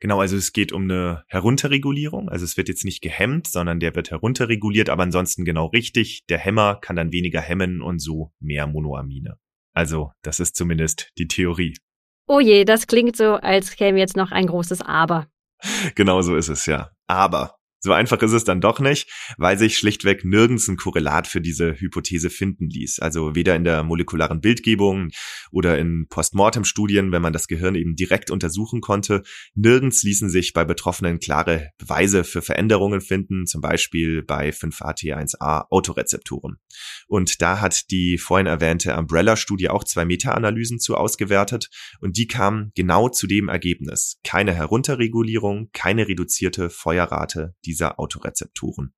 Genau, 0.00 0.18
also 0.18 0.36
es 0.36 0.52
geht 0.52 0.72
um 0.72 0.90
eine 0.90 1.22
Herunterregulierung. 1.28 2.28
Also 2.28 2.44
es 2.44 2.56
wird 2.56 2.68
jetzt 2.68 2.84
nicht 2.84 3.00
gehemmt, 3.00 3.46
sondern 3.46 3.78
der 3.78 3.94
wird 3.94 4.10
herunterreguliert, 4.10 4.90
aber 4.90 5.04
ansonsten 5.04 5.44
genau 5.44 5.66
richtig. 5.66 6.26
Der 6.28 6.38
Hämmer 6.38 6.80
kann 6.80 6.96
dann 6.96 7.12
weniger 7.12 7.40
hemmen 7.40 7.80
und 7.80 8.00
so 8.00 8.32
mehr 8.40 8.66
Monoamine. 8.66 9.38
Also 9.74 10.10
das 10.22 10.40
ist 10.40 10.56
zumindest 10.56 11.12
die 11.16 11.28
Theorie. 11.28 11.76
Oh 12.26 12.40
je, 12.40 12.64
das 12.64 12.88
klingt 12.88 13.16
so, 13.16 13.34
als 13.34 13.76
käme 13.76 14.00
jetzt 14.00 14.16
noch 14.16 14.32
ein 14.32 14.48
großes 14.48 14.82
Aber. 14.82 15.28
Genau 15.94 16.22
so 16.22 16.34
ist 16.34 16.48
es 16.48 16.66
ja. 16.66 16.90
Aber 17.06 17.57
so 17.80 17.92
einfach 17.92 18.20
ist 18.22 18.32
es 18.32 18.44
dann 18.44 18.60
doch 18.60 18.80
nicht, 18.80 19.08
weil 19.36 19.56
sich 19.56 19.78
schlichtweg 19.78 20.24
nirgends 20.24 20.68
ein 20.68 20.76
Korrelat 20.76 21.26
für 21.26 21.40
diese 21.40 21.74
Hypothese 21.74 22.28
finden 22.28 22.68
ließ. 22.68 22.98
Also 22.98 23.34
weder 23.34 23.54
in 23.54 23.64
der 23.64 23.84
molekularen 23.84 24.40
Bildgebung 24.40 25.10
oder 25.52 25.78
in 25.78 26.06
Postmortem-Studien, 26.08 27.12
wenn 27.12 27.22
man 27.22 27.32
das 27.32 27.46
Gehirn 27.46 27.76
eben 27.76 27.94
direkt 27.94 28.30
untersuchen 28.30 28.80
konnte. 28.80 29.22
Nirgends 29.54 30.02
ließen 30.02 30.28
sich 30.28 30.52
bei 30.52 30.64
Betroffenen 30.64 31.20
klare 31.20 31.70
Beweise 31.78 32.24
für 32.24 32.42
Veränderungen 32.42 33.00
finden, 33.00 33.46
zum 33.46 33.60
Beispiel 33.60 34.22
bei 34.22 34.50
5-AT1A 34.50 35.66
Autorezeptoren. 35.70 36.58
Und 37.06 37.40
da 37.42 37.60
hat 37.60 37.90
die 37.90 38.18
vorhin 38.18 38.46
erwähnte 38.46 38.96
Umbrella-Studie 38.96 39.68
auch 39.68 39.84
zwei 39.84 40.04
Meta-Analysen 40.04 40.80
zu 40.80 40.96
ausgewertet 40.96 41.70
und 42.00 42.16
die 42.16 42.26
kamen 42.26 42.72
genau 42.74 43.08
zu 43.08 43.26
dem 43.26 43.48
Ergebnis. 43.48 44.18
Keine 44.24 44.52
Herunterregulierung, 44.54 45.70
keine 45.72 46.08
reduzierte 46.08 46.70
Feuerrate 46.70 47.54
dieser 47.68 48.00
Autorezeptoren. 48.00 48.92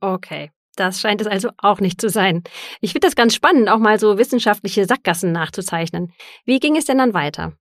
Okay. 0.00 0.50
Das 0.76 1.00
scheint 1.00 1.22
es 1.22 1.26
also 1.26 1.50
auch 1.56 1.80
nicht 1.80 2.00
zu 2.00 2.10
sein. 2.10 2.42
Ich 2.82 2.92
finde 2.92 3.06
das 3.06 3.16
ganz 3.16 3.34
spannend, 3.34 3.70
auch 3.70 3.78
mal 3.78 3.98
so 3.98 4.18
wissenschaftliche 4.18 4.84
Sackgassen 4.84 5.32
nachzuzeichnen. 5.32 6.12
Wie 6.44 6.60
ging 6.60 6.76
es 6.76 6.84
denn 6.84 6.98
dann 6.98 7.14
weiter? 7.14 7.56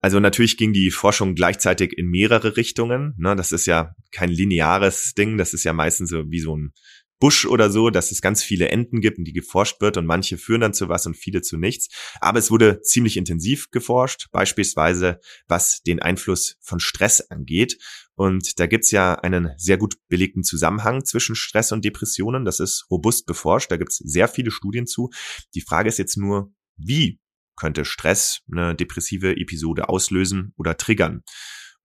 Also 0.00 0.20
natürlich 0.20 0.56
ging 0.56 0.72
die 0.72 0.90
Forschung 0.90 1.34
gleichzeitig 1.34 1.92
in 1.96 2.06
mehrere 2.06 2.56
Richtungen. 2.56 3.14
Ne, 3.18 3.36
das 3.36 3.52
ist 3.52 3.66
ja 3.66 3.94
kein 4.10 4.30
lineares 4.30 5.12
Ding, 5.12 5.36
das 5.36 5.52
ist 5.52 5.64
ja 5.64 5.72
meistens 5.72 6.10
so 6.10 6.30
wie 6.30 6.40
so 6.40 6.56
ein 6.56 6.72
Busch 7.18 7.46
oder 7.46 7.70
so, 7.70 7.90
dass 7.90 8.10
es 8.10 8.20
ganz 8.20 8.42
viele 8.42 8.68
Enten 8.68 9.00
gibt, 9.00 9.18
in 9.18 9.24
die 9.24 9.32
geforscht 9.32 9.80
wird 9.80 9.96
und 9.96 10.06
manche 10.06 10.38
führen 10.38 10.60
dann 10.60 10.74
zu 10.74 10.88
was 10.88 11.06
und 11.06 11.16
viele 11.16 11.42
zu 11.42 11.56
nichts. 11.56 11.88
Aber 12.20 12.38
es 12.38 12.50
wurde 12.50 12.80
ziemlich 12.82 13.16
intensiv 13.16 13.70
geforscht, 13.70 14.28
beispielsweise 14.32 15.18
was 15.48 15.82
den 15.82 16.00
Einfluss 16.00 16.56
von 16.60 16.80
Stress 16.80 17.20
angeht. 17.30 17.78
Und 18.14 18.58
da 18.58 18.66
gibt's 18.66 18.90
ja 18.90 19.14
einen 19.14 19.50
sehr 19.56 19.76
gut 19.76 19.96
belegten 20.08 20.42
Zusammenhang 20.42 21.04
zwischen 21.04 21.36
Stress 21.36 21.72
und 21.72 21.84
Depressionen. 21.84 22.44
Das 22.44 22.60
ist 22.60 22.86
robust 22.90 23.26
beforscht. 23.26 23.70
Da 23.70 23.76
gibt's 23.76 23.98
sehr 23.98 24.28
viele 24.28 24.50
Studien 24.50 24.86
zu. 24.86 25.10
Die 25.54 25.60
Frage 25.60 25.88
ist 25.88 25.98
jetzt 25.98 26.16
nur, 26.16 26.52
wie 26.76 27.20
könnte 27.56 27.84
Stress 27.84 28.40
eine 28.50 28.74
depressive 28.74 29.36
Episode 29.36 29.88
auslösen 29.88 30.52
oder 30.56 30.76
triggern? 30.76 31.22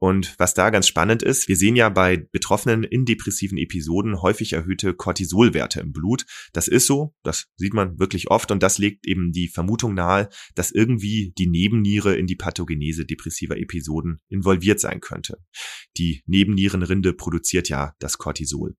Und 0.03 0.33
was 0.39 0.55
da 0.55 0.71
ganz 0.71 0.87
spannend 0.87 1.21
ist, 1.21 1.47
wir 1.47 1.55
sehen 1.55 1.75
ja 1.75 1.87
bei 1.89 2.17
Betroffenen 2.31 2.83
in 2.83 3.05
depressiven 3.05 3.59
Episoden 3.59 4.19
häufig 4.23 4.53
erhöhte 4.53 4.95
Cortisolwerte 4.95 5.79
im 5.79 5.91
Blut. 5.91 6.25
Das 6.53 6.67
ist 6.67 6.87
so, 6.87 7.13
das 7.21 7.49
sieht 7.55 7.75
man 7.75 7.99
wirklich 7.99 8.31
oft 8.31 8.49
und 8.49 8.63
das 8.63 8.79
legt 8.79 9.05
eben 9.05 9.31
die 9.31 9.47
Vermutung 9.47 9.93
nahe, 9.93 10.27
dass 10.55 10.71
irgendwie 10.71 11.33
die 11.37 11.45
Nebenniere 11.45 12.15
in 12.15 12.25
die 12.25 12.35
Pathogenese 12.35 13.05
depressiver 13.05 13.59
Episoden 13.59 14.21
involviert 14.27 14.79
sein 14.79 15.01
könnte. 15.01 15.37
Die 15.97 16.23
Nebennierenrinde 16.25 17.13
produziert 17.13 17.69
ja 17.69 17.93
das 17.99 18.17
Cortisol. 18.17 18.75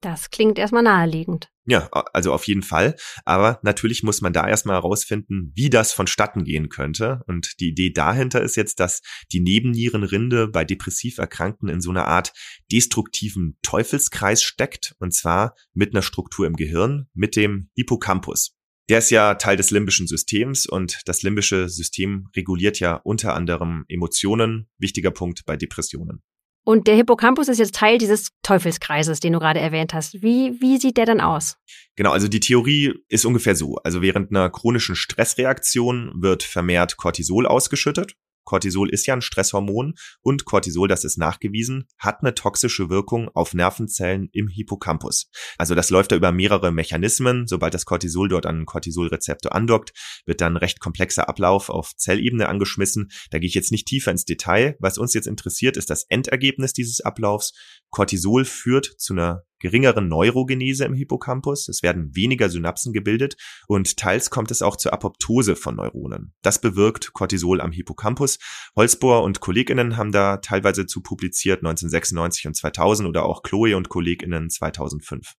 Das 0.00 0.30
klingt 0.30 0.58
erstmal 0.58 0.82
naheliegend. 0.82 1.50
Ja, 1.66 1.88
also 1.90 2.32
auf 2.32 2.44
jeden 2.44 2.62
Fall. 2.62 2.96
Aber 3.26 3.60
natürlich 3.62 4.02
muss 4.02 4.22
man 4.22 4.32
da 4.32 4.48
erstmal 4.48 4.76
herausfinden, 4.76 5.52
wie 5.54 5.68
das 5.68 5.92
vonstatten 5.92 6.44
gehen 6.44 6.70
könnte. 6.70 7.20
Und 7.26 7.60
die 7.60 7.68
Idee 7.68 7.90
dahinter 7.90 8.40
ist 8.40 8.56
jetzt, 8.56 8.80
dass 8.80 9.02
die 9.30 9.40
Nebennierenrinde 9.40 10.48
bei 10.48 10.64
depressiv 10.64 11.18
Erkrankten 11.18 11.68
in 11.68 11.82
so 11.82 11.90
einer 11.90 12.06
Art 12.06 12.32
destruktiven 12.72 13.58
Teufelskreis 13.62 14.42
steckt. 14.42 14.94
Und 14.98 15.14
zwar 15.14 15.54
mit 15.74 15.94
einer 15.94 16.02
Struktur 16.02 16.46
im 16.46 16.56
Gehirn, 16.56 17.08
mit 17.12 17.36
dem 17.36 17.70
Hippocampus. 17.76 18.56
Der 18.88 18.98
ist 18.98 19.10
ja 19.10 19.34
Teil 19.34 19.56
des 19.56 19.70
limbischen 19.70 20.08
Systems 20.08 20.66
und 20.66 21.02
das 21.04 21.22
limbische 21.22 21.68
System 21.68 22.26
reguliert 22.34 22.80
ja 22.80 22.94
unter 22.94 23.34
anderem 23.34 23.84
Emotionen, 23.86 24.68
wichtiger 24.78 25.12
Punkt 25.12 25.44
bei 25.44 25.56
Depressionen. 25.56 26.22
Und 26.70 26.86
der 26.86 26.94
Hippocampus 26.94 27.48
ist 27.48 27.58
jetzt 27.58 27.74
Teil 27.74 27.98
dieses 27.98 28.30
Teufelskreises, 28.44 29.18
den 29.18 29.32
du 29.32 29.40
gerade 29.40 29.58
erwähnt 29.58 29.92
hast. 29.92 30.22
Wie, 30.22 30.60
wie 30.60 30.78
sieht 30.78 30.98
der 30.98 31.04
dann 31.04 31.20
aus? 31.20 31.56
Genau, 31.96 32.12
also 32.12 32.28
die 32.28 32.38
Theorie 32.38 32.94
ist 33.08 33.26
ungefähr 33.26 33.56
so. 33.56 33.78
Also 33.82 34.02
während 34.02 34.30
einer 34.30 34.50
chronischen 34.50 34.94
Stressreaktion 34.94 36.12
wird 36.22 36.44
vermehrt 36.44 36.96
Cortisol 36.96 37.48
ausgeschüttet. 37.48 38.14
Cortisol 38.44 38.90
ist 38.90 39.06
ja 39.06 39.14
ein 39.14 39.22
Stresshormon 39.22 39.94
und 40.22 40.44
Cortisol, 40.44 40.88
das 40.88 41.04
ist 41.04 41.18
nachgewiesen, 41.18 41.86
hat 41.98 42.22
eine 42.22 42.34
toxische 42.34 42.90
Wirkung 42.90 43.28
auf 43.34 43.54
Nervenzellen 43.54 44.28
im 44.32 44.48
Hippocampus. 44.48 45.30
Also 45.58 45.74
das 45.74 45.90
läuft 45.90 46.12
da 46.12 46.16
über 46.16 46.32
mehrere 46.32 46.72
Mechanismen. 46.72 47.46
Sobald 47.46 47.74
das 47.74 47.84
Cortisol 47.84 48.28
dort 48.28 48.46
an 48.46 48.56
einen 48.56 48.66
Cortisolrezeptor 48.66 49.54
andockt, 49.54 49.92
wird 50.26 50.40
dann 50.40 50.56
recht 50.56 50.80
komplexer 50.80 51.28
Ablauf 51.28 51.68
auf 51.68 51.94
Zellebene 51.96 52.48
angeschmissen. 52.48 53.10
Da 53.30 53.38
gehe 53.38 53.48
ich 53.48 53.54
jetzt 53.54 53.72
nicht 53.72 53.86
tiefer 53.86 54.10
ins 54.10 54.24
Detail. 54.24 54.76
Was 54.80 54.98
uns 54.98 55.14
jetzt 55.14 55.26
interessiert, 55.26 55.76
ist 55.76 55.90
das 55.90 56.04
Endergebnis 56.04 56.72
dieses 56.72 57.00
Ablaufs. 57.00 57.52
Cortisol 57.90 58.44
führt 58.44 58.86
zu 58.98 59.14
einer 59.14 59.44
geringeren 59.60 60.08
Neurogenese 60.08 60.84
im 60.84 60.94
Hippocampus, 60.94 61.68
es 61.68 61.82
werden 61.82 62.16
weniger 62.16 62.48
Synapsen 62.48 62.92
gebildet 62.92 63.36
und 63.68 63.96
teils 63.96 64.30
kommt 64.30 64.50
es 64.50 64.62
auch 64.62 64.76
zur 64.76 64.92
Apoptose 64.92 65.54
von 65.54 65.76
Neuronen. 65.76 66.34
Das 66.42 66.60
bewirkt 66.60 67.12
Cortisol 67.12 67.60
am 67.60 67.70
Hippocampus. 67.70 68.38
Holzbohr 68.76 69.22
und 69.22 69.40
Kolleginnen 69.40 69.96
haben 69.96 70.12
da 70.12 70.38
teilweise 70.38 70.86
zu 70.86 71.02
publiziert 71.02 71.58
1996 71.58 72.46
und 72.48 72.56
2000 72.56 73.08
oder 73.08 73.24
auch 73.24 73.42
Chloe 73.42 73.76
und 73.76 73.88
Kolleginnen 73.88 74.50
2005. 74.50 75.34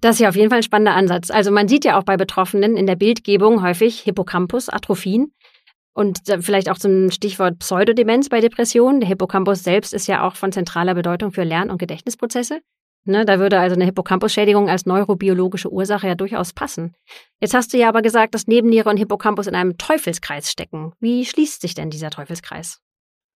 Das 0.00 0.16
ist 0.16 0.20
ja 0.20 0.28
auf 0.28 0.36
jeden 0.36 0.50
Fall 0.50 0.58
ein 0.58 0.64
spannender 0.64 0.94
Ansatz. 0.94 1.30
Also 1.30 1.50
man 1.50 1.68
sieht 1.68 1.84
ja 1.84 1.98
auch 1.98 2.02
bei 2.02 2.16
Betroffenen 2.16 2.76
in 2.76 2.86
der 2.86 2.96
Bildgebung 2.96 3.62
häufig 3.62 4.00
Hippocampus-Atrophien. 4.00 5.32
Und 5.94 6.20
vielleicht 6.40 6.70
auch 6.70 6.78
zum 6.78 7.10
Stichwort 7.10 7.58
Pseudodemenz 7.58 8.30
bei 8.30 8.40
Depressionen. 8.40 9.00
Der 9.00 9.08
Hippocampus 9.08 9.62
selbst 9.62 9.92
ist 9.92 10.06
ja 10.08 10.26
auch 10.26 10.36
von 10.36 10.50
zentraler 10.50 10.94
Bedeutung 10.94 11.32
für 11.32 11.44
Lern- 11.44 11.70
und 11.70 11.78
Gedächtnisprozesse. 11.78 12.60
Ne, 13.04 13.24
da 13.24 13.40
würde 13.40 13.58
also 13.58 13.74
eine 13.74 13.84
Hippocampus-Schädigung 13.84 14.68
als 14.68 14.86
neurobiologische 14.86 15.72
Ursache 15.72 16.06
ja 16.06 16.14
durchaus 16.14 16.52
passen. 16.52 16.94
Jetzt 17.40 17.54
hast 17.54 17.72
du 17.72 17.78
ja 17.78 17.88
aber 17.88 18.00
gesagt, 18.00 18.34
dass 18.34 18.46
Nebenniere 18.46 18.88
und 18.88 18.96
Hippocampus 18.96 19.48
in 19.48 19.56
einem 19.56 19.76
Teufelskreis 19.76 20.50
stecken. 20.50 20.92
Wie 21.00 21.24
schließt 21.24 21.60
sich 21.60 21.74
denn 21.74 21.90
dieser 21.90 22.10
Teufelskreis? 22.10 22.80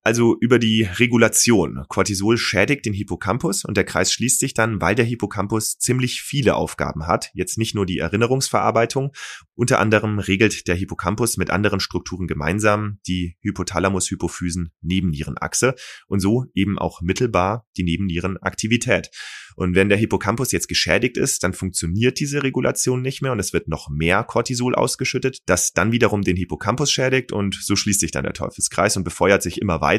Also 0.06 0.36
über 0.38 0.60
die 0.60 0.84
Regulation. 0.84 1.84
Cortisol 1.88 2.38
schädigt 2.38 2.86
den 2.86 2.92
Hippocampus 2.92 3.64
und 3.64 3.76
der 3.76 3.82
Kreis 3.82 4.12
schließt 4.12 4.38
sich 4.38 4.54
dann, 4.54 4.80
weil 4.80 4.94
der 4.94 5.04
Hippocampus 5.04 5.78
ziemlich 5.78 6.22
viele 6.22 6.54
Aufgaben 6.54 7.08
hat. 7.08 7.32
Jetzt 7.34 7.58
nicht 7.58 7.74
nur 7.74 7.86
die 7.86 7.98
Erinnerungsverarbeitung. 7.98 9.10
Unter 9.56 9.80
anderem 9.80 10.20
regelt 10.20 10.68
der 10.68 10.76
Hippocampus 10.76 11.38
mit 11.38 11.50
anderen 11.50 11.80
Strukturen 11.80 12.28
gemeinsam 12.28 13.00
die 13.08 13.36
Hypothalamus-Hypophysen-Nebennierenachse 13.40 15.74
und 16.06 16.20
so 16.20 16.44
eben 16.54 16.78
auch 16.78 17.00
mittelbar 17.00 17.66
die 17.76 17.82
Nebennierenaktivität. 17.82 19.10
Und 19.56 19.74
wenn 19.74 19.88
der 19.88 19.96
Hippocampus 19.96 20.52
jetzt 20.52 20.68
geschädigt 20.68 21.16
ist, 21.16 21.42
dann 21.42 21.54
funktioniert 21.54 22.20
diese 22.20 22.42
Regulation 22.42 23.00
nicht 23.00 23.22
mehr 23.22 23.32
und 23.32 23.40
es 23.40 23.54
wird 23.54 23.68
noch 23.68 23.88
mehr 23.88 24.22
Cortisol 24.22 24.74
ausgeschüttet, 24.74 25.38
das 25.46 25.72
dann 25.72 25.92
wiederum 25.92 26.20
den 26.20 26.36
Hippocampus 26.36 26.92
schädigt 26.92 27.32
und 27.32 27.54
so 27.54 27.74
schließt 27.74 28.00
sich 28.00 28.10
dann 28.10 28.24
der 28.24 28.34
Teufelskreis 28.34 28.98
und 28.98 29.04
befeuert 29.04 29.42
sich 29.42 29.62
immer 29.62 29.80
weiter. 29.80 29.95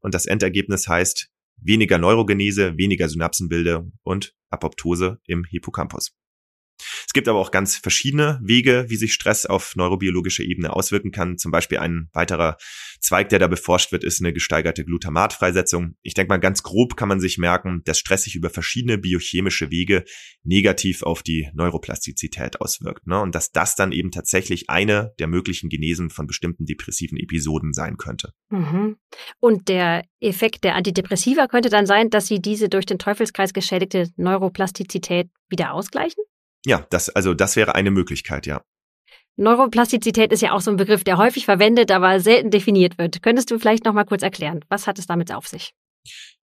Und 0.00 0.14
das 0.14 0.26
Endergebnis 0.26 0.88
heißt 0.88 1.28
weniger 1.56 1.98
Neurogenese, 1.98 2.76
weniger 2.76 3.08
Synapsenbilde 3.08 3.90
und 4.02 4.34
Apoptose 4.50 5.18
im 5.26 5.44
Hippocampus. 5.44 6.12
Es 7.10 7.12
gibt 7.12 7.26
aber 7.26 7.40
auch 7.40 7.50
ganz 7.50 7.74
verschiedene 7.74 8.38
Wege, 8.40 8.84
wie 8.86 8.94
sich 8.94 9.14
Stress 9.14 9.44
auf 9.44 9.74
neurobiologischer 9.74 10.44
Ebene 10.44 10.72
auswirken 10.72 11.10
kann. 11.10 11.38
Zum 11.38 11.50
Beispiel 11.50 11.78
ein 11.78 12.08
weiterer 12.12 12.56
Zweig, 13.00 13.30
der 13.30 13.40
da 13.40 13.48
beforscht 13.48 13.90
wird, 13.90 14.04
ist 14.04 14.20
eine 14.20 14.32
gesteigerte 14.32 14.84
Glutamatfreisetzung. 14.84 15.96
Ich 16.02 16.14
denke 16.14 16.28
mal, 16.28 16.38
ganz 16.38 16.62
grob 16.62 16.96
kann 16.96 17.08
man 17.08 17.18
sich 17.18 17.36
merken, 17.36 17.80
dass 17.84 17.98
Stress 17.98 18.22
sich 18.22 18.36
über 18.36 18.48
verschiedene 18.48 18.96
biochemische 18.96 19.72
Wege 19.72 20.04
negativ 20.44 21.02
auf 21.02 21.24
die 21.24 21.48
Neuroplastizität 21.52 22.60
auswirkt. 22.60 23.04
Ne? 23.08 23.20
Und 23.20 23.34
dass 23.34 23.50
das 23.50 23.74
dann 23.74 23.90
eben 23.90 24.12
tatsächlich 24.12 24.70
eine 24.70 25.12
der 25.18 25.26
möglichen 25.26 25.68
Genesen 25.68 26.10
von 26.10 26.28
bestimmten 26.28 26.64
depressiven 26.64 27.18
Episoden 27.18 27.72
sein 27.72 27.96
könnte. 27.96 28.34
Mhm. 28.50 28.98
Und 29.40 29.68
der 29.68 30.04
Effekt 30.20 30.62
der 30.62 30.76
Antidepressiva 30.76 31.48
könnte 31.48 31.70
dann 31.70 31.86
sein, 31.86 32.08
dass 32.08 32.28
sie 32.28 32.40
diese 32.40 32.68
durch 32.68 32.86
den 32.86 33.00
Teufelskreis 33.00 33.52
geschädigte 33.52 34.10
Neuroplastizität 34.16 35.28
wieder 35.48 35.72
ausgleichen? 35.74 36.22
Ja, 36.66 36.86
das, 36.90 37.08
also 37.08 37.34
das 37.34 37.56
wäre 37.56 37.74
eine 37.74 37.90
Möglichkeit, 37.90 38.46
ja. 38.46 38.62
Neuroplastizität 39.36 40.32
ist 40.32 40.42
ja 40.42 40.52
auch 40.52 40.60
so 40.60 40.70
ein 40.70 40.76
Begriff, 40.76 41.02
der 41.02 41.16
häufig 41.16 41.46
verwendet, 41.46 41.90
aber 41.90 42.20
selten 42.20 42.50
definiert 42.50 42.98
wird. 42.98 43.22
Könntest 43.22 43.50
du 43.50 43.58
vielleicht 43.58 43.84
noch 43.84 43.94
mal 43.94 44.04
kurz 44.04 44.22
erklären, 44.22 44.64
was 44.68 44.86
hat 44.86 44.98
es 44.98 45.06
damit 45.06 45.32
auf 45.32 45.48
sich? 45.48 45.72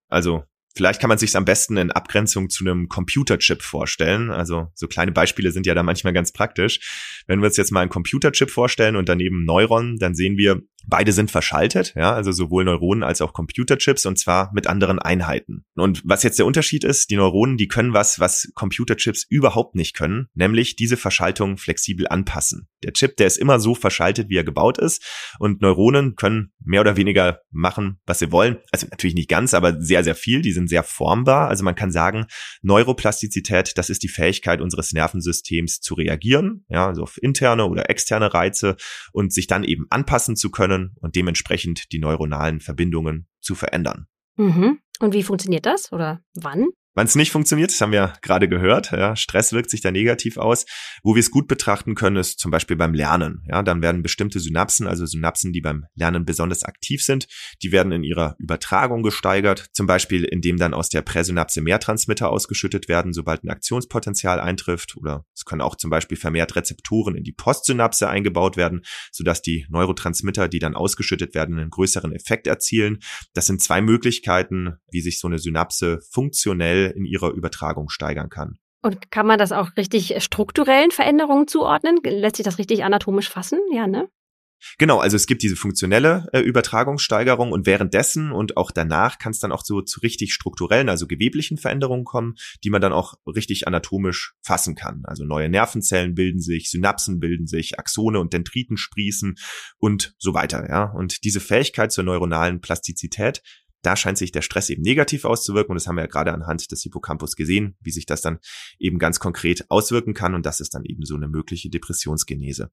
Also 0.09 0.43
Vielleicht 0.77 1.01
kann 1.01 1.07
man 1.07 1.17
sich 1.17 1.35
am 1.35 1.43
besten 1.43 1.75
in 1.75 1.91
Abgrenzung 1.91 2.51
zu 2.51 2.63
einem 2.63 2.87
Computerchip 2.87 3.63
vorstellen. 3.63 4.29
Also 4.29 4.67
so 4.75 4.87
kleine 4.87 5.11
Beispiele 5.11 5.51
sind 5.51 5.65
ja 5.65 5.73
da 5.73 5.81
manchmal 5.81 6.13
ganz 6.13 6.31
praktisch. 6.31 7.23
Wenn 7.25 7.39
wir 7.39 7.47
uns 7.47 7.57
jetzt 7.57 7.71
mal 7.71 7.81
einen 7.81 7.89
Computerchip 7.89 8.51
vorstellen 8.51 8.95
und 8.95 9.09
daneben 9.09 9.43
Neuron, 9.43 9.97
dann 9.97 10.13
sehen 10.13 10.37
wir, 10.37 10.61
beide 10.87 11.11
sind 11.11 11.29
verschaltet, 11.29 11.93
ja, 11.95 12.13
also 12.13 12.31
sowohl 12.31 12.63
Neuronen 12.63 13.03
als 13.03 13.21
auch 13.21 13.33
Computerchips 13.33 14.05
und 14.05 14.17
zwar 14.17 14.51
mit 14.53 14.67
anderen 14.67 14.99
Einheiten. 14.99 15.65
Und 15.75 16.01
was 16.05 16.23
jetzt 16.23 16.39
der 16.39 16.45
Unterschied 16.45 16.83
ist, 16.83 17.09
die 17.09 17.17
Neuronen, 17.17 17.57
die 17.57 17.67
können 17.67 17.93
was, 17.93 18.19
was 18.19 18.49
Computerchips 18.55 19.25
überhaupt 19.29 19.75
nicht 19.75 19.95
können, 19.95 20.27
nämlich 20.33 20.75
diese 20.75 20.97
Verschaltung 20.97 21.57
flexibel 21.57 22.07
anpassen. 22.07 22.67
Der 22.83 22.93
Chip, 22.93 23.17
der 23.17 23.27
ist 23.27 23.37
immer 23.37 23.59
so 23.59 23.75
verschaltet, 23.75 24.29
wie 24.29 24.37
er 24.37 24.43
gebaut 24.43 24.77
ist 24.77 25.03
und 25.39 25.61
Neuronen 25.61 26.15
können 26.15 26.53
mehr 26.63 26.81
oder 26.81 26.95
weniger 26.95 27.41
machen, 27.51 27.99
was 28.05 28.19
sie 28.19 28.31
wollen. 28.31 28.57
Also 28.71 28.87
natürlich 28.89 29.15
nicht 29.15 29.29
ganz, 29.29 29.53
aber 29.53 29.81
sehr, 29.81 30.03
sehr 30.03 30.15
viel. 30.15 30.41
Die 30.41 30.53
sind 30.53 30.69
sehr 30.69 30.83
formbar. 30.83 31.49
Also 31.49 31.63
man 31.63 31.75
kann 31.75 31.91
sagen, 31.91 32.27
Neuroplastizität, 32.61 33.77
das 33.77 33.89
ist 33.89 34.03
die 34.03 34.07
Fähigkeit 34.07 34.61
unseres 34.61 34.93
Nervensystems 34.93 35.79
zu 35.81 35.95
reagieren, 35.95 36.65
ja, 36.69 36.87
also 36.87 37.03
auf 37.03 37.17
interne 37.21 37.65
oder 37.65 37.89
externe 37.89 38.33
Reize 38.33 38.77
und 39.11 39.33
sich 39.33 39.47
dann 39.47 39.63
eben 39.63 39.87
anpassen 39.89 40.35
zu 40.35 40.51
können 40.51 40.76
und 41.01 41.15
dementsprechend 41.15 41.91
die 41.91 41.99
neuronalen 41.99 42.59
Verbindungen 42.59 43.27
zu 43.41 43.55
verändern. 43.55 44.07
Mhm. 44.37 44.79
Und 44.99 45.13
wie 45.13 45.23
funktioniert 45.23 45.65
das 45.65 45.91
oder 45.91 46.21
wann? 46.33 46.67
Wann 46.97 47.05
es 47.05 47.13
nicht 47.13 47.31
funktioniert, 47.31 47.69
das 47.69 47.79
haben 47.79 47.91
wir 47.91 48.13
gerade 48.23 48.49
gehört, 48.49 48.89
ja, 48.89 49.15
Stress 49.15 49.53
wirkt 49.53 49.69
sich 49.69 49.81
da 49.81 49.91
negativ 49.91 50.37
aus. 50.37 50.65
Wo 51.03 51.13
wir 51.13 51.19
es 51.19 51.29
gut 51.29 51.47
betrachten 51.47 51.93
können, 51.93 52.15
ist 52.15 52.39
zum 52.39 52.49
Beispiel 52.49 52.75
beim 52.75 52.95
Lernen. 52.95 53.43
Ja, 53.47 53.61
dann 53.61 53.83
werden 53.83 54.01
bestimmte 54.01 54.39
Synapsen, 54.39 54.87
also 54.87 55.05
Synapsen, 55.05 55.53
die 55.53 55.61
beim 55.61 55.85
Lernen 55.93 56.25
besonders 56.25 56.63
aktiv 56.63 57.03
sind, 57.03 57.27
die 57.61 57.71
werden 57.71 57.91
in 57.91 58.03
ihrer 58.03 58.35
Übertragung 58.39 59.03
gesteigert. 59.03 59.67
Zum 59.73 59.85
Beispiel, 59.85 60.23
indem 60.23 60.57
dann 60.57 60.73
aus 60.73 60.89
der 60.89 61.03
Präsynapse 61.03 61.61
mehr 61.61 61.79
Transmitter 61.79 62.31
ausgeschüttet 62.31 62.87
werden, 62.87 63.13
sobald 63.13 63.43
ein 63.43 63.51
Aktionspotenzial 63.51 64.39
eintrifft. 64.39 64.97
Oder 64.97 65.23
es 65.35 65.45
können 65.45 65.61
auch 65.61 65.75
zum 65.75 65.91
Beispiel 65.91 66.17
vermehrt 66.17 66.55
Rezeptoren 66.55 67.15
in 67.15 67.23
die 67.23 67.31
Postsynapse 67.31 68.09
eingebaut 68.09 68.57
werden, 68.57 68.81
sodass 69.11 69.43
die 69.43 69.67
Neurotransmitter, 69.69 70.47
die 70.47 70.57
dann 70.57 70.73
ausgeschüttet 70.73 71.35
werden, 71.35 71.59
einen 71.59 71.69
größeren 71.69 72.11
Effekt 72.11 72.47
erzielen. 72.47 73.01
Das 73.35 73.45
sind 73.45 73.61
zwei 73.61 73.81
Möglichkeiten, 73.81 74.77
wie 74.89 75.01
sich 75.01 75.19
so 75.19 75.27
eine 75.27 75.37
Synapse 75.37 75.99
funktionell 76.09 76.86
in 76.95 77.05
ihrer 77.05 77.31
Übertragung 77.31 77.89
steigern 77.89 78.29
kann. 78.29 78.57
Und 78.81 79.11
kann 79.11 79.25
man 79.25 79.39
das 79.39 79.51
auch 79.51 79.75
richtig 79.75 80.21
strukturellen 80.23 80.91
Veränderungen 80.91 81.47
zuordnen? 81.47 81.99
Lässt 82.03 82.37
sich 82.37 82.45
das 82.45 82.57
richtig 82.57 82.83
anatomisch 82.83 83.29
fassen? 83.29 83.59
Ja, 83.71 83.87
ne? 83.87 84.07
Genau, 84.77 84.99
also 84.99 85.15
es 85.15 85.27
gibt 85.27 85.43
diese 85.43 85.55
funktionelle 85.55 86.27
äh, 86.33 86.39
Übertragungssteigerung 86.39 87.51
und 87.51 87.65
währenddessen 87.65 88.31
und 88.31 88.57
auch 88.57 88.71
danach 88.71 89.19
kann 89.19 89.31
es 89.31 89.39
dann 89.39 89.51
auch 89.51 89.63
so 89.63 89.81
zu 89.81 89.99
richtig 89.99 90.33
strukturellen, 90.33 90.89
also 90.89 91.05
geweblichen 91.05 91.57
Veränderungen 91.57 92.05
kommen, 92.05 92.35
die 92.63 92.69
man 92.69 92.81
dann 92.81 92.93
auch 92.93 93.13
richtig 93.27 93.67
anatomisch 93.67 94.33
fassen 94.41 94.75
kann. 94.75 95.03
Also 95.05 95.25
neue 95.25 95.49
Nervenzellen 95.49 96.15
bilden 96.15 96.39
sich, 96.39 96.71
Synapsen 96.71 97.19
bilden 97.19 97.45
sich, 97.45 97.77
Axone 97.77 98.19
und 98.19 98.33
Dendriten 98.33 98.77
sprießen 98.77 99.35
und 99.77 100.15
so 100.17 100.33
weiter, 100.33 100.67
ja. 100.67 100.85
Und 100.85 101.23
diese 101.23 101.39
Fähigkeit 101.39 101.91
zur 101.91 102.03
neuronalen 102.03 102.59
Plastizität 102.59 103.43
da 103.87 103.95
scheint 103.95 104.17
sich 104.17 104.33
der 104.33 104.41
Stress 104.41 104.69
eben 104.69 104.81
negativ 104.81 105.23
auszuwirken 105.23 105.71
und 105.71 105.75
das 105.75 105.87
haben 105.87 105.95
wir 105.95 106.01
ja 106.01 106.07
gerade 106.07 106.33
anhand 106.33 106.69
des 106.69 106.83
Hippocampus 106.83 107.37
gesehen, 107.37 107.77
wie 107.79 107.91
sich 107.91 108.05
das 108.05 108.21
dann 108.21 108.39
eben 108.79 108.99
ganz 108.99 109.21
konkret 109.21 109.63
auswirken 109.69 110.13
kann 110.13 110.35
und 110.35 110.45
das 110.45 110.59
ist 110.59 110.75
dann 110.75 110.83
eben 110.83 111.05
so 111.05 111.15
eine 111.15 111.29
mögliche 111.29 111.69
Depressionsgenese. 111.69 112.69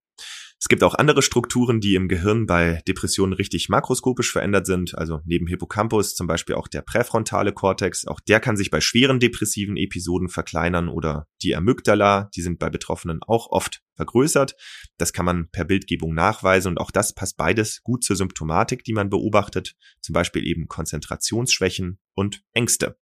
Es 0.61 0.67
gibt 0.67 0.83
auch 0.83 0.95
andere 0.95 1.23
Strukturen, 1.23 1.81
die 1.81 1.95
im 1.95 2.09
Gehirn 2.09 2.47
bei 2.47 2.83
Depressionen 2.89 3.33
richtig 3.33 3.69
makroskopisch 3.69 4.33
verändert 4.33 4.67
sind. 4.67 4.99
Also 4.99 5.21
neben 5.25 5.47
Hippocampus 5.47 6.17
zum 6.17 6.27
Beispiel 6.27 6.57
auch 6.57 6.67
der 6.67 6.83
präfrontale 6.83 7.53
Kortex. 7.53 8.09
Auch 8.09 8.19
der 8.19 8.41
kann 8.41 8.57
sich 8.57 8.71
bei 8.71 8.81
schweren 8.81 9.21
depressiven 9.21 9.77
Episoden 9.77 10.29
verkleinern 10.29 10.89
oder 10.89 11.29
die 11.43 11.55
Amygdala, 11.55 12.29
die 12.35 12.43
sind 12.43 12.59
bei 12.59 12.71
Betroffenen 12.71 13.21
auch 13.25 13.51
oft 13.51 13.84
vergrößert. 13.97 14.55
Das 14.99 15.13
kann 15.13 15.25
man 15.25 15.49
per 15.51 15.65
Bildgebung 15.65 16.15
nachweisen 16.15 16.69
und 16.69 16.79
auch 16.79 16.91
das 16.91 17.15
passt 17.15 17.37
beides 17.37 17.83
gut 17.83 18.05
zur 18.05 18.17
Symptomatik, 18.17 18.85
die 18.85 18.93
man 18.93 19.11
beobachtet. 19.11 19.75
Zum 20.01 20.13
Beispiel 20.13 20.47
eben 20.47 20.69
Konzentrationsschwächen 20.69 21.99
und 22.15 22.43
Ängste. 22.53 22.97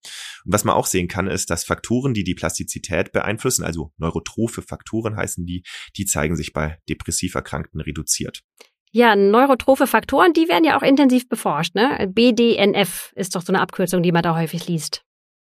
Und 0.46 0.54
was 0.54 0.64
man 0.64 0.76
auch 0.76 0.86
sehen 0.86 1.08
kann, 1.08 1.28
ist, 1.28 1.50
dass 1.50 1.64
Faktoren, 1.64 2.14
die 2.14 2.24
die 2.24 2.36
Plastizität 2.36 3.12
beeinflussen, 3.12 3.64
also 3.64 3.92
neurotrophe 3.98 4.62
Faktoren 4.62 5.16
heißen 5.16 5.46
die, 5.46 5.64
die 5.98 6.06
zeigen 6.06 6.36
sich 6.36 6.54
bei 6.54 6.80
depressiv 6.88 7.36
Erkrankten 7.36 7.82
reduziert. 7.82 8.44
Ja, 8.92 9.16
neurotrophe 9.16 9.86
Faktoren, 9.86 10.34
die 10.34 10.50
werden 10.50 10.64
ja 10.64 10.76
auch 10.76 10.82
intensiv 10.82 11.30
beforscht. 11.30 11.76
Ne? 11.76 12.12
BDNF 12.12 13.14
ist 13.16 13.36
doch 13.36 13.44
so 13.44 13.54
eine 13.54 13.62
Abkürzung, 13.62 14.02
die 14.02 14.12
man 14.12 14.24
da 14.24 14.36
häufig 14.36 14.68
liest. 14.68 15.04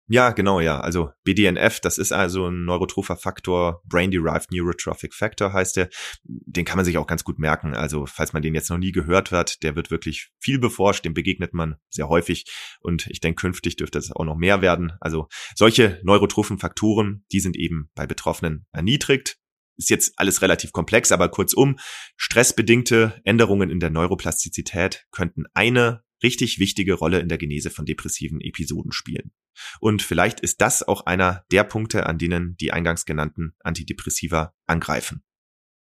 Ja, 0.10 0.32
genau, 0.32 0.60
ja. 0.60 0.82
Also 0.82 1.12
BDNF, 1.24 1.80
das 1.80 1.98
ist 1.98 2.12
also 2.12 2.48
ein 2.48 2.66
neurotropher 2.66 3.16
Faktor, 3.16 3.82
Brain-Derived 3.86 4.52
Neurotrophic 4.52 5.14
Factor 5.14 5.54
heißt 5.54 5.78
der. 5.78 5.90
Den 6.24 6.66
kann 6.66 6.76
man 6.76 6.86
sich 6.86 6.98
auch 6.98 7.08
ganz 7.08 7.24
gut 7.24 7.40
merken. 7.40 7.74
Also 7.74 8.06
falls 8.06 8.34
man 8.34 8.42
den 8.42 8.54
jetzt 8.54 8.70
noch 8.70 8.78
nie 8.78 8.92
gehört 8.92 9.32
hat, 9.32 9.64
der 9.64 9.78
wird 9.78 9.92
wirklich 9.92 10.32
viel 10.40 10.60
beforscht, 10.60 11.06
dem 11.06 11.14
begegnet 11.14 11.54
man 11.54 11.76
sehr 11.90 12.10
häufig 12.10 12.46
und 12.82 13.08
ich 13.08 13.22
denke, 13.22 13.42
künftig 13.42 13.78
dürfte 13.78 13.98
es 13.98 14.12
auch 14.12 14.26
noch 14.26 14.36
mehr 14.36 14.62
werden. 14.62 14.92
Also 15.00 15.28
solche 15.56 16.02
neurotrophen 16.04 16.60
Faktoren, 16.60 17.26
die 17.32 17.40
sind 17.40 17.56
eben 17.56 17.90
bei 17.96 18.06
Betroffenen 18.06 18.66
erniedrigt. 18.74 19.38
Ist 19.78 19.90
jetzt 19.90 20.14
alles 20.18 20.42
relativ 20.42 20.74
komplex, 20.74 21.12
aber 21.14 21.30
kurzum, 21.30 21.78
stressbedingte 22.18 23.22
Änderungen 23.24 23.70
in 23.70 23.80
der 23.80 23.90
Neuroplastizität 23.90 25.06
könnten 25.12 25.46
eine 25.54 26.04
richtig 26.22 26.60
wichtige 26.60 26.94
Rolle 26.94 27.20
in 27.20 27.30
der 27.30 27.38
Genese 27.38 27.70
von 27.70 27.86
depressiven 27.86 28.42
Episoden 28.42 28.92
spielen. 28.92 29.32
Und 29.80 30.02
vielleicht 30.02 30.40
ist 30.40 30.62
das 30.62 30.88
auch 30.88 31.06
einer 31.06 31.44
der 31.52 31.64
Punkte, 31.64 32.06
an 32.06 32.18
denen 32.18 32.56
die 32.58 32.72
eingangs 32.72 33.06
genannten 33.06 33.56
Antidepressiva 33.64 34.54
angreifen. 34.68 35.24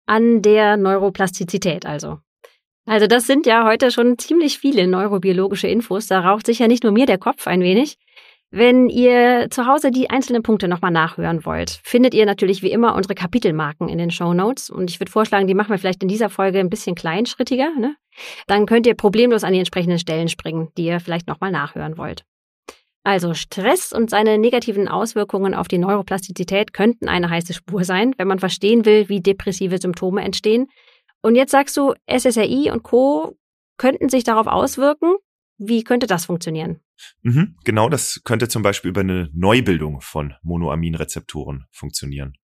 An 0.06 0.42
der 0.42 0.76
Neuroplastizität 0.76 1.84
also. 1.84 2.18
Also 2.86 3.06
das 3.06 3.26
sind 3.26 3.44
ja 3.44 3.66
heute 3.66 3.90
schon 3.90 4.16
ziemlich 4.16 4.58
viele 4.58 4.86
neurobiologische 4.86 5.68
Infos. 5.68 6.06
Da 6.06 6.20
raucht 6.20 6.46
sich 6.46 6.58
ja 6.58 6.68
nicht 6.68 6.82
nur 6.82 6.92
mir 6.92 7.04
der 7.04 7.18
Kopf 7.18 7.46
ein 7.46 7.60
wenig. 7.60 7.98
Wenn 8.50 8.88
ihr 8.88 9.48
zu 9.50 9.66
Hause 9.66 9.90
die 9.90 10.08
einzelnen 10.08 10.42
Punkte 10.42 10.68
nochmal 10.68 10.90
nachhören 10.90 11.44
wollt, 11.44 11.80
findet 11.84 12.14
ihr 12.14 12.24
natürlich 12.24 12.62
wie 12.62 12.70
immer 12.70 12.94
unsere 12.94 13.14
Kapitelmarken 13.14 13.90
in 13.90 13.98
den 13.98 14.10
Show 14.10 14.32
Notes. 14.32 14.70
Und 14.70 14.88
ich 14.88 14.98
würde 15.00 15.12
vorschlagen, 15.12 15.46
die 15.46 15.54
machen 15.54 15.68
wir 15.68 15.78
vielleicht 15.78 16.02
in 16.02 16.08
dieser 16.08 16.30
Folge 16.30 16.58
ein 16.58 16.70
bisschen 16.70 16.94
kleinschrittiger. 16.94 17.74
Ne? 17.78 17.94
Dann 18.46 18.64
könnt 18.64 18.86
ihr 18.86 18.94
problemlos 18.94 19.44
an 19.44 19.52
die 19.52 19.58
entsprechenden 19.58 19.98
Stellen 19.98 20.28
springen, 20.28 20.68
die 20.78 20.86
ihr 20.86 20.98
vielleicht 20.98 21.28
nochmal 21.28 21.50
nachhören 21.50 21.98
wollt. 21.98 22.24
Also 23.08 23.32
Stress 23.32 23.94
und 23.94 24.10
seine 24.10 24.36
negativen 24.36 24.86
Auswirkungen 24.86 25.54
auf 25.54 25.66
die 25.66 25.78
Neuroplastizität 25.78 26.74
könnten 26.74 27.08
eine 27.08 27.30
heiße 27.30 27.54
Spur 27.54 27.82
sein, 27.82 28.12
wenn 28.18 28.28
man 28.28 28.38
verstehen 28.38 28.84
will, 28.84 29.08
wie 29.08 29.22
depressive 29.22 29.78
Symptome 29.78 30.20
entstehen. 30.20 30.66
Und 31.22 31.34
jetzt 31.34 31.52
sagst 31.52 31.74
du, 31.78 31.94
SSRI 32.06 32.70
und 32.70 32.82
Co 32.82 33.38
könnten 33.78 34.10
sich 34.10 34.24
darauf 34.24 34.46
auswirken. 34.46 35.14
Wie 35.56 35.84
könnte 35.84 36.06
das 36.06 36.26
funktionieren? 36.26 36.80
Mhm, 37.22 37.56
genau, 37.64 37.88
das 37.88 38.20
könnte 38.24 38.46
zum 38.46 38.62
Beispiel 38.62 38.90
über 38.90 39.00
eine 39.00 39.30
Neubildung 39.32 40.02
von 40.02 40.34
Monoaminrezeptoren 40.42 41.64
funktionieren. 41.70 42.34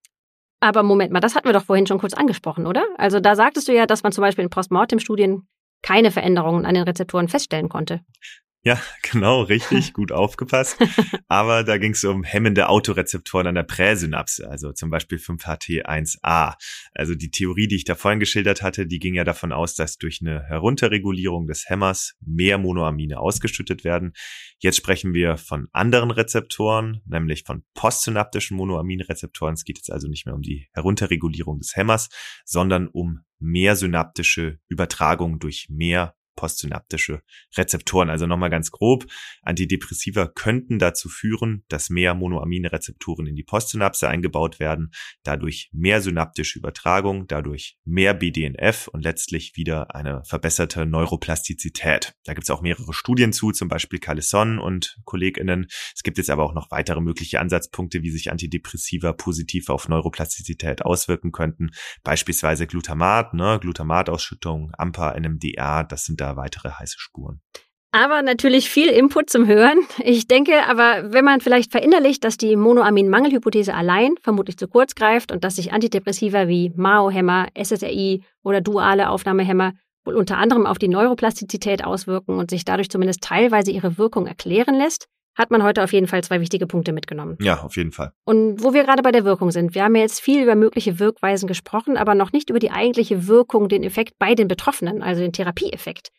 Aber 0.61 0.83
Moment 0.83 1.13
mal, 1.13 1.21
das 1.21 1.35
hatten 1.35 1.47
wir 1.47 1.53
doch 1.53 1.67
vorhin 1.67 1.87
schon 1.87 1.99
kurz 1.99 2.15
angesprochen, 2.15 2.67
oder? 2.67 2.87
Also 2.97 3.21
da 3.21 3.37
sagtest 3.37 3.69
du 3.69 3.75
ja, 3.75 3.85
dass 3.85 4.03
man 4.03 4.13
zum 4.13 4.23
Beispiel 4.23 4.45
in 4.45 4.51
Postmortem-Studien 4.51 5.47
keine 5.83 6.11
Veränderungen 6.11 6.65
an 6.65 6.75
den 6.75 6.85
Rezeptoren 6.85 7.29
feststellen 7.29 7.69
konnte. 7.69 8.01
Ja, 8.67 8.81
genau, 9.03 9.43
richtig, 9.43 9.93
gut 9.93 10.11
aufgepasst. 10.11 10.79
Aber 11.29 11.65
da 11.65 11.77
ging 11.77 11.93
es 11.93 12.03
um 12.03 12.25
hemmende 12.25 12.71
Autorezeptoren 12.71 13.47
an 13.47 13.57
der 13.57 13.63
Präsynapse, 13.63 14.49
also 14.49 14.73
zum 14.73 14.89
Beispiel 14.89 15.19
5-HT1A. 15.19 16.55
Also 16.95 17.15
die 17.15 17.31
Theorie, 17.31 17.69
die 17.69 17.77
ich 17.77 17.85
da 17.85 17.95
vorhin 17.95 18.21
geschildert 18.21 18.63
hatte, 18.63 18.87
die 18.87 19.01
ging 19.01 19.15
ja 19.15 19.25
davon 19.25 19.53
aus, 19.53 19.75
dass 19.75 19.99
durch 19.99 20.21
eine 20.23 20.45
Herunterregulierung 20.45 21.47
des 21.47 21.69
Hämmers 21.69 22.15
mehr 22.25 22.57
Monoamine 22.57 23.21
ausgeschüttet 23.21 23.85
werden. 23.85 24.15
Jetzt 24.61 24.79
sprechen 24.79 25.13
wir 25.13 25.37
von 25.37 25.69
anderen 25.73 26.11
Rezeptoren, 26.11 27.03
nämlich 27.05 27.43
von 27.45 27.65
postsynaptischen 27.75 28.57
Monoaminrezeptoren. 28.57 29.53
Es 29.53 29.65
geht 29.65 29.77
jetzt 29.77 29.93
also 29.93 30.09
nicht 30.09 30.25
mehr 30.25 30.35
um 30.35 30.43
die 30.43 30.69
Herunterregulierung 30.73 31.59
des 31.59 31.77
Hämmers, 31.77 32.09
sondern 32.47 32.89
um 32.89 33.21
mehr 33.39 33.77
synaptische 33.77 34.59
Übertragung 34.69 35.39
durch 35.39 35.67
mehr 35.69 36.15
postsynaptische 36.37 37.23
Rezeptoren. 37.57 38.11
Also 38.11 38.27
nochmal 38.27 38.51
ganz 38.51 38.71
grob, 38.71 39.07
Antidepressiva 39.43 40.27
könnten 40.27 40.79
dazu 40.79 41.09
führen, 41.09 41.65
dass 41.69 41.91
mehr 41.91 42.15
Monoamine-Rezeptoren 42.15 43.27
in 43.27 43.37
die 43.37 43.45
Postsynapse 43.45 44.09
eingebaut 44.09 44.59
werden, 44.61 44.91
dadurch 45.23 45.71
mehr 45.73 46.01
synaptische 46.01 46.59
Übertragung, 46.59 47.27
dadurch 47.27 47.79
mehr 47.85 48.15
BDNF 48.15 48.89
und 48.89 49.03
letztlich 49.03 49.57
wieder 49.57 49.95
eine 49.95 50.23
verbesserte 50.25 50.87
Neuroplastizität. 50.87 52.15
Da 52.25 52.35
gibt 52.35 52.45
es 52.45 52.51
auch 52.51 52.63
mehrere 52.63 52.93
Studien 52.93 53.33
zu, 53.33 53.53
zum 53.53 53.69
Beispiel 53.69 53.99
Calisson 53.99 54.59
und 54.59 54.97
KollegInnen. 55.05 55.67
Es 55.95 56.03
gibt 56.03 56.19
jetzt 56.19 56.31
aber 56.31 56.45
auch 56.45 56.55
noch 56.55 56.71
weitere 56.71 57.01
mögliche 57.01 57.41
Ansatzpunkte, 57.41 58.03
wie 58.03 58.11
sich 58.11 58.31
Antidepressiva 58.31 59.13
positiv 59.13 59.69
auf 59.69 59.89
Neuroplastizität 59.89 60.85
auswirken 60.85 61.33
könnten. 61.33 61.71
Beispielsweise 62.03 62.67
Glutamat, 62.67 63.35
ne, 63.35 63.59
Glutamatausschüttung, 63.61 64.73
AMPA, 64.77 65.19
NMDA, 65.19 65.85
das 65.85 66.05
sind 66.05 66.21
da 66.25 66.37
weitere 66.37 66.71
heiße 66.71 66.99
Spuren. 66.99 67.41
Aber 67.93 68.23
natürlich 68.23 68.71
viel 68.71 68.89
Input 68.89 69.31
zum 69.31 69.47
Hören. 69.47 69.79
Ich 70.03 70.27
denke 70.27 70.67
aber, 70.67 71.13
wenn 71.13 71.25
man 71.25 71.41
vielleicht 71.41 71.71
verinnerlicht, 71.71 72.25
dass 72.25 72.37
die 72.37 72.57
Monoamin-Mangelhypothese 72.57 73.73
allein 73.73 74.17
vermutlich 74.21 74.57
zu 74.57 74.67
kurz 74.67 74.97
greift 74.97 75.31
und 75.31 75.45
dass 75.45 75.57
sich 75.57 75.73
Antidepressiva 75.73 76.49
wie 76.49 76.73
MAO-Hämmer, 76.75 77.47
SSRI 77.57 78.25
oder 78.43 78.61
duale 78.61 79.11
Aufnahmehämmer 79.11 79.75
wohl 80.05 80.17
unter 80.17 80.39
anderem 80.39 80.67
auf 80.67 80.79
die 80.79 80.89
Neuroplastizität 80.89 81.85
auswirken 81.85 82.37
und 82.37 82.51
sich 82.51 82.65
dadurch 82.65 82.91
zumindest 82.91 83.23
teilweise 83.23 83.71
ihre 83.71 83.97
Wirkung 83.97 84.27
erklären 84.27 84.75
lässt, 84.75 85.07
hat 85.35 85.51
man 85.51 85.63
heute 85.63 85.83
auf 85.83 85.93
jeden 85.93 86.07
Fall 86.07 86.23
zwei 86.23 86.41
wichtige 86.41 86.67
Punkte 86.67 86.93
mitgenommen. 86.93 87.37
Ja, 87.41 87.63
auf 87.63 87.77
jeden 87.77 87.93
Fall. 87.93 88.13
Und 88.25 88.63
wo 88.63 88.73
wir 88.73 88.85
gerade 88.85 89.03
bei 89.03 89.13
der 89.13 89.25
Wirkung 89.25 89.51
sind, 89.51 89.75
wir 89.75 89.85
haben 89.85 89.95
ja 89.95 90.03
jetzt 90.03 90.21
viel 90.21 90.43
über 90.43 90.55
mögliche 90.55 90.99
Wirkweisen 90.99 91.47
gesprochen, 91.47 91.97
aber 91.97 92.15
noch 92.15 92.33
nicht 92.33 92.51
über 92.51 92.59
die 92.59 92.71
eigentliche 92.71 93.27
Wirkung, 93.27 93.69
den 93.69 93.83
Effekt 93.83 94.19
bei 94.19 94.35
den 94.35 94.49
Betroffenen, 94.49 95.03
also 95.03 95.21
den 95.21 95.33
Therapieeffekt. 95.33 96.11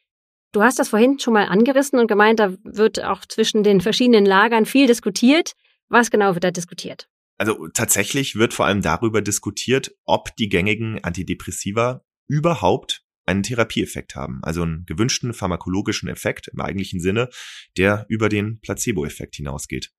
Du 0.52 0.64
hast 0.64 0.80
das 0.80 0.90
vorhin 0.90 1.20
schon 1.20 1.34
mal 1.34 1.46
angerissen 1.46 2.00
und 2.00 2.08
gemeint, 2.08 2.40
da 2.40 2.54
wird 2.64 3.04
auch 3.04 3.26
zwischen 3.26 3.64
den 3.64 3.82
verschiedenen 3.82 4.26
Lagern 4.26 4.66
viel 4.66 4.88
diskutiert. 4.88 5.54
Was 5.90 6.12
genau 6.12 6.34
wird 6.34 6.44
da 6.44 6.52
diskutiert? 6.52 7.08
Also 7.38 7.68
tatsächlich 7.74 8.36
wird 8.36 8.54
vor 8.54 8.66
allem 8.66 8.82
darüber 8.82 9.22
diskutiert, 9.22 9.92
ob 10.06 10.36
die 10.38 10.48
gängigen 10.48 11.04
Antidepressiva 11.04 12.02
überhaupt 12.28 13.05
einen 13.26 13.44
Therapieeffekt 13.44 14.16
haben, 14.16 14.40
also 14.44 14.64
einen 14.64 14.86
gewünschten 14.86 15.34
pharmakologischen 15.34 16.10
Effekt 16.10 16.48
im 16.48 16.60
eigentlichen 16.60 17.00
Sinne, 17.00 17.30
der 17.78 18.06
über 18.10 18.30
den 18.30 18.60
Placebo-Effekt 18.60 19.36
hinausgeht. 19.36 19.92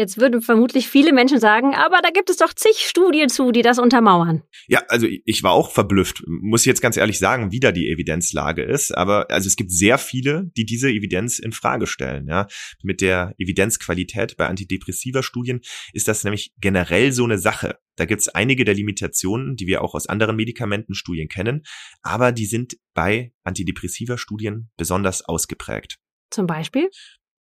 Jetzt 0.00 0.18
würden 0.18 0.40
vermutlich 0.40 0.88
viele 0.88 1.12
Menschen 1.12 1.38
sagen, 1.38 1.74
aber 1.74 1.98
da 2.02 2.08
gibt 2.08 2.30
es 2.30 2.38
doch 2.38 2.54
zig 2.54 2.88
Studien 2.88 3.28
zu, 3.28 3.52
die 3.52 3.60
das 3.60 3.78
untermauern. 3.78 4.42
Ja, 4.66 4.82
also 4.88 5.06
ich 5.06 5.42
war 5.42 5.52
auch 5.52 5.70
verblüfft, 5.70 6.24
muss 6.26 6.62
ich 6.62 6.66
jetzt 6.68 6.80
ganz 6.80 6.96
ehrlich 6.96 7.18
sagen, 7.18 7.52
wie 7.52 7.60
da 7.60 7.70
die 7.70 7.90
Evidenzlage 7.90 8.62
ist. 8.62 8.96
Aber 8.96 9.30
also 9.30 9.46
es 9.46 9.56
gibt 9.56 9.70
sehr 9.70 9.98
viele, 9.98 10.50
die 10.56 10.64
diese 10.64 10.88
Evidenz 10.88 11.38
in 11.38 11.52
Frage 11.52 11.86
stellen. 11.86 12.28
Ja, 12.28 12.46
mit 12.82 13.02
der 13.02 13.34
Evidenzqualität 13.36 14.38
bei 14.38 14.46
antidepressiva 14.46 15.22
Studien 15.22 15.60
ist 15.92 16.08
das 16.08 16.24
nämlich 16.24 16.54
generell 16.58 17.12
so 17.12 17.24
eine 17.24 17.36
Sache. 17.36 17.76
Da 17.96 18.06
gibt 18.06 18.22
es 18.22 18.28
einige 18.28 18.64
der 18.64 18.72
Limitationen, 18.72 19.54
die 19.56 19.66
wir 19.66 19.82
auch 19.82 19.94
aus 19.94 20.06
anderen 20.06 20.36
Medikamentenstudien 20.36 21.28
kennen, 21.28 21.64
aber 22.00 22.32
die 22.32 22.46
sind 22.46 22.78
bei 22.94 23.34
antidepressiva 23.44 24.16
Studien 24.16 24.70
besonders 24.78 25.20
ausgeprägt. 25.20 25.98
Zum 26.30 26.46
Beispiel? 26.46 26.88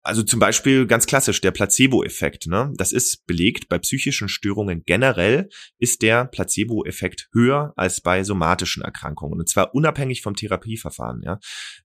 Also 0.02 0.24
zum 0.24 0.40
Beispiel 0.40 0.88
ganz 0.88 1.08
klassisch 1.08 1.42
der 1.42 1.52
Placebo-Effekt. 1.52 2.48
Ne? 2.48 2.72
Das 2.78 2.94
ist 2.94 3.26
belegt. 3.28 3.68
Bei 3.68 3.80
psychischen 3.80 4.30
Störungen 4.30 4.84
generell 4.86 5.50
ist 5.78 6.02
der 6.02 6.26
Placebo-Effekt 6.26 7.28
höher 7.34 7.74
als 7.76 8.00
bei 8.00 8.24
somatischen 8.24 8.82
Erkrankungen. 8.82 9.40
Und 9.40 9.50
zwar 9.50 9.76
unabhängig 9.76 10.22
vom 10.22 10.36
Therapieverfahren. 10.36 11.22
Ja? 11.24 11.40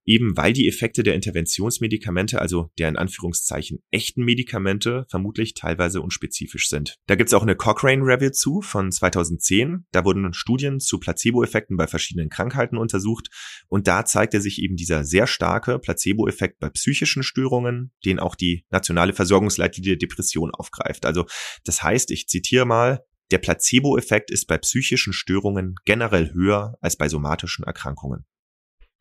Eben 0.04 0.36
weil 0.36 0.52
die 0.52 0.68
Effekte 0.68 1.02
der 1.02 1.14
Interventionsmedikamente, 1.14 2.40
also 2.40 2.70
der 2.78 2.88
in 2.88 2.96
Anführungszeichen 2.96 3.82
echten 3.90 4.24
Medikamente, 4.24 5.06
vermutlich 5.08 5.54
teilweise 5.54 6.00
unspezifisch 6.00 6.68
sind. 6.68 6.96
Da 7.06 7.16
gibt's 7.16 7.34
auch 7.34 7.42
eine 7.42 7.56
Cochrane-Review 7.56 8.30
zu 8.30 8.60
von 8.60 8.92
2010. 8.92 9.86
Da 9.90 10.04
wurden 10.04 10.32
Studien 10.34 10.78
zu 10.78 11.00
Placebo-Effekten 11.00 11.76
bei 11.76 11.88
verschiedenen 11.88 12.28
Krankheiten 12.28 12.76
untersucht. 12.76 13.28
Und 13.66 13.88
da 13.88 14.04
zeigte 14.04 14.40
sich 14.40 14.62
eben 14.62 14.76
dieser 14.76 15.04
sehr 15.04 15.26
starke 15.26 15.80
Placebo-Effekt 15.80 16.60
bei 16.60 16.70
psychischen 16.70 17.24
Störungen, 17.24 17.90
den 18.04 18.18
auch 18.18 18.34
die 18.34 18.64
nationale 18.70 19.12
Versorgungsleitlinie 19.12 19.96
Depression 19.96 20.50
aufgreift. 20.52 21.06
Also 21.06 21.26
das 21.64 21.82
heißt, 21.82 22.10
ich 22.10 22.26
zitiere 22.28 22.66
mal, 22.66 23.04
der 23.30 23.38
Placebo-Effekt 23.38 24.30
ist 24.30 24.46
bei 24.46 24.58
psychischen 24.58 25.12
Störungen 25.12 25.76
generell 25.84 26.32
höher 26.32 26.76
als 26.80 26.96
bei 26.96 27.08
somatischen 27.08 27.64
Erkrankungen. 27.64 28.26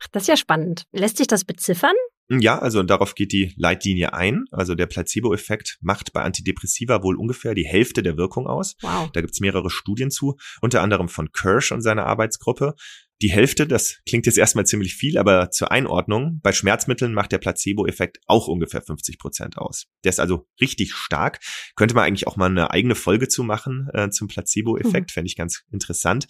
Ach, 0.02 0.08
das 0.12 0.24
ist 0.24 0.28
ja 0.28 0.38
spannend. 0.38 0.84
Lässt 0.92 1.18
sich 1.18 1.28
das 1.28 1.46
beziffern? 1.46 1.96
Ja, 2.30 2.58
also 2.58 2.82
darauf 2.84 3.16
geht 3.16 3.32
die 3.32 3.54
Leitlinie 3.58 4.13
ein. 4.13 4.46
Also 4.52 4.76
der 4.76 4.88
Placebo-Effekt 4.88 5.78
macht 5.82 6.13
bei 6.13 6.22
Antidepressiva 6.22 7.04
wohl 7.04 7.18
ungefähr 7.18 7.54
die 7.54 7.68
Hälfte 7.68 8.02
der 8.02 8.18
Wirkung 8.18 8.48
aus. 8.48 8.76
Wow. 8.82 9.10
Da 9.12 9.22
gibt's 9.22 9.42
mehrere 9.42 9.70
Studien 9.70 10.10
zu, 10.10 10.38
unter 10.62 10.82
anderem 10.82 11.10
von 11.10 11.32
Kirsch 11.32 11.72
und 11.72 11.82
seiner 11.82 12.06
Arbeitsgruppe. 12.06 12.76
Die 13.24 13.32
Hälfte, 13.32 13.66
das 13.66 14.02
klingt 14.06 14.26
jetzt 14.26 14.38
erstmal 14.38 14.66
ziemlich 14.66 14.96
viel, 14.96 15.18
aber 15.18 15.50
zur 15.50 15.72
Einordnung, 15.72 16.42
bei 16.44 16.52
Schmerzmitteln 16.52 17.14
macht 17.14 17.32
der 17.32 17.38
Placebo-Effekt 17.38 18.20
auch 18.28 18.50
ungefähr 18.50 18.82
50 18.82 19.18
Prozent 19.18 19.58
aus. 19.58 19.86
Der 20.04 20.10
ist 20.10 20.20
also 20.20 20.46
richtig 20.60 20.94
stark. 20.94 21.40
Könnte 21.78 21.96
man 21.96 22.04
eigentlich 22.04 22.28
auch 22.28 22.36
mal 22.36 22.50
eine 22.50 22.72
eigene 22.72 22.96
Folge 22.96 23.30
zu 23.30 23.44
machen 23.44 23.88
äh, 23.94 24.10
zum 24.10 24.28
Placebo-Effekt, 24.28 25.12
mhm. 25.12 25.14
fände 25.14 25.28
ich 25.28 25.38
ganz 25.38 25.64
interessant. 25.72 26.28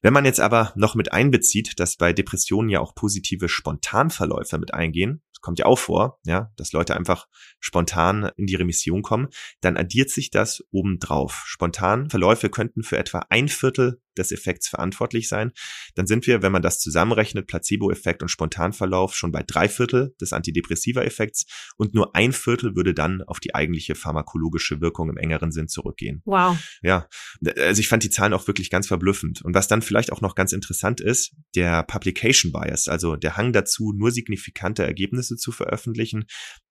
Wenn 0.00 0.12
man 0.12 0.24
jetzt 0.24 0.38
aber 0.38 0.72
noch 0.76 0.94
mit 0.94 1.12
einbezieht, 1.12 1.80
dass 1.80 1.96
bei 1.96 2.12
Depressionen 2.12 2.70
ja 2.70 2.78
auch 2.78 2.94
positive 2.94 3.48
Spontanverläufe 3.48 4.58
mit 4.58 4.72
eingehen, 4.72 5.22
das 5.32 5.40
kommt 5.40 5.58
ja 5.58 5.66
auch 5.66 5.78
vor, 5.78 6.20
ja, 6.24 6.52
dass 6.56 6.72
Leute 6.72 6.96
einfach 6.96 7.26
spontan 7.58 8.30
in 8.36 8.46
die 8.46 8.54
Remission 8.54 9.02
kommen, 9.02 9.28
dann 9.60 9.76
addiert 9.76 10.10
sich 10.10 10.30
das 10.30 10.62
obendrauf. 10.70 11.42
Spontan 11.46 12.10
Verläufe 12.10 12.48
könnten 12.48 12.84
für 12.84 12.96
etwa 12.96 13.26
ein 13.28 13.48
Viertel 13.48 14.00
des 14.18 14.32
Effekts 14.32 14.68
verantwortlich 14.68 15.28
sein. 15.28 15.52
Dann 15.94 16.06
sind 16.06 16.26
wir, 16.26 16.42
wenn 16.42 16.52
man 16.52 16.62
das 16.62 16.80
zusammenrechnet, 16.80 17.46
Placebo-Effekt 17.46 18.22
und 18.22 18.28
Spontanverlauf 18.28 19.14
schon 19.14 19.32
bei 19.32 19.42
drei 19.42 19.68
Viertel 19.68 20.14
des 20.20 20.32
Antidepressiva-Effekts 20.32 21.46
und 21.76 21.94
nur 21.94 22.14
ein 22.14 22.32
Viertel 22.32 22.76
würde 22.76 22.94
dann 22.94 23.22
auf 23.22 23.40
die 23.40 23.54
eigentliche 23.54 23.94
pharmakologische 23.94 24.80
Wirkung 24.80 25.08
im 25.08 25.16
engeren 25.16 25.52
Sinn 25.52 25.68
zurückgehen. 25.68 26.22
Wow. 26.24 26.58
Ja, 26.82 27.08
also 27.56 27.80
ich 27.80 27.88
fand 27.88 28.02
die 28.02 28.10
Zahlen 28.10 28.32
auch 28.32 28.46
wirklich 28.46 28.70
ganz 28.70 28.86
verblüffend. 28.86 29.42
Und 29.42 29.54
was 29.54 29.68
dann 29.68 29.82
vielleicht 29.82 30.12
auch 30.12 30.20
noch 30.20 30.34
ganz 30.34 30.52
interessant 30.52 31.00
ist, 31.00 31.34
der 31.54 31.82
Publication 31.84 32.52
Bias, 32.52 32.88
also 32.88 33.16
der 33.16 33.36
Hang 33.36 33.52
dazu, 33.52 33.92
nur 33.96 34.10
signifikante 34.10 34.84
Ergebnisse 34.84 35.36
zu 35.36 35.52
veröffentlichen, 35.52 36.26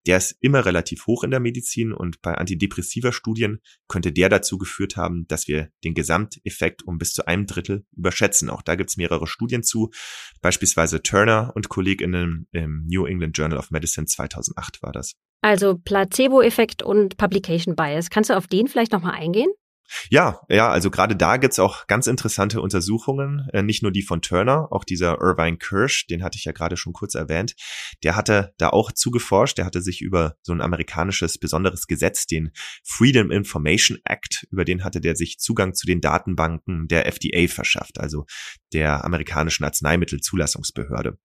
der 0.07 0.17
ist 0.17 0.37
immer 0.39 0.65
relativ 0.65 1.05
hoch 1.05 1.23
in 1.23 1.31
der 1.31 1.39
Medizin 1.39 1.93
und 1.93 2.21
bei 2.21 2.33
antidepressiver 2.33 3.11
Studien 3.11 3.59
könnte 3.87 4.11
der 4.11 4.29
dazu 4.29 4.57
geführt 4.57 4.95
haben, 4.95 5.27
dass 5.27 5.47
wir 5.47 5.69
den 5.83 5.93
Gesamteffekt 5.93 6.83
um 6.83 6.97
bis 6.97 7.13
zu 7.13 7.27
einem 7.27 7.45
Drittel 7.45 7.85
überschätzen. 7.95 8.49
Auch 8.49 8.61
da 8.61 8.75
gibt 8.75 8.89
es 8.89 8.97
mehrere 8.97 9.27
Studien 9.27 9.63
zu, 9.63 9.91
beispielsweise 10.41 11.03
Turner 11.03 11.51
und 11.55 11.69
Kolleginnen 11.69 12.47
im 12.51 12.85
New 12.87 13.05
England 13.05 13.37
Journal 13.37 13.59
of 13.59 13.71
Medicine 13.71 14.07
2008 14.07 14.81
war 14.81 14.91
das. 14.91 15.13
Also 15.41 15.77
Placebo-Effekt 15.77 16.81
und 16.81 17.17
Publication 17.17 17.75
Bias. 17.75 18.09
Kannst 18.09 18.29
du 18.29 18.35
auf 18.35 18.47
den 18.47 18.67
vielleicht 18.67 18.91
nochmal 18.91 19.13
eingehen? 19.13 19.49
Ja, 20.09 20.41
ja, 20.49 20.69
also 20.69 20.89
gerade 20.89 21.15
da 21.15 21.37
gibt's 21.37 21.59
auch 21.59 21.87
ganz 21.87 22.07
interessante 22.07 22.61
Untersuchungen, 22.61 23.47
äh, 23.53 23.63
nicht 23.63 23.83
nur 23.83 23.91
die 23.91 24.03
von 24.03 24.21
Turner, 24.21 24.67
auch 24.71 24.83
dieser 24.83 25.19
Irvine 25.21 25.57
Kirsch, 25.57 26.07
den 26.07 26.23
hatte 26.23 26.37
ich 26.37 26.45
ja 26.45 26.51
gerade 26.51 26.77
schon 26.77 26.93
kurz 26.93 27.15
erwähnt, 27.15 27.55
der 28.03 28.15
hatte 28.15 28.53
da 28.57 28.69
auch 28.69 28.91
zugeforscht, 28.91 29.57
der 29.57 29.65
hatte 29.65 29.81
sich 29.81 30.01
über 30.01 30.35
so 30.41 30.53
ein 30.53 30.61
amerikanisches 30.61 31.37
besonderes 31.37 31.87
Gesetz, 31.87 32.25
den 32.25 32.51
Freedom 32.83 33.31
Information 33.31 33.97
Act, 34.03 34.47
über 34.51 34.65
den 34.65 34.83
hatte 34.83 35.01
der 35.01 35.15
sich 35.15 35.39
Zugang 35.39 35.73
zu 35.73 35.85
den 35.87 36.01
Datenbanken 36.01 36.87
der 36.87 37.05
FDA 37.05 37.47
verschafft, 37.47 37.99
also 37.99 38.25
der 38.73 39.05
amerikanischen 39.05 39.63
Arzneimittelzulassungsbehörde. 39.63 41.17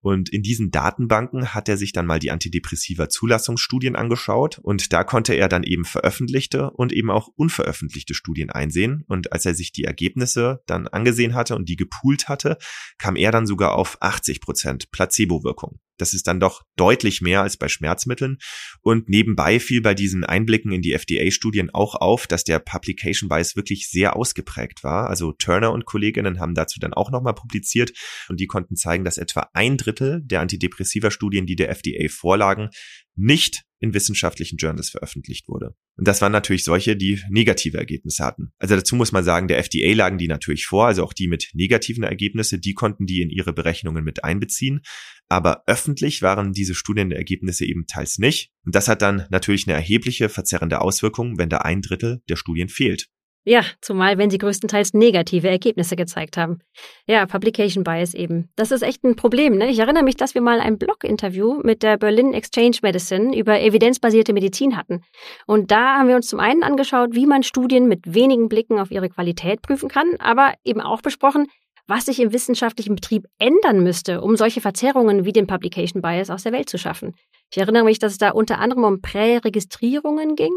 Und 0.00 0.28
in 0.28 0.42
diesen 0.42 0.70
Datenbanken 0.70 1.54
hat 1.54 1.68
er 1.68 1.76
sich 1.76 1.92
dann 1.92 2.06
mal 2.06 2.18
die 2.18 2.30
antidepressiva 2.30 3.08
Zulassungsstudien 3.08 3.96
angeschaut 3.96 4.58
und 4.58 4.92
da 4.92 5.04
konnte 5.04 5.34
er 5.34 5.48
dann 5.48 5.62
eben 5.62 5.84
veröffentlichte 5.84 6.70
und 6.70 6.92
eben 6.92 7.10
auch 7.10 7.28
unveröffentlichte 7.36 8.14
Studien 8.14 8.50
einsehen. 8.50 9.04
Und 9.08 9.32
als 9.32 9.46
er 9.46 9.54
sich 9.54 9.72
die 9.72 9.84
Ergebnisse 9.84 10.62
dann 10.66 10.88
angesehen 10.88 11.34
hatte 11.34 11.56
und 11.56 11.68
die 11.68 11.76
gepoolt 11.76 12.28
hatte, 12.28 12.58
kam 12.98 13.16
er 13.16 13.32
dann 13.32 13.46
sogar 13.46 13.74
auf 13.74 13.98
80 14.00 14.40
Prozent 14.40 14.90
Placebo-Wirkung. 14.90 15.80
Das 15.98 16.14
ist 16.14 16.26
dann 16.26 16.40
doch 16.40 16.62
deutlich 16.76 17.20
mehr 17.20 17.42
als 17.42 17.56
bei 17.56 17.68
Schmerzmitteln. 17.68 18.38
Und 18.80 19.08
nebenbei 19.08 19.60
fiel 19.60 19.80
bei 19.80 19.94
diesen 19.94 20.24
Einblicken 20.24 20.72
in 20.72 20.82
die 20.82 20.92
FDA-Studien 20.92 21.70
auch 21.72 21.94
auf, 21.94 22.26
dass 22.26 22.44
der 22.44 22.58
Publication 22.58 23.28
Bias 23.28 23.56
wirklich 23.56 23.88
sehr 23.90 24.16
ausgeprägt 24.16 24.84
war. 24.84 25.08
Also 25.08 25.32
Turner 25.32 25.72
und 25.72 25.84
Kolleginnen 25.84 26.40
haben 26.40 26.54
dazu 26.54 26.80
dann 26.80 26.94
auch 26.94 27.10
nochmal 27.10 27.34
publiziert 27.34 27.92
und 28.28 28.40
die 28.40 28.46
konnten 28.46 28.76
zeigen, 28.76 29.04
dass 29.04 29.18
etwa 29.18 29.48
ein 29.52 29.76
Drittel 29.76 30.22
der 30.24 30.40
Antidepressiva-Studien, 30.40 31.46
die 31.46 31.56
der 31.56 31.70
FDA 31.70 32.08
vorlagen, 32.08 32.70
nicht 33.18 33.64
in 33.80 33.94
wissenschaftlichen 33.94 34.56
Journals 34.56 34.90
veröffentlicht 34.90 35.48
wurde. 35.48 35.74
Und 35.96 36.08
das 36.08 36.20
waren 36.20 36.32
natürlich 36.32 36.64
solche, 36.64 36.96
die 36.96 37.20
negative 37.30 37.78
Ergebnisse 37.78 38.24
hatten. 38.24 38.50
Also 38.58 38.74
dazu 38.74 38.96
muss 38.96 39.12
man 39.12 39.24
sagen, 39.24 39.48
der 39.48 39.58
FDA 39.58 39.94
lagen 39.94 40.18
die 40.18 40.28
natürlich 40.28 40.66
vor, 40.66 40.86
also 40.86 41.04
auch 41.04 41.12
die 41.12 41.28
mit 41.28 41.50
negativen 41.54 42.02
Ergebnisse, 42.02 42.58
die 42.58 42.74
konnten 42.74 43.06
die 43.06 43.20
in 43.20 43.30
ihre 43.30 43.52
Berechnungen 43.52 44.04
mit 44.04 44.24
einbeziehen. 44.24 44.80
Aber 45.28 45.62
öffentlich 45.66 46.22
waren 46.22 46.52
diese 46.52 46.74
Studienergebnisse 46.74 47.66
eben 47.66 47.86
teils 47.86 48.18
nicht. 48.18 48.50
Und 48.64 48.74
das 48.74 48.88
hat 48.88 49.02
dann 49.02 49.26
natürlich 49.30 49.66
eine 49.66 49.76
erhebliche 49.76 50.28
verzerrende 50.28 50.80
Auswirkung, 50.80 51.38
wenn 51.38 51.48
da 51.48 51.58
ein 51.58 51.82
Drittel 51.82 52.22
der 52.28 52.36
Studien 52.36 52.68
fehlt. 52.68 53.08
Ja, 53.48 53.62
zumal 53.80 54.18
wenn 54.18 54.28
sie 54.28 54.36
größtenteils 54.36 54.92
negative 54.92 55.48
Ergebnisse 55.48 55.96
gezeigt 55.96 56.36
haben. 56.36 56.58
Ja, 57.06 57.24
Publication 57.24 57.82
Bias 57.82 58.12
eben. 58.12 58.50
Das 58.56 58.70
ist 58.70 58.82
echt 58.82 59.04
ein 59.04 59.16
Problem. 59.16 59.56
Ne? 59.56 59.70
Ich 59.70 59.78
erinnere 59.78 60.04
mich, 60.04 60.16
dass 60.16 60.34
wir 60.34 60.42
mal 60.42 60.60
ein 60.60 60.76
Blog-Interview 60.76 61.58
mit 61.62 61.82
der 61.82 61.96
Berlin 61.96 62.34
Exchange 62.34 62.76
Medicine 62.82 63.34
über 63.34 63.58
evidenzbasierte 63.58 64.34
Medizin 64.34 64.76
hatten. 64.76 65.00
Und 65.46 65.70
da 65.70 65.96
haben 65.96 66.08
wir 66.08 66.16
uns 66.16 66.26
zum 66.26 66.40
einen 66.40 66.62
angeschaut, 66.62 67.14
wie 67.14 67.24
man 67.24 67.42
Studien 67.42 67.88
mit 67.88 68.12
wenigen 68.12 68.50
Blicken 68.50 68.78
auf 68.78 68.90
ihre 68.90 69.08
Qualität 69.08 69.62
prüfen 69.62 69.88
kann, 69.88 70.16
aber 70.18 70.52
eben 70.62 70.82
auch 70.82 71.00
besprochen, 71.00 71.46
was 71.86 72.04
sich 72.04 72.20
im 72.20 72.34
wissenschaftlichen 72.34 72.96
Betrieb 72.96 73.24
ändern 73.38 73.82
müsste, 73.82 74.20
um 74.20 74.36
solche 74.36 74.60
Verzerrungen 74.60 75.24
wie 75.24 75.32
den 75.32 75.46
Publication 75.46 76.02
Bias 76.02 76.28
aus 76.28 76.42
der 76.42 76.52
Welt 76.52 76.68
zu 76.68 76.76
schaffen. 76.76 77.14
Ich 77.50 77.56
erinnere 77.56 77.84
mich, 77.84 77.98
dass 77.98 78.12
es 78.12 78.18
da 78.18 78.28
unter 78.30 78.58
anderem 78.58 78.84
um 78.84 79.00
Präregistrierungen 79.00 80.36
ging, 80.36 80.52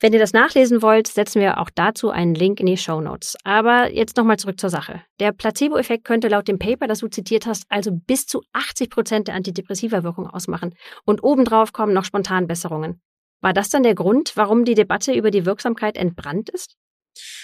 wenn 0.00 0.12
ihr 0.12 0.18
das 0.18 0.34
nachlesen 0.34 0.82
wollt, 0.82 1.06
setzen 1.06 1.40
wir 1.40 1.58
auch 1.58 1.70
dazu 1.74 2.10
einen 2.10 2.34
Link 2.34 2.60
in 2.60 2.66
die 2.66 2.76
Show 2.76 3.00
Notes. 3.00 3.36
Aber 3.44 3.90
jetzt 3.90 4.18
nochmal 4.18 4.38
zurück 4.38 4.60
zur 4.60 4.68
Sache. 4.68 5.02
Der 5.20 5.32
Placebo-Effekt 5.32 6.04
könnte 6.04 6.28
laut 6.28 6.48
dem 6.48 6.58
Paper, 6.58 6.86
das 6.86 6.98
du 6.98 7.08
zitiert 7.08 7.46
hast, 7.46 7.64
also 7.70 7.92
bis 7.92 8.26
zu 8.26 8.42
80 8.52 8.90
Prozent 8.90 9.28
der 9.28 9.34
antidepressiva 9.34 10.02
Wirkung 10.02 10.26
ausmachen. 10.26 10.74
Und 11.06 11.24
obendrauf 11.24 11.72
kommen 11.72 11.94
noch 11.94 12.04
Spontanbesserungen. 12.04 13.00
War 13.40 13.54
das 13.54 13.70
dann 13.70 13.84
der 13.84 13.94
Grund, 13.94 14.32
warum 14.36 14.64
die 14.64 14.74
Debatte 14.74 15.14
über 15.14 15.30
die 15.30 15.46
Wirksamkeit 15.46 15.96
entbrannt 15.96 16.50
ist? 16.50 16.76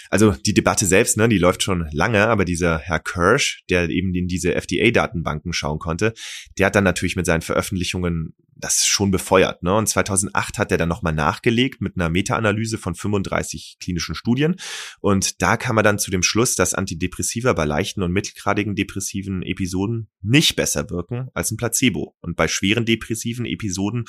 Also 0.09 0.31
die 0.31 0.53
Debatte 0.53 0.85
selbst, 0.85 1.17
ne, 1.17 1.27
die 1.29 1.37
läuft 1.37 1.63
schon 1.63 1.87
lange, 1.91 2.27
aber 2.27 2.45
dieser 2.45 2.79
Herr 2.79 2.99
Kirsch, 2.99 3.63
der 3.69 3.89
eben 3.89 4.13
in 4.13 4.27
diese 4.27 4.55
FDA-Datenbanken 4.55 5.53
schauen 5.53 5.79
konnte, 5.79 6.13
der 6.57 6.67
hat 6.67 6.75
dann 6.75 6.83
natürlich 6.83 7.15
mit 7.15 7.25
seinen 7.25 7.41
Veröffentlichungen 7.41 8.33
das 8.55 8.85
schon 8.85 9.11
befeuert. 9.11 9.63
Ne? 9.63 9.73
Und 9.75 9.87
2008 9.87 10.57
hat 10.57 10.71
er 10.71 10.77
dann 10.77 10.89
nochmal 10.89 11.13
nachgelegt 11.13 11.81
mit 11.81 11.97
einer 11.97 12.09
Meta-Analyse 12.09 12.77
von 12.77 12.95
35 12.95 13.77
klinischen 13.79 14.15
Studien. 14.15 14.55
Und 15.01 15.41
da 15.41 15.57
kam 15.57 15.77
er 15.77 15.83
dann 15.83 15.99
zu 15.99 16.11
dem 16.11 16.23
Schluss, 16.23 16.55
dass 16.55 16.73
Antidepressiva 16.73 17.53
bei 17.53 17.65
leichten 17.65 18.03
und 18.03 18.11
mittelgradigen 18.11 18.75
depressiven 18.75 19.43
Episoden 19.43 20.09
nicht 20.21 20.55
besser 20.55 20.89
wirken 20.89 21.27
als 21.33 21.51
ein 21.51 21.57
Placebo. 21.57 22.15
Und 22.21 22.35
bei 22.35 22.47
schweren 22.47 22.85
depressiven 22.85 23.45
Episoden 23.45 24.05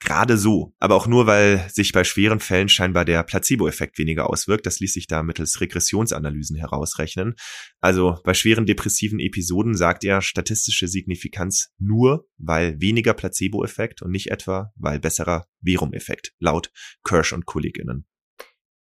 gerade 0.00 0.36
so, 0.36 0.74
aber 0.78 0.94
auch 0.94 1.06
nur, 1.06 1.26
weil 1.26 1.68
sich 1.70 1.92
bei 1.92 2.04
schweren 2.04 2.40
Fällen 2.40 2.68
scheinbar 2.68 3.04
der 3.04 3.22
Placebo-Effekt 3.22 3.98
weniger 3.98 4.28
auswirkt. 4.30 4.66
Das 4.66 4.80
ließ 4.80 4.92
sich 4.92 5.06
da 5.06 5.22
mittels 5.22 5.60
Regressionsanalysen 5.60 6.56
herausrechnen. 6.56 7.34
Also 7.80 8.18
bei 8.24 8.34
schweren 8.34 8.66
depressiven 8.66 9.20
Episoden 9.20 9.74
sagt 9.74 10.04
er 10.04 10.22
statistische 10.22 10.88
Signifikanz 10.88 11.72
nur, 11.78 12.28
weil 12.38 12.80
weniger 12.80 13.14
Placebo-Effekt 13.14 14.02
und 14.02 14.10
nicht 14.10 14.30
etwa, 14.30 14.72
weil 14.76 15.00
besserer 15.00 15.46
Verum-Effekt, 15.64 16.32
laut 16.38 16.70
Kirsch 17.04 17.32
und 17.32 17.46
Kolleginnen. 17.46 18.06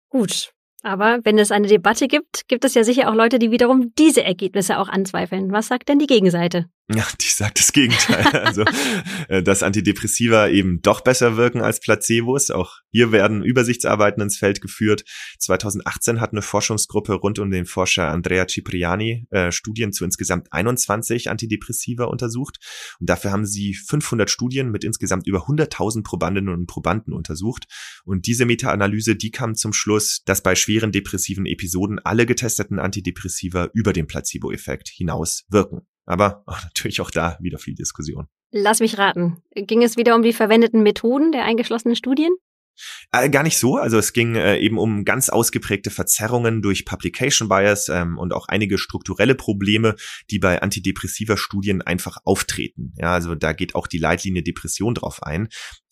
Gut. 0.08 0.52
Aber 0.82 1.20
wenn 1.24 1.38
es 1.38 1.50
eine 1.50 1.66
Debatte 1.66 2.06
gibt, 2.06 2.46
gibt 2.46 2.64
es 2.64 2.74
ja 2.74 2.84
sicher 2.84 3.10
auch 3.10 3.14
Leute, 3.14 3.38
die 3.38 3.50
wiederum 3.50 3.92
diese 3.98 4.22
Ergebnisse 4.22 4.78
auch 4.78 4.88
anzweifeln. 4.88 5.50
Was 5.50 5.68
sagt 5.68 5.88
denn 5.88 5.98
die 5.98 6.06
Gegenseite? 6.06 6.70
Ja, 6.94 7.06
die 7.20 7.28
sagt 7.28 7.58
das 7.58 7.72
Gegenteil. 7.72 8.24
Also, 8.48 8.64
äh, 9.28 9.42
dass 9.42 9.62
Antidepressiva 9.62 10.48
eben 10.48 10.80
doch 10.80 11.02
besser 11.02 11.36
wirken 11.36 11.60
als 11.60 11.80
Placebos. 11.80 12.50
Auch 12.50 12.78
hier 12.90 13.12
werden 13.12 13.42
Übersichtsarbeiten 13.42 14.22
ins 14.22 14.38
Feld 14.38 14.60
geführt. 14.60 15.04
2018 15.38 16.20
hat 16.20 16.32
eine 16.32 16.40
Forschungsgruppe 16.40 17.14
rund 17.14 17.38
um 17.38 17.50
den 17.50 17.66
Forscher 17.66 18.08
Andrea 18.08 18.46
Cipriani 18.46 19.26
äh, 19.30 19.52
Studien 19.52 19.92
zu 19.92 20.04
insgesamt 20.04 20.52
21 20.52 21.30
Antidepressiva 21.30 22.04
untersucht. 22.04 22.58
Und 23.00 23.10
dafür 23.10 23.32
haben 23.32 23.44
sie 23.44 23.74
500 23.74 24.30
Studien 24.30 24.70
mit 24.70 24.84
insgesamt 24.84 25.26
über 25.26 25.46
100.000 25.46 26.04
Probandinnen 26.04 26.54
und 26.54 26.66
Probanden 26.66 27.12
untersucht. 27.12 27.66
Und 28.04 28.26
diese 28.26 28.46
Meta-Analyse, 28.46 29.16
die 29.16 29.30
kam 29.30 29.54
zum 29.54 29.74
Schluss, 29.74 30.22
dass 30.24 30.42
bei 30.42 30.54
schweren 30.54 30.92
depressiven 30.92 31.44
Episoden 31.44 31.98
alle 31.98 32.24
getesteten 32.24 32.78
Antidepressiva 32.78 33.68
über 33.74 33.92
den 33.92 34.06
Placebo-Effekt 34.06 34.88
hinaus 34.88 35.44
wirken. 35.50 35.82
Aber 36.08 36.42
natürlich 36.64 37.00
auch 37.00 37.10
da 37.10 37.36
wieder 37.40 37.58
viel 37.58 37.74
Diskussion. 37.74 38.26
Lass 38.50 38.80
mich 38.80 38.96
raten. 38.98 39.42
Ging 39.54 39.82
es 39.82 39.96
wieder 39.96 40.14
um 40.14 40.22
die 40.22 40.32
verwendeten 40.32 40.82
Methoden 40.82 41.32
der 41.32 41.44
eingeschlossenen 41.44 41.96
Studien? 41.96 42.32
Äh, 43.12 43.28
gar 43.28 43.42
nicht 43.42 43.58
so. 43.58 43.76
Also 43.76 43.98
es 43.98 44.12
ging 44.12 44.36
äh, 44.36 44.56
eben 44.58 44.78
um 44.78 45.04
ganz 45.04 45.28
ausgeprägte 45.28 45.90
Verzerrungen 45.90 46.62
durch 46.62 46.84
Publication 46.84 47.48
Bias 47.48 47.88
ähm, 47.88 48.18
und 48.18 48.32
auch 48.32 48.46
einige 48.48 48.78
strukturelle 48.78 49.34
Probleme, 49.34 49.96
die 50.30 50.38
bei 50.38 50.62
antidepressiver 50.62 51.36
Studien 51.36 51.82
einfach 51.82 52.18
auftreten. 52.24 52.94
Ja, 52.96 53.12
also 53.12 53.34
da 53.34 53.52
geht 53.52 53.74
auch 53.74 53.86
die 53.86 53.98
Leitlinie 53.98 54.42
Depression 54.42 54.94
drauf 54.94 55.22
ein. 55.22 55.48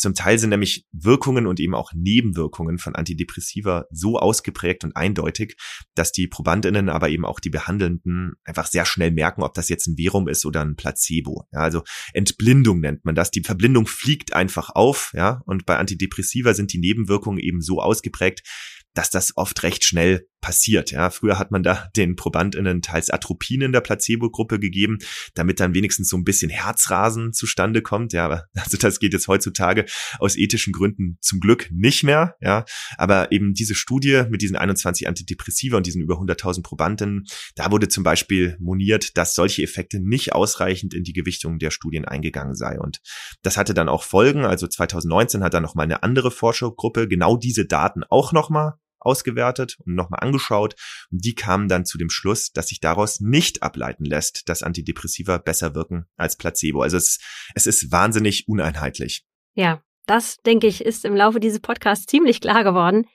Zum 0.06 0.14
Teil 0.14 0.38
sind 0.38 0.50
nämlich 0.50 0.86
Wirkungen 0.92 1.48
und 1.48 1.58
eben 1.58 1.74
auch 1.74 1.90
Nebenwirkungen 1.92 2.78
von 2.78 2.94
Antidepressiva 2.94 3.86
so 3.90 4.20
ausgeprägt 4.20 4.84
und 4.84 4.94
eindeutig, 4.94 5.56
dass 5.96 6.12
die 6.12 6.28
Probandinnen, 6.28 6.88
aber 6.88 7.08
eben 7.08 7.24
auch 7.24 7.40
die 7.40 7.50
Behandelnden 7.50 8.34
einfach 8.44 8.68
sehr 8.68 8.86
schnell 8.86 9.10
merken, 9.10 9.42
ob 9.42 9.54
das 9.54 9.68
jetzt 9.68 9.88
ein 9.88 9.96
Verum 9.96 10.28
ist 10.28 10.46
oder 10.46 10.60
ein 10.60 10.76
Placebo. 10.76 11.48
Ja, 11.50 11.58
also 11.58 11.82
Entblindung 12.12 12.78
nennt 12.78 13.04
man 13.04 13.16
das. 13.16 13.32
Die 13.32 13.42
Verblindung 13.42 13.88
fliegt 13.88 14.32
einfach 14.32 14.70
auf. 14.76 15.10
Ja, 15.12 15.42
und 15.44 15.66
bei 15.66 15.76
Antidepressiva 15.76 16.54
sind 16.54 16.72
die 16.72 16.78
Nebenwirkungen 16.78 17.40
eben 17.40 17.60
so 17.60 17.82
ausgeprägt, 17.82 18.46
dass 18.94 19.10
das 19.10 19.36
oft 19.36 19.60
recht 19.64 19.82
schnell 19.82 20.28
passiert. 20.40 20.90
Ja, 20.90 21.10
früher 21.10 21.38
hat 21.38 21.50
man 21.50 21.62
da 21.62 21.88
den 21.96 22.16
ProbandInnen 22.16 22.82
teils 22.82 23.10
Atropin 23.10 23.62
in 23.62 23.72
der 23.72 23.80
Placebo-Gruppe 23.80 24.58
gegeben, 24.58 24.98
damit 25.34 25.60
dann 25.60 25.74
wenigstens 25.74 26.08
so 26.08 26.16
ein 26.16 26.24
bisschen 26.24 26.50
Herzrasen 26.50 27.32
zustande 27.32 27.82
kommt. 27.82 28.12
Ja, 28.12 28.24
aber 28.24 28.44
also 28.54 28.76
das 28.76 28.98
geht 28.98 29.12
jetzt 29.12 29.28
heutzutage 29.28 29.86
aus 30.18 30.36
ethischen 30.36 30.72
Gründen 30.72 31.18
zum 31.20 31.40
Glück 31.40 31.68
nicht 31.72 32.04
mehr. 32.04 32.36
Ja, 32.40 32.64
aber 32.96 33.32
eben 33.32 33.54
diese 33.54 33.74
Studie 33.74 34.24
mit 34.28 34.42
diesen 34.42 34.56
21 34.56 35.08
Antidepressiva 35.08 35.76
und 35.76 35.86
diesen 35.86 36.02
über 36.02 36.14
100.000 36.14 36.62
Probanden, 36.62 37.24
da 37.54 37.70
wurde 37.70 37.88
zum 37.88 38.04
Beispiel 38.04 38.56
moniert, 38.60 39.16
dass 39.16 39.34
solche 39.34 39.62
Effekte 39.62 40.00
nicht 40.00 40.32
ausreichend 40.32 40.94
in 40.94 41.04
die 41.04 41.12
Gewichtung 41.12 41.58
der 41.58 41.70
Studien 41.70 42.04
eingegangen 42.04 42.54
sei. 42.54 42.78
Und 42.78 43.00
das 43.42 43.56
hatte 43.56 43.74
dann 43.74 43.88
auch 43.88 44.02
Folgen. 44.02 44.44
Also 44.44 44.66
2019 44.66 45.42
hat 45.42 45.54
dann 45.54 45.62
noch 45.62 45.74
mal 45.74 45.82
eine 45.82 46.02
andere 46.02 46.30
Forschergruppe 46.30 47.08
genau 47.08 47.36
diese 47.36 47.66
Daten 47.66 48.04
auch 48.04 48.32
noch 48.32 48.50
mal 48.50 48.78
ausgewertet 49.06 49.76
und 49.86 49.94
nochmal 49.94 50.20
angeschaut. 50.20 50.74
Und 51.10 51.24
die 51.24 51.34
kamen 51.34 51.68
dann 51.68 51.86
zu 51.86 51.96
dem 51.96 52.10
Schluss, 52.10 52.52
dass 52.52 52.68
sich 52.68 52.80
daraus 52.80 53.20
nicht 53.20 53.62
ableiten 53.62 54.04
lässt, 54.04 54.48
dass 54.48 54.62
Antidepressiva 54.62 55.38
besser 55.38 55.74
wirken 55.74 56.06
als 56.16 56.36
Placebo. 56.36 56.82
Also 56.82 56.96
es, 56.96 57.18
es 57.54 57.66
ist 57.66 57.92
wahnsinnig 57.92 58.48
uneinheitlich. 58.48 59.24
Ja, 59.54 59.80
das, 60.06 60.36
denke 60.46 60.66
ich, 60.68 60.84
ist 60.84 61.04
im 61.04 61.16
Laufe 61.16 61.40
dieses 61.40 61.60
Podcasts 61.60 62.06
ziemlich 62.06 62.40
klar 62.40 62.62
geworden. 62.62 63.06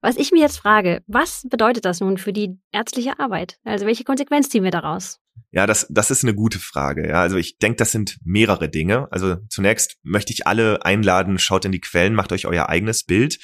Was 0.00 0.16
ich 0.16 0.30
mir 0.30 0.40
jetzt 0.40 0.58
frage, 0.58 1.02
was 1.06 1.42
bedeutet 1.48 1.84
das 1.84 2.00
nun 2.00 2.18
für 2.18 2.32
die 2.32 2.58
ärztliche 2.72 3.18
Arbeit? 3.18 3.58
Also 3.64 3.86
welche 3.86 4.04
Konsequenz 4.04 4.48
ziehen 4.48 4.62
wir 4.62 4.70
daraus? 4.70 5.18
Ja, 5.50 5.66
das, 5.66 5.86
das 5.88 6.10
ist 6.10 6.24
eine 6.24 6.34
gute 6.34 6.58
Frage. 6.58 7.08
Ja, 7.08 7.22
also 7.22 7.36
ich 7.36 7.58
denke, 7.58 7.76
das 7.76 7.90
sind 7.90 8.18
mehrere 8.24 8.68
Dinge. 8.68 9.08
Also 9.10 9.36
zunächst 9.48 9.96
möchte 10.02 10.32
ich 10.32 10.46
alle 10.46 10.84
einladen, 10.84 11.38
schaut 11.38 11.64
in 11.64 11.72
die 11.72 11.80
Quellen, 11.80 12.14
macht 12.14 12.32
euch 12.32 12.46
euer 12.46 12.68
eigenes 12.68 13.04
Bild. 13.04 13.38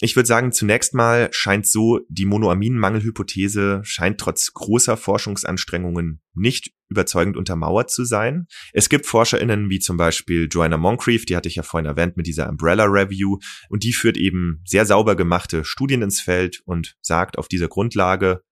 Ich 0.00 0.16
würde 0.16 0.26
sagen, 0.26 0.50
zunächst 0.50 0.92
mal 0.92 1.28
scheint 1.32 1.66
so, 1.66 2.00
die 2.08 2.26
Monoaminmangelhypothese 2.26 3.80
scheint 3.84 4.18
trotz 4.18 4.52
großer 4.52 4.96
Forschungsanstrengungen 4.96 6.20
nicht 6.34 6.72
überzeugend 6.88 7.36
untermauert 7.36 7.90
zu 7.90 8.04
sein. 8.04 8.46
Es 8.72 8.88
gibt 8.88 9.06
ForscherInnen 9.06 9.70
wie 9.70 9.78
zum 9.78 9.96
Beispiel 9.96 10.48
Joanna 10.50 10.78
Moncrief, 10.78 11.26
die 11.26 11.36
hatte 11.36 11.48
ich 11.48 11.54
ja 11.54 11.62
vorhin 11.62 11.86
erwähnt 11.86 12.16
mit 12.16 12.26
dieser 12.26 12.48
Umbrella 12.48 12.84
Review 12.84 13.38
und 13.68 13.84
die 13.84 13.92
führt 13.92 14.16
eben 14.16 14.60
sehr 14.64 14.84
sauber 14.84 15.14
gemachte 15.16 15.64
Studien 15.64 16.02
ins 16.02 16.20
Feld 16.20 16.60
und 16.64 16.96
sagt 17.00 17.38
auf 17.38 17.46
dieser 17.46 17.68
Grundlage, 17.68 18.42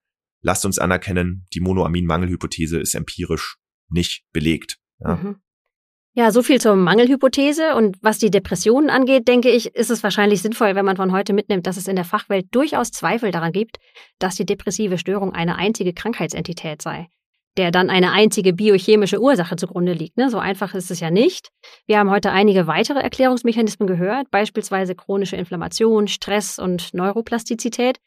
lasst 0.42 0.64
uns 0.64 0.78
anerkennen, 0.78 1.46
die 1.54 1.60
Monoaminmangelhypothese 1.60 2.78
ist 2.78 2.94
empirisch 2.94 3.56
nicht 3.88 4.24
belegt. 4.32 4.78
Ja. 5.00 5.16
Mhm. 5.16 5.36
Ja, 6.14 6.30
so 6.30 6.42
viel 6.42 6.60
zur 6.60 6.76
Mangelhypothese. 6.76 7.74
Und 7.74 7.96
was 8.02 8.18
die 8.18 8.30
Depressionen 8.30 8.90
angeht, 8.90 9.28
denke 9.28 9.48
ich, 9.48 9.74
ist 9.74 9.90
es 9.90 10.02
wahrscheinlich 10.02 10.42
sinnvoll, 10.42 10.74
wenn 10.74 10.84
man 10.84 10.96
von 10.96 11.10
heute 11.10 11.32
mitnimmt, 11.32 11.66
dass 11.66 11.78
es 11.78 11.88
in 11.88 11.96
der 11.96 12.04
Fachwelt 12.04 12.46
durchaus 12.50 12.90
Zweifel 12.90 13.30
daran 13.30 13.52
gibt, 13.52 13.78
dass 14.18 14.34
die 14.34 14.44
depressive 14.44 14.98
Störung 14.98 15.32
eine 15.32 15.56
einzige 15.56 15.94
Krankheitsentität 15.94 16.82
sei, 16.82 17.08
der 17.56 17.70
dann 17.70 17.88
eine 17.88 18.12
einzige 18.12 18.52
biochemische 18.52 19.22
Ursache 19.22 19.56
zugrunde 19.56 19.94
liegt. 19.94 20.18
Ne? 20.18 20.28
So 20.28 20.38
einfach 20.38 20.74
ist 20.74 20.90
es 20.90 21.00
ja 21.00 21.10
nicht. 21.10 21.48
Wir 21.86 21.98
haben 21.98 22.10
heute 22.10 22.30
einige 22.30 22.66
weitere 22.66 23.00
Erklärungsmechanismen 23.00 23.86
gehört, 23.86 24.30
beispielsweise 24.30 24.94
chronische 24.94 25.36
Inflammation, 25.36 26.08
Stress 26.08 26.58
und 26.58 26.92
Neuroplastizität. 26.92 28.00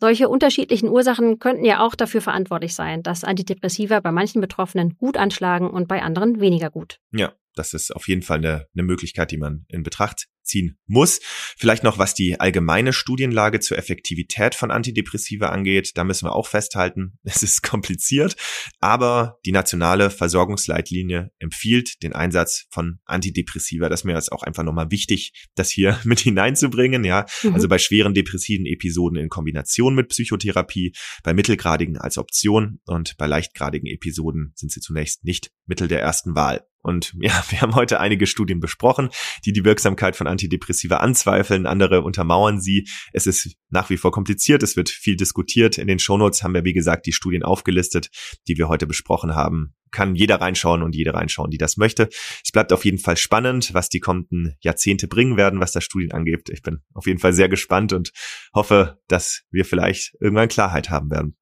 Solche 0.00 0.30
unterschiedlichen 0.30 0.88
Ursachen 0.88 1.38
könnten 1.38 1.66
ja 1.66 1.84
auch 1.84 1.94
dafür 1.94 2.22
verantwortlich 2.22 2.74
sein, 2.74 3.02
dass 3.02 3.24
Antidepressiva 3.24 4.00
bei 4.00 4.10
manchen 4.10 4.40
Betroffenen 4.40 4.96
gut 4.96 5.18
anschlagen 5.18 5.70
und 5.70 5.86
bei 5.86 6.02
anderen 6.02 6.40
weniger 6.40 6.70
gut. 6.70 6.98
Ja, 7.12 7.32
das 7.54 7.74
ist 7.74 7.94
auf 7.94 8.08
jeden 8.08 8.22
Fall 8.22 8.38
eine, 8.38 8.66
eine 8.74 8.82
Möglichkeit, 8.82 9.30
die 9.30 9.38
man 9.38 9.64
in 9.68 9.82
Betracht 9.82 10.28
ziehen 10.42 10.78
muss. 10.86 11.20
Vielleicht 11.56 11.84
noch, 11.84 11.98
was 11.98 12.14
die 12.14 12.40
allgemeine 12.40 12.92
Studienlage 12.92 13.60
zur 13.60 13.78
Effektivität 13.78 14.54
von 14.54 14.70
Antidepressiva 14.70 15.48
angeht. 15.48 15.92
Da 15.94 16.04
müssen 16.04 16.26
wir 16.26 16.34
auch 16.34 16.46
festhalten, 16.46 17.18
es 17.22 17.42
ist 17.42 17.62
kompliziert, 17.62 18.36
aber 18.80 19.38
die 19.44 19.52
nationale 19.52 20.10
Versorgungsleitlinie 20.10 21.30
empfiehlt 21.38 22.02
den 22.02 22.12
Einsatz 22.12 22.66
von 22.70 22.98
Antidepressiva. 23.04 23.88
Das 23.88 24.00
ist 24.00 24.04
mir 24.04 24.14
jetzt 24.14 24.32
auch 24.32 24.42
einfach 24.42 24.62
nochmal 24.62 24.90
wichtig, 24.90 25.32
das 25.54 25.70
hier 25.70 25.98
mit 26.04 26.20
hineinzubringen. 26.20 27.04
Ja, 27.04 27.26
mhm. 27.42 27.54
also 27.54 27.68
bei 27.68 27.78
schweren 27.78 28.14
depressiven 28.14 28.66
Episoden 28.66 29.18
in 29.18 29.28
Kombination 29.28 29.94
mit 29.94 30.08
Psychotherapie, 30.08 30.92
bei 31.22 31.32
mittelgradigen 31.34 31.96
als 31.96 32.18
Option 32.18 32.80
und 32.84 33.16
bei 33.16 33.26
leichtgradigen 33.26 33.86
Episoden 33.86 34.52
sind 34.54 34.72
sie 34.72 34.80
zunächst 34.80 35.24
nicht 35.24 35.50
Mittel 35.66 35.88
der 35.88 36.00
ersten 36.00 36.34
Wahl. 36.34 36.66
Und 36.82 37.14
ja, 37.20 37.42
wir 37.48 37.60
haben 37.60 37.74
heute 37.74 38.00
einige 38.00 38.26
Studien 38.26 38.60
besprochen, 38.60 39.10
die 39.44 39.52
die 39.52 39.64
Wirksamkeit 39.64 40.16
von 40.16 40.26
Antidepressiva 40.26 40.98
anzweifeln, 40.98 41.66
andere 41.66 42.02
untermauern 42.02 42.60
sie. 42.60 42.88
Es 43.12 43.26
ist 43.26 43.56
nach 43.70 43.88
wie 43.90 43.96
vor 43.96 44.10
kompliziert, 44.10 44.62
es 44.62 44.76
wird 44.76 44.90
viel 44.90 45.16
diskutiert. 45.16 45.78
In 45.78 45.86
den 45.86 45.98
Shownotes 45.98 46.42
haben 46.42 46.54
wir, 46.54 46.64
wie 46.64 46.72
gesagt, 46.72 47.06
die 47.06 47.12
Studien 47.12 47.42
aufgelistet, 47.42 48.08
die 48.48 48.58
wir 48.58 48.68
heute 48.68 48.86
besprochen 48.86 49.34
haben. 49.34 49.74
Kann 49.90 50.14
jeder 50.14 50.40
reinschauen 50.40 50.82
und 50.82 50.94
jede 50.94 51.12
reinschauen, 51.12 51.50
die 51.50 51.58
das 51.58 51.76
möchte. 51.76 52.08
Es 52.44 52.50
bleibt 52.50 52.72
auf 52.72 52.84
jeden 52.84 52.98
Fall 52.98 53.16
spannend, 53.16 53.74
was 53.74 53.90
die 53.90 54.00
kommenden 54.00 54.56
Jahrzehnte 54.60 55.06
bringen 55.06 55.36
werden, 55.36 55.60
was 55.60 55.72
das 55.72 55.84
Studien 55.84 56.12
angeht. 56.12 56.48
Ich 56.50 56.62
bin 56.62 56.80
auf 56.94 57.06
jeden 57.06 57.18
Fall 57.18 57.34
sehr 57.34 57.48
gespannt 57.48 57.92
und 57.92 58.10
hoffe, 58.54 58.98
dass 59.08 59.42
wir 59.50 59.66
vielleicht 59.66 60.14
irgendwann 60.18 60.48
Klarheit 60.48 60.88
haben 60.88 61.10
werden. 61.10 61.36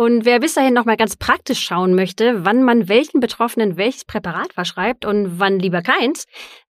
Und 0.00 0.24
wer 0.24 0.40
bis 0.40 0.54
dahin 0.54 0.72
nochmal 0.72 0.96
ganz 0.96 1.16
praktisch 1.16 1.60
schauen 1.60 1.94
möchte, 1.94 2.42
wann 2.46 2.62
man 2.62 2.88
welchen 2.88 3.20
Betroffenen 3.20 3.76
welches 3.76 4.06
Präparat 4.06 4.54
verschreibt 4.54 5.04
und 5.04 5.38
wann 5.38 5.58
lieber 5.58 5.82
keins, 5.82 6.24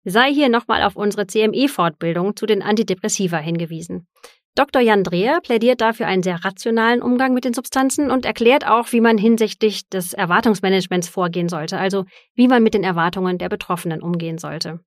sei 0.03 0.33
hier 0.33 0.49
nochmal 0.49 0.83
auf 0.83 0.97
unsere 0.97 1.27
CME-Fortbildung 1.27 2.37
zu 2.37 2.47
den 2.47 2.63
Antidepressiva 2.63 3.37
hingewiesen. 3.37 4.07
Dr. 4.55 4.81
Jan 4.81 5.05
Dreher 5.05 5.43
plädiert 5.43 5.83
dafür 5.83 6.07
einen 6.07 6.23
sehr 6.23 6.43
rationalen 6.43 7.03
Umgang 7.03 7.35
mit 7.35 7.45
den 7.45 7.53
Substanzen 7.53 8.11
und 8.11 8.25
erklärt 8.25 8.67
auch, 8.67 8.93
wie 8.93 9.03
man 9.03 9.19
hinsichtlich 9.19 9.87
des 9.91 10.15
Erwartungsmanagements 10.15 11.11
vorgehen 11.11 11.51
sollte, 11.51 11.77
also 11.77 12.07
wie 12.35 12.49
man 12.49 12.63
mit 12.63 12.73
den 12.73 12.83
Erwartungen 12.83 13.37
der 13.37 13.51
Betroffenen 13.51 14.01
umgehen 14.01 14.39
sollte. 14.39 14.81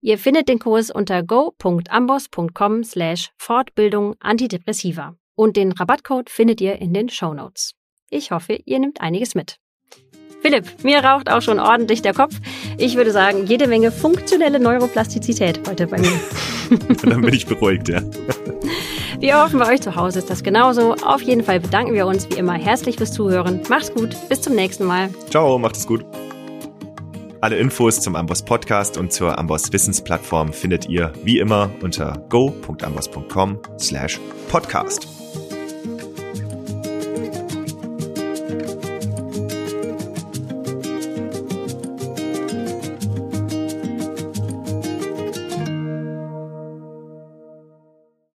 Ihr 0.00 0.18
findet 0.18 0.48
den 0.48 0.58
Kurs 0.58 0.90
unter 0.90 1.22
go.ambos.com 1.22 2.82
slash 2.82 3.30
Fortbildung 3.36 4.16
Antidepressiva 4.18 5.14
und 5.40 5.56
den 5.56 5.72
Rabattcode 5.72 6.28
findet 6.28 6.60
ihr 6.60 6.82
in 6.82 6.92
den 6.92 7.08
Show 7.08 7.32
Notes. 7.32 7.72
Ich 8.10 8.30
hoffe, 8.30 8.58
ihr 8.66 8.78
nehmt 8.78 9.00
einiges 9.00 9.34
mit. 9.34 9.56
Philipp, 10.42 10.84
mir 10.84 11.02
raucht 11.02 11.30
auch 11.30 11.40
schon 11.40 11.58
ordentlich 11.58 12.02
der 12.02 12.12
Kopf. 12.12 12.34
Ich 12.76 12.94
würde 12.96 13.10
sagen, 13.10 13.46
jede 13.46 13.66
Menge 13.66 13.90
funktionelle 13.90 14.60
Neuroplastizität 14.60 15.66
heute 15.66 15.86
bei 15.86 15.98
mir. 15.98 16.12
Dann 17.04 17.22
bin 17.22 17.32
ich 17.32 17.46
beruhigt, 17.46 17.88
ja. 17.88 18.02
Wir 19.18 19.42
hoffen, 19.42 19.58
bei 19.58 19.72
euch 19.72 19.80
zu 19.80 19.96
Hause 19.96 20.18
ist 20.18 20.28
das 20.28 20.42
genauso. 20.42 20.94
Auf 20.94 21.22
jeden 21.22 21.42
Fall 21.42 21.60
bedanken 21.60 21.92
wir 21.92 22.06
uns 22.06 22.28
wie 22.30 22.38
immer 22.38 22.54
herzlich 22.54 22.96
fürs 22.96 23.12
Zuhören. 23.12 23.60
Macht's 23.68 23.92
gut, 23.92 24.16
bis 24.30 24.40
zum 24.40 24.54
nächsten 24.54 24.84
Mal. 24.84 25.10
Ciao, 25.28 25.58
macht 25.58 25.76
es 25.76 25.86
gut. 25.86 26.04
Alle 27.42 27.58
Infos 27.58 28.00
zum 28.00 28.16
Amboss 28.16 28.42
Podcast 28.42 28.96
und 28.96 29.12
zur 29.12 29.38
Amboss 29.38 29.70
Wissensplattform 29.72 30.54
findet 30.54 30.88
ihr 30.88 31.12
wie 31.22 31.38
immer 31.38 31.70
unter 31.82 32.24
go.amboss.com 32.30 33.58
slash 33.78 34.18
podcast. 34.48 35.19